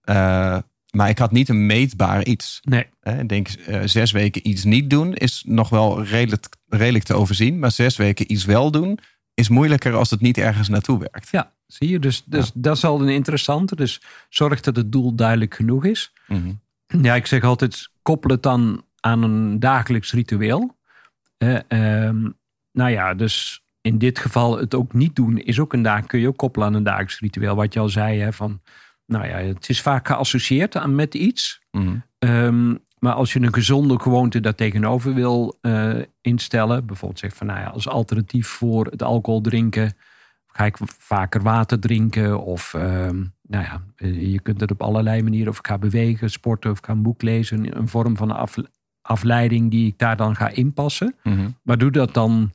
eh, 0.00 0.58
maar 0.90 1.08
ik 1.08 1.18
had 1.18 1.32
niet 1.32 1.48
een 1.48 1.66
meetbaar 1.66 2.24
iets. 2.24 2.60
Nee, 2.62 2.86
Hè, 3.00 3.20
Ik 3.20 3.28
denk, 3.28 3.48
zes 3.84 4.10
weken 4.10 4.48
iets 4.48 4.64
niet 4.64 4.90
doen 4.90 5.14
is 5.14 5.42
nog 5.46 5.68
wel 5.68 6.02
redelijk, 6.02 6.48
redelijk 6.68 7.04
te 7.04 7.14
overzien. 7.14 7.58
Maar 7.58 7.70
zes 7.70 7.96
weken 7.96 8.32
iets 8.32 8.44
wel 8.44 8.70
doen 8.70 8.98
is 9.34 9.48
moeilijker 9.48 9.94
als 9.94 10.10
het 10.10 10.20
niet 10.20 10.38
ergens 10.38 10.68
naartoe 10.68 10.98
werkt. 10.98 11.28
ja, 11.30 11.52
zie 11.66 11.88
je. 11.88 11.98
Dus, 11.98 12.24
dus 12.24 12.50
dat 12.54 12.76
is 12.76 12.84
al 12.84 13.00
een 13.00 13.08
interessante. 13.08 13.76
Dus 13.76 14.02
zorg 14.28 14.60
dat 14.60 14.76
het 14.76 14.92
doel 14.92 15.14
duidelijk 15.14 15.54
genoeg 15.54 15.84
is. 15.84 16.12
Mhm. 16.26 16.52
Ja, 16.86 17.14
ik 17.14 17.26
zeg 17.26 17.42
altijd, 17.42 17.88
koppel 18.02 18.30
het 18.30 18.42
dan 18.42 18.84
aan 19.00 19.22
een 19.22 19.60
dagelijks 19.60 20.12
ritueel. 20.12 20.76
Eh, 21.36 21.58
ehm, 21.68 22.30
nou 22.72 22.90
ja, 22.90 23.14
dus 23.14 23.64
in 23.80 23.98
dit 23.98 24.18
geval 24.18 24.58
het 24.58 24.74
ook 24.74 24.92
niet 24.92 25.16
doen 25.16 25.38
is 25.38 25.58
ook 25.58 25.72
een 25.72 25.82
dag, 25.82 26.06
kun 26.06 26.20
je 26.20 26.28
ook 26.28 26.36
koppelen 26.36 26.68
aan 26.68 26.74
een 26.74 26.82
dagelijks 26.82 27.20
ritueel. 27.20 27.54
Wat 27.54 27.74
je 27.74 27.80
al 27.80 27.88
zei, 27.88 28.20
hè, 28.20 28.32
van, 28.32 28.60
nou 29.06 29.26
ja, 29.26 29.36
het 29.36 29.68
is 29.68 29.82
vaak 29.82 30.06
geassocieerd 30.06 30.76
aan 30.76 30.94
met 30.94 31.14
iets. 31.14 31.60
Mhm. 31.70 31.96
Ehm, 32.18 32.74
maar 33.04 33.12
als 33.12 33.32
je 33.32 33.40
een 33.40 33.54
gezonde 33.54 34.00
gewoonte 34.00 34.40
daar 34.40 34.54
tegenover 34.54 35.14
wil 35.14 35.58
eh, 35.60 35.94
instellen, 36.20 36.86
bijvoorbeeld 36.86 37.20
zeg 37.20 37.34
van, 37.34 37.46
nou 37.46 37.60
ja, 37.60 37.66
als 37.66 37.88
alternatief 37.88 38.48
voor 38.48 38.86
het 38.86 39.02
alcohol 39.02 39.40
drinken, 39.40 39.92
ga 40.46 40.64
ik 40.64 40.76
vaker 40.98 41.42
water 41.42 41.78
drinken 41.78 42.40
of, 42.40 42.74
ehm, 42.74 43.16
nou 43.42 43.64
ja, 43.64 43.82
eh, 43.96 44.32
je 44.32 44.40
kunt 44.40 44.60
het 44.60 44.70
op 44.70 44.82
allerlei 44.82 45.22
manieren, 45.22 45.48
of 45.48 45.58
ik 45.58 45.66
ga 45.66 45.78
bewegen, 45.78 46.30
sporten 46.30 46.70
of 46.70 46.78
ik 46.78 46.84
ga 46.84 46.92
een 46.92 47.02
boek 47.02 47.22
lezen, 47.22 47.78
een 47.78 47.88
vorm 47.88 48.16
van 48.16 48.30
af, 48.30 48.56
afleiding 49.02 49.70
die 49.70 49.86
ik 49.86 49.98
daar 49.98 50.16
dan 50.16 50.36
ga 50.36 50.48
inpassen. 50.48 51.14
Mhm. 51.22 51.48
Maar 51.62 51.78
doe 51.78 51.90
dat 51.90 52.14
dan 52.14 52.52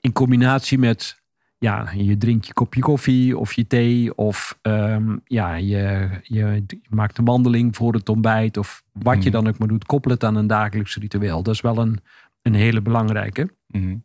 in 0.00 0.12
combinatie 0.12 0.78
met, 0.78 1.19
ja, 1.60 1.90
je 1.96 2.18
drinkt 2.18 2.46
je 2.46 2.52
kopje 2.52 2.80
koffie 2.80 3.38
of 3.38 3.52
je 3.52 3.66
thee. 3.66 4.14
Of 4.16 4.58
ehm, 4.62 5.16
ja, 5.24 5.54
je, 5.54 6.08
je 6.22 6.64
maakt 6.88 7.18
een 7.18 7.24
wandeling 7.24 7.76
voor 7.76 7.92
het 7.94 8.08
ontbijt. 8.08 8.56
Of 8.56 8.82
wat 8.92 9.14
je 9.22 9.30
Mhm. 9.30 9.30
dan 9.30 9.48
ook 9.48 9.58
maar 9.58 9.68
doet, 9.68 9.84
koppel 9.86 10.10
het 10.10 10.24
aan 10.24 10.36
een 10.36 10.46
dagelijks 10.46 10.96
ritueel. 10.96 11.42
Dat 11.42 11.54
is 11.54 11.60
wel 11.60 11.78
een, 11.78 12.00
een 12.42 12.54
hele 12.54 12.80
belangrijke. 12.80 13.50
Mhm. 13.66 13.96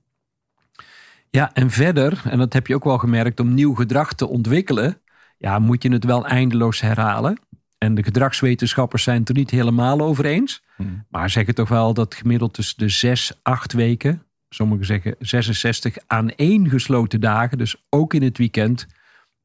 Ja, 1.30 1.54
en 1.54 1.70
verder, 1.70 2.22
en 2.30 2.38
dat 2.38 2.54
heb 2.54 2.68
je 2.68 2.76
ook 2.76 2.84
wel 2.84 2.98
gemerkt, 2.98 3.40
om 3.40 3.54
nieuw 3.54 3.74
gedrag 3.74 4.14
te 4.14 4.28
ontwikkelen, 4.28 5.02
ja, 5.38 5.60
moet 5.60 5.84
je 5.84 5.92
het 5.92 6.04
wel 6.06 6.26
eindeloos 6.26 6.82
herhalen. 6.82 7.40
En 7.78 7.96
de 7.96 8.04
gedragswetenschappers 8.04 9.04
zijn 9.04 9.20
het 9.20 9.30
er 9.30 9.36
niet 9.36 9.50
helemaal 9.52 10.02
over 10.02 10.26
eens. 10.26 10.64
Mhm. 10.78 10.90
Maar 11.10 11.30
zeggen 11.30 11.56
toch 11.56 11.70
wel 11.70 11.94
dat 11.94 12.16
gemiddeld 12.16 12.54
tussen 12.54 12.78
de 12.78 12.90
6, 12.90 13.40
8 13.42 13.74
weken, 13.74 14.24
sommigen 14.56 14.86
zeggen 14.86 15.16
66 15.20 15.98
aan 16.08 16.30
één 16.30 16.70
gesloten 16.70 17.20
dagen, 17.22 17.58
dus 17.58 17.76
ook 17.90 18.14
in 18.14 18.24
het 18.24 18.38
weekend, 18.38 18.86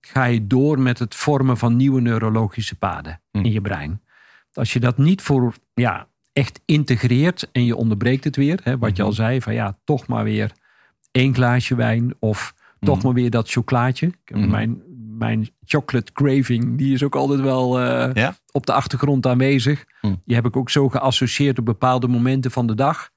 ga 0.00 0.24
je 0.24 0.46
door 0.46 0.80
met 0.80 0.98
het 0.98 1.14
vormen 1.14 1.56
van 1.56 1.76
nieuwe 1.76 2.00
neurologische 2.00 2.76
paden 2.76 3.20
Hm. 3.30 3.38
in 3.44 3.52
je 3.52 3.60
brein. 3.60 4.00
Als 4.52 4.72
je 4.72 4.80
dat 4.80 4.98
niet 4.98 5.22
voor 5.22 5.54
ja, 5.74 6.06
echt 6.32 6.60
integreert 6.64 7.48
en 7.52 7.64
je 7.64 7.76
onderbreekt 7.76 8.24
het 8.24 8.36
weer, 8.36 8.60
hè, 8.62 8.78
wat 8.78 8.96
je 8.96 9.02
al 9.02 9.12
zei, 9.12 9.40
van 9.40 9.54
ja, 9.54 9.78
toch 9.84 10.06
maar 10.06 10.24
weer 10.24 10.52
één 11.10 11.34
glaasje 11.34 11.74
wijn 11.74 12.14
of 12.18 12.54
toch 12.80 12.96
Mhm. 12.96 13.04
maar 13.06 13.14
weer 13.14 13.30
dat 13.30 13.50
chocolaatje. 13.50 14.06
Ik 14.06 14.14
heb. 14.24 14.38
Mijn, 14.48 14.82
mijn 15.18 15.48
chocolate 15.64 16.12
craving, 16.12 16.78
die 16.78 16.94
is 16.94 17.02
ook 17.02 17.14
altijd 17.16 17.40
wel 17.40 17.80
eh, 17.80 18.14
Ja? 18.14 18.34
op 18.52 18.66
de 18.66 18.72
achtergrond 18.72 19.26
aanwezig. 19.26 19.84
Hm. 20.00 20.14
Die 20.24 20.36
heb 20.36 20.46
ik 20.46 20.56
ook 20.56 20.70
zo 20.70 20.88
geassocieerd 20.88 21.58
op 21.58 21.64
bepaalde 21.64 22.08
momenten 22.08 22.50
van 22.50 22.66
de 22.66 22.74
dag. 22.74 23.10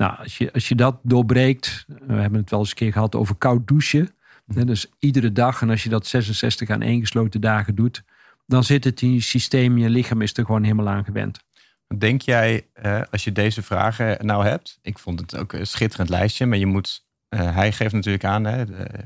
Nou, 0.00 0.16
als 0.18 0.38
je, 0.38 0.52
als 0.52 0.68
je 0.68 0.74
dat 0.74 0.98
doorbreekt, 1.02 1.84
we 2.06 2.14
hebben 2.14 2.40
het 2.40 2.50
wel 2.50 2.58
eens 2.58 2.68
een 2.70 2.74
keer 2.76 2.92
gehad 2.92 3.14
over 3.14 3.34
koud 3.34 3.68
douchen. 3.68 4.08
Hè, 4.54 4.64
Dus 4.64 4.86
iedere 4.98 5.32
dag, 5.32 5.62
en 5.62 5.70
als 5.70 5.82
je 5.82 5.88
dat 5.88 6.06
66 6.06 6.70
aan 6.70 6.82
één 6.82 7.00
gesloten 7.00 7.40
dagen 7.40 7.74
doet, 7.74 8.02
dan 8.46 8.64
zit 8.64 8.84
het 8.84 9.02
in 9.02 9.12
je 9.12 9.20
systeem, 9.20 9.78
je 9.78 9.88
lichaam 9.90 10.22
is 10.22 10.36
er 10.36 10.44
gewoon 10.44 10.62
helemaal 10.62 10.88
aan 10.88 11.04
gewend. 11.04 11.38
Denk 11.98 12.22
jij, 12.22 12.66
eh, 12.72 13.00
als 13.10 13.24
je 13.24 13.32
deze 13.32 13.62
vragen 13.62 14.26
nou 14.26 14.44
hebt, 14.44 14.78
ik 14.82 14.98
vond 14.98 15.20
het 15.20 15.36
ook 15.36 15.52
een 15.52 15.66
schitterend 15.66 16.08
lijstje, 16.08 16.46
maar 16.46 16.58
je 16.58 16.66
moet, 16.66 17.04
eh, 17.28 17.54
hij 17.54 17.72
geeft 17.72 17.94
natuurlijk 17.94 18.24
aan, 18.24 18.44
hè, 18.44 18.64
eh, 18.64 19.04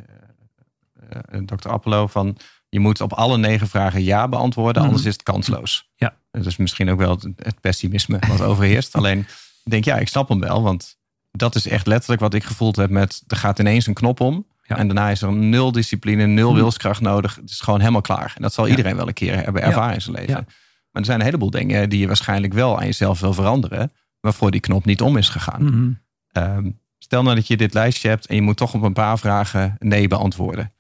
Dr. 1.45 1.69
Appelo, 1.69 2.07
van 2.07 2.37
je 2.69 2.81
moet 2.81 3.01
op 3.01 3.13
alle 3.13 3.39
negen 3.39 3.69
vragen 3.69 4.03
ja 4.03 4.29
beantwoorden, 4.29 4.83
Mhm. 4.83 4.91
anders 4.91 5.07
is 5.07 5.13
het 5.13 5.23
kansloos. 5.23 5.91
Ja. 5.97 6.17
Dat 6.31 6.47
is 6.47 6.57
misschien 6.57 6.91
ook 6.91 6.99
wel 6.99 7.19
het, 7.37 7.61
pessimisme 7.61 8.19
wat 8.29 8.41
overheerst. 8.41 8.95
Alleen, 8.95 9.27
denk 9.71 9.85
ja, 9.85 9.97
ik 9.97 10.09
snap 10.09 10.29
hem 10.29 10.41
wel, 10.41 10.63
want 10.63 10.97
dat 11.31 11.55
is 11.55 11.69
echt 11.69 11.87
letterlijk 11.87 12.21
wat 12.21 12.35
ik 12.35 12.45
gevoeld 12.45 12.77
heb 12.77 12.91
met, 12.91 13.23
er 13.27 13.37
gaat 13.37 13.59
ineens 13.59 13.87
een 13.87 13.95
knop 13.95 14.21
om. 14.21 14.47
Ja. 14.63 14.77
En 14.77 14.87
daarna 14.87 15.11
is 15.11 15.23
er 15.23 15.33
nul 15.33 15.73
discipline, 15.73 16.27
nul 16.27 16.51
Mhm. 16.51 16.59
wilskracht 16.61 17.01
nodig. 17.01 17.35
Het 17.35 17.51
is 17.51 17.61
gewoon 17.61 17.81
helemaal 17.81 18.01
klaar. 18.01 18.33
En 18.37 18.43
dat 18.43 18.53
zal 18.53 18.65
Ja. 18.65 18.71
iedereen 18.71 18.97
wel 18.97 19.09
een 19.09 19.15
keer 19.15 19.37
hebben 19.45 19.63
ervaren 19.63 19.95
in 19.95 20.03
zijn 20.03 20.17
leven. 20.17 20.35
Maar 20.91 21.03
er 21.03 21.05
zijn 21.05 21.19
een 21.19 21.25
heleboel 21.25 21.51
dingen 21.51 21.89
die 21.89 21.99
je 22.01 22.07
waarschijnlijk 22.07 22.53
wel 22.53 22.79
aan 22.79 22.85
jezelf 22.87 23.21
wil 23.21 23.33
veranderen. 23.35 23.93
Waarvoor 24.21 24.51
die 24.51 24.61
knop 24.61 24.85
niet 24.85 25.01
om 25.01 25.17
is 25.17 25.29
gegaan. 25.29 25.65
Mhm. 25.65 25.93
Ehm, 26.33 26.71
stel 26.99 27.23
nou 27.23 27.35
dat 27.35 27.47
je 27.47 27.57
dit 27.57 27.75
lijstje 27.75 28.09
hebt 28.09 28.27
en 28.27 28.35
je 28.35 28.43
moet 28.43 28.57
toch 28.57 28.75
op 28.75 28.83
een 28.83 28.93
paar 28.93 29.19
vragen 29.19 29.77
nee 29.79 30.09
beantwoorden. 30.09 30.73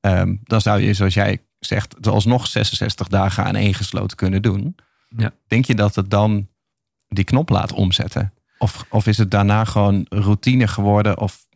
Ehm, 0.00 0.34
dan 0.42 0.60
zou 0.60 0.80
je, 0.80 0.94
zoals 0.94 1.14
jij 1.14 1.42
zegt, 1.58 1.94
het 1.96 2.06
alsnog 2.06 2.46
66 2.46 3.08
dagen 3.08 3.44
aan 3.44 3.54
één 3.56 3.74
gesloten 3.74 4.16
kunnen 4.16 4.42
doen. 4.42 4.76
Ja. 5.16 5.32
Denk 5.46 5.64
je 5.64 5.74
dat 5.74 5.94
het 5.94 6.10
dan 6.10 6.48
die 7.08 7.24
knop 7.24 7.48
laat 7.48 7.72
omzetten? 7.72 8.32
Of, 8.58 8.84
of 8.88 9.06
is 9.06 9.18
het 9.18 9.30
daarna 9.30 9.64
gewoon 9.64 10.06
routine 10.08 10.68
geworden 10.68 11.18
of 11.18 11.46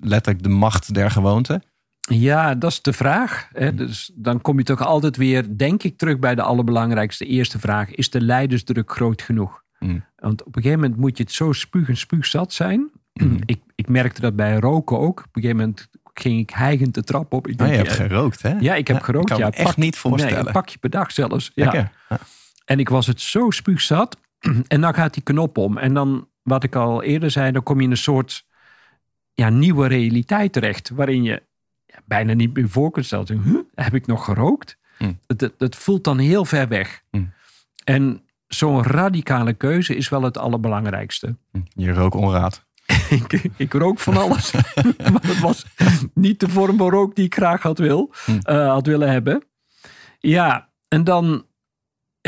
letterlijk 0.00 0.42
de 0.44 0.48
macht 0.48 0.94
der 0.94 1.10
gewoonte? 1.10 1.62
Ja, 2.00 2.54
dat 2.54 2.70
is 2.70 2.82
de 2.82 2.92
vraag. 2.92 3.48
Hè. 3.52 3.74
Dus 3.74 4.10
dan 4.14 4.40
kom 4.40 4.58
je 4.58 4.64
toch 4.64 4.80
altijd 4.82 5.16
weer, 5.16 5.56
denk 5.56 5.82
ik, 5.82 5.98
terug 5.98 6.18
bij 6.18 6.34
de 6.34 6.42
allerbelangrijkste 6.42 7.24
eerste 7.26 7.58
vraag. 7.58 7.90
Is 7.90 8.10
de 8.10 8.20
leidersdruk 8.20 8.92
groot 8.92 9.22
genoeg? 9.22 9.62
Mm. 9.78 10.04
Want 10.16 10.40
op 10.44 10.56
een 10.56 10.62
gegeven 10.62 10.82
moment 10.82 11.00
moet 11.00 11.16
je 11.16 11.22
het 11.22 11.32
zo 11.32 11.52
spuug 11.52 11.88
en 11.88 11.96
spuugzat 11.96 12.52
zijn. 12.52 12.90
Mhm. 13.12 13.36
Ik, 13.46 13.60
ik 13.74 13.88
merkte 13.88 14.20
dat 14.20 14.36
bij 14.36 14.56
roken 14.56 14.98
ook. 14.98 15.18
Op 15.18 15.36
een 15.36 15.42
gegeven 15.42 15.56
moment 15.56 15.88
ging 16.14 16.40
ik 16.40 16.50
hijgend 16.50 16.94
de 16.94 17.02
trap 17.04 17.32
op. 17.32 17.46
Ik 17.46 17.52
Oh, 17.52 17.58
denk, 17.58 17.70
je 17.70 17.76
hebt 17.76 17.88
ja, 17.90 17.94
gerookt, 18.06 18.42
hè? 18.42 18.54
ja, 18.60 18.74
ik 18.74 18.88
heb 18.88 19.02
gerookt. 19.02 19.30
Ik 19.30 19.36
kan 19.36 19.44
ja, 19.44 19.50
me 19.50 19.56
echt 19.56 19.64
pak- 19.66 19.76
niet 19.76 19.96
voorstellen. 19.96 20.36
Nee, 20.36 20.46
een 20.46 20.52
pakje 20.52 20.78
per 20.78 20.90
dag 20.90 21.12
zelfs. 21.12 21.50
Ja. 21.54 21.72
Ja. 22.08 22.18
En 22.64 22.78
ik 22.78 22.88
was 22.88 23.06
het 23.06 23.20
zo 23.20 23.50
spuugzat. 23.50 24.16
En 24.68 24.80
dan 24.80 24.94
gaat 24.94 25.14
die 25.14 25.22
knop 25.22 25.58
om. 25.58 25.78
En 25.78 25.94
dan, 25.94 26.28
wat 26.42 26.64
ik 26.64 26.74
al 26.76 27.02
eerder 27.02 27.30
zei, 27.30 27.52
dan 27.52 27.62
kom 27.62 27.78
je 27.78 27.84
in 27.84 27.90
een 27.90 27.96
soort 27.96 28.46
ja, 29.34 29.48
nieuwe 29.48 29.88
realiteit 29.88 30.52
terecht. 30.52 30.90
Waarin 30.90 31.22
je 31.22 31.42
ja, 31.86 31.98
bijna 32.04 32.32
niet 32.32 32.54
meer 32.54 32.68
voor 32.68 32.90
kunt 32.90 33.06
stellen. 33.06 33.42
Huh, 33.42 33.58
heb 33.74 33.94
ik 33.94 34.06
nog 34.06 34.24
gerookt? 34.24 34.76
Het, 35.26 35.40
het, 35.40 35.54
het 35.58 35.76
voelt 35.76 36.04
dan 36.04 36.18
heel 36.18 36.44
ver 36.44 36.68
weg. 36.68 37.02
Hm. 37.10 37.24
En 37.84 38.22
zo'n 38.46 38.82
radicale 38.82 39.52
keuze 39.52 39.96
is 39.96 40.08
wel 40.08 40.22
het 40.22 40.38
allerbelangrijkste. 40.38 41.36
Je 41.68 41.92
rook 41.92 42.14
onraad. 42.14 42.66
ik, 43.10 43.50
ik 43.56 43.72
rook 43.72 43.98
van 43.98 44.16
alles. 44.16 44.52
maar 45.12 45.22
het 45.22 45.40
was 45.40 45.64
niet 46.14 46.40
de 46.40 46.48
vorm 46.48 46.76
van 46.76 46.90
rook 46.90 47.14
die 47.14 47.24
ik 47.24 47.34
graag 47.34 47.62
had, 47.62 47.78
wil, 47.78 48.12
Hm. 48.24 48.38
eh, 48.42 48.68
had 48.68 48.86
willen 48.86 49.10
hebben. 49.10 49.44
Ja, 50.18 50.68
en 50.88 51.04
dan... 51.04 51.46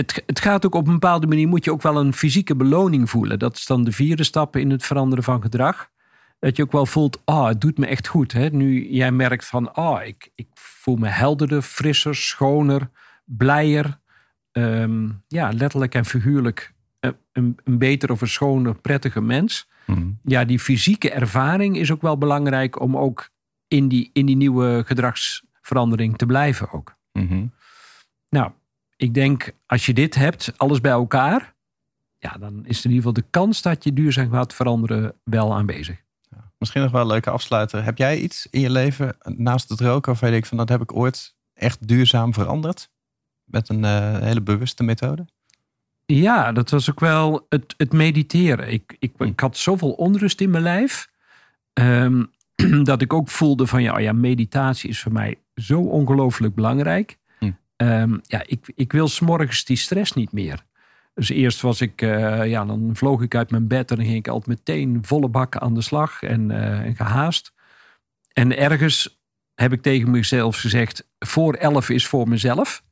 Het, 0.01 0.23
het 0.27 0.41
gaat 0.41 0.67
ook 0.67 0.75
op 0.75 0.87
een 0.87 0.93
bepaalde 0.93 1.27
manier... 1.27 1.49
moet 1.49 1.65
je 1.65 1.73
ook 1.73 1.83
wel 1.83 1.97
een 1.97 2.13
fysieke 2.13 2.57
beloning 2.57 3.11
voelen. 3.11 3.39
Dat 3.39 3.57
is 3.57 3.67
dan 3.67 3.85
de 3.85 3.93
vierde 3.93 4.25
stap 4.25 4.57
in 4.57 4.71
het 4.71 4.85
veranderen 4.87 5.25
van 5.25 5.43
gedrag. 5.43 5.91
Dat 6.39 6.57
je 6.57 6.63
ook 6.63 6.73
wel 6.73 6.87
voelt, 6.87 7.23
oh, 7.25 7.47
het 7.47 7.61
doet 7.61 7.79
me 7.79 7.87
echt 7.87 8.07
goed. 8.07 8.33
Hè? 8.33 8.49
Nu 8.49 8.89
jij 8.91 9.13
merkt 9.13 9.47
van, 9.47 9.77
oh, 9.77 10.01
ik, 10.05 10.31
ik 10.35 10.49
voel 10.55 10.97
me 10.97 11.09
helderder, 11.09 11.63
frisser, 11.63 12.15
schoner, 12.15 12.91
blijer. 13.25 13.99
Ehm, 14.53 15.09
ja, 15.29 15.53
letterlijk 15.53 15.95
en 15.95 16.05
figuurlijk 16.05 16.75
eh, 17.01 17.11
een, 17.33 17.59
een 17.65 17.79
beter 17.79 18.11
of 18.11 18.21
een 18.21 18.29
schoner, 18.29 18.75
prettiger 18.75 19.23
mens 19.23 19.69
Mhm. 19.91 20.11
ja, 20.23 20.45
die 20.45 20.59
fysieke 20.59 21.11
ervaring 21.11 21.77
is 21.77 21.93
ook 21.93 22.03
wel 22.03 22.19
belangrijk 22.19 22.81
om 22.81 22.97
ook 22.97 23.31
in, 23.69 23.89
die, 23.89 24.11
in 24.13 24.27
die 24.27 24.37
nieuwe 24.37 24.83
gedragsverandering 24.87 26.17
te 26.17 26.27
blijven 26.27 26.73
ook. 26.73 26.97
Mhm. 27.13 27.47
Nou, 28.29 28.51
ik 29.01 29.15
denk 29.15 29.53
als 29.67 29.87
je 29.87 29.95
dit 29.95 30.15
hebt, 30.15 30.53
alles 30.57 30.81
bij 30.81 30.91
elkaar, 30.91 31.55
ja, 32.19 32.37
dan 32.39 32.67
is 32.67 32.85
in 32.85 32.91
ieder 32.91 32.97
geval 32.97 33.13
de 33.13 33.31
kans 33.31 33.63
dat 33.63 33.85
je 33.85 33.93
duurzaam 33.93 34.31
gaat 34.31 34.55
veranderen 34.55 35.15
wel 35.25 35.55
aanwezig. 35.55 36.03
Misschien 36.59 36.83
nog 36.83 36.91
wel 36.91 37.01
een 37.01 37.07
leuke 37.07 37.31
afsluiter. 37.31 37.85
Heb 37.85 37.99
jij 37.99 38.19
iets 38.19 38.47
in 38.51 38.61
je 38.61 38.71
leven 38.71 39.17
naast 39.23 39.69
het 39.69 39.81
roken 39.81 40.07
waarvan 40.07 40.29
je 40.29 40.35
denkt 40.35 40.49
van 40.49 40.57
dat 40.57 40.69
heb 40.69 40.81
ik 40.81 40.97
ooit 40.97 41.35
echt 41.55 41.89
duurzaam 41.89 42.35
veranderd? 42.35 42.91
Met 43.45 43.69
een 43.69 43.85
eh, 43.85 44.19
hele 44.19 44.43
bewuste 44.43 44.83
methode? 44.83 45.27
Ja, 46.07 46.53
dat 46.53 46.71
was 46.71 46.91
ook 46.91 47.01
wel 47.01 47.47
het, 47.49 47.75
het 47.77 47.93
mediteren. 47.93 48.73
Ik, 48.73 48.97
ik, 48.99 49.13
ik 49.19 49.41
had 49.41 49.57
zoveel 49.57 49.91
onrust 49.91 50.41
in 50.41 50.51
mijn 50.51 50.63
lijf. 50.63 51.09
ehm, 51.73 52.25
dat 52.83 53.03
ik 53.03 53.13
ook 53.13 53.29
voelde 53.29 53.67
van 53.67 53.83
ja, 53.83 53.95
oh 53.95 54.01
ja, 54.01 54.13
meditatie 54.13 54.91
is 54.91 55.01
voor 55.01 55.13
mij 55.13 55.39
zo 55.55 55.81
ongelooflijk 55.81 56.55
belangrijk. 56.55 57.19
Hm. 57.81 57.87
Ehm, 57.87 58.19
ja, 58.23 58.43
ik, 58.47 58.73
ik 58.75 58.93
wil 58.93 59.09
s'morgens 59.09 59.65
die 59.65 59.77
stress 59.77 60.13
niet 60.13 60.33
meer. 60.33 60.65
Dus 61.15 61.29
eerst 61.29 61.61
was 61.61 61.81
ik, 61.81 62.03
eh, 62.03 62.47
ja, 62.47 62.65
dan 62.65 62.91
vloog 62.95 63.23
ik 63.23 63.35
uit 63.35 63.51
mijn 63.51 63.67
bed 63.67 63.91
en 63.91 63.97
dan 63.97 64.05
ging 64.05 64.19
ik 64.19 64.29
altijd 64.29 64.59
meteen 64.59 64.99
volle 65.03 65.29
bak 65.29 65.57
aan 65.57 65.75
de 65.75 65.81
slag 65.81 66.23
en, 66.23 66.51
eh, 66.51 66.81
en 66.81 66.97
gehaast. 66.97 67.53
En 68.33 68.57
ergens 68.57 69.21
heb 69.55 69.73
ik 69.73 69.83
tegen 69.83 70.11
mezelf 70.11 70.57
gezegd: 70.57 71.09
voor 71.19 71.55
elf 71.55 71.89
is 71.89 72.07
voor 72.07 72.29
mezelf. 72.29 72.83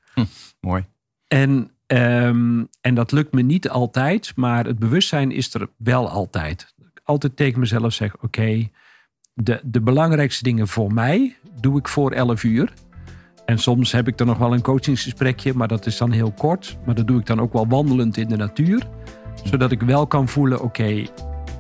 Mooi. 0.60 0.84
En, 1.28 1.70
ehm, 1.86 2.64
en 2.80 2.94
dat 2.94 3.12
lukt 3.12 3.32
me 3.32 3.42
niet 3.42 3.68
altijd, 3.68 4.32
maar 4.36 4.66
het 4.66 4.78
bewustzijn 4.78 5.32
is 5.32 5.54
er 5.54 5.68
wel 5.76 6.08
altijd. 6.08 6.74
Altijd 7.04 7.36
tegen 7.36 7.60
mezelf 7.60 7.92
zeg: 7.92 8.16
oké, 8.20 8.68
de, 9.34 9.60
de 9.64 9.80
belangrijkste 9.80 10.42
dingen 10.42 10.68
voor 10.68 10.92
mij 10.92 11.36
doe 11.60 11.78
ik 11.78 11.88
voor 11.88 12.12
11 12.12 12.42
uur. 12.42 12.72
En 13.48 13.58
soms 13.58 13.92
heb 13.92 14.08
ik 14.08 14.20
er 14.20 14.26
nog 14.26 14.38
wel 14.38 14.52
een 14.52 14.62
coachingsgesprekje, 14.62 15.54
maar 15.54 15.68
dat 15.68 15.86
is 15.86 15.96
dan 15.96 16.10
heel 16.10 16.32
kort. 16.32 16.76
Maar 16.84 16.94
dat 16.94 17.06
doe 17.06 17.20
ik 17.20 17.26
dan 17.26 17.40
ook 17.40 17.52
wel 17.52 17.66
wandelend 17.68 18.16
in 18.16 18.28
de 18.28 18.36
natuur. 18.36 18.82
Zodat 19.44 19.70
ik 19.70 19.82
wel 19.82 20.06
kan 20.06 20.28
voelen: 20.28 20.60
oké, 20.60 21.04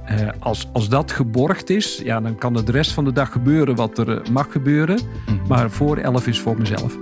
eh, 0.04 0.28
als, 0.38 0.68
als 0.72 0.88
dat 0.88 1.12
geborgd 1.12 1.70
is, 1.70 2.00
ja, 2.04 2.20
dan 2.20 2.38
kan 2.38 2.56
er 2.56 2.64
de 2.64 2.72
rest 2.72 2.92
van 2.92 3.04
de 3.04 3.12
dag 3.12 3.32
gebeuren 3.32 3.74
wat 3.74 3.98
er 3.98 4.20
eh, 4.20 4.30
mag 4.30 4.52
gebeuren. 4.52 5.00
Mhm. 5.26 5.46
Maar 5.48 5.70
voor 5.70 5.96
11 5.96 6.26
is 6.26 6.40
voor 6.40 6.58
mezelf. 6.58 6.96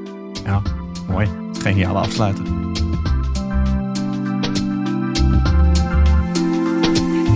Ja, 0.44 0.62
mooi. 1.08 1.28
Geniale 1.62 1.98
afsluiter. 1.98 2.44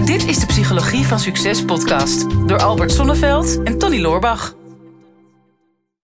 Dit 0.04 0.26
is 0.26 0.38
de 0.38 0.46
Psychologie 0.46 1.04
van 1.04 1.18
Succes 1.18 1.64
podcast 1.64 2.26
door 2.46 2.58
Albert 2.58 2.92
Sonneveld 2.92 3.62
en 3.62 3.78
Tony 3.78 4.00
Loorbach. 4.00 4.58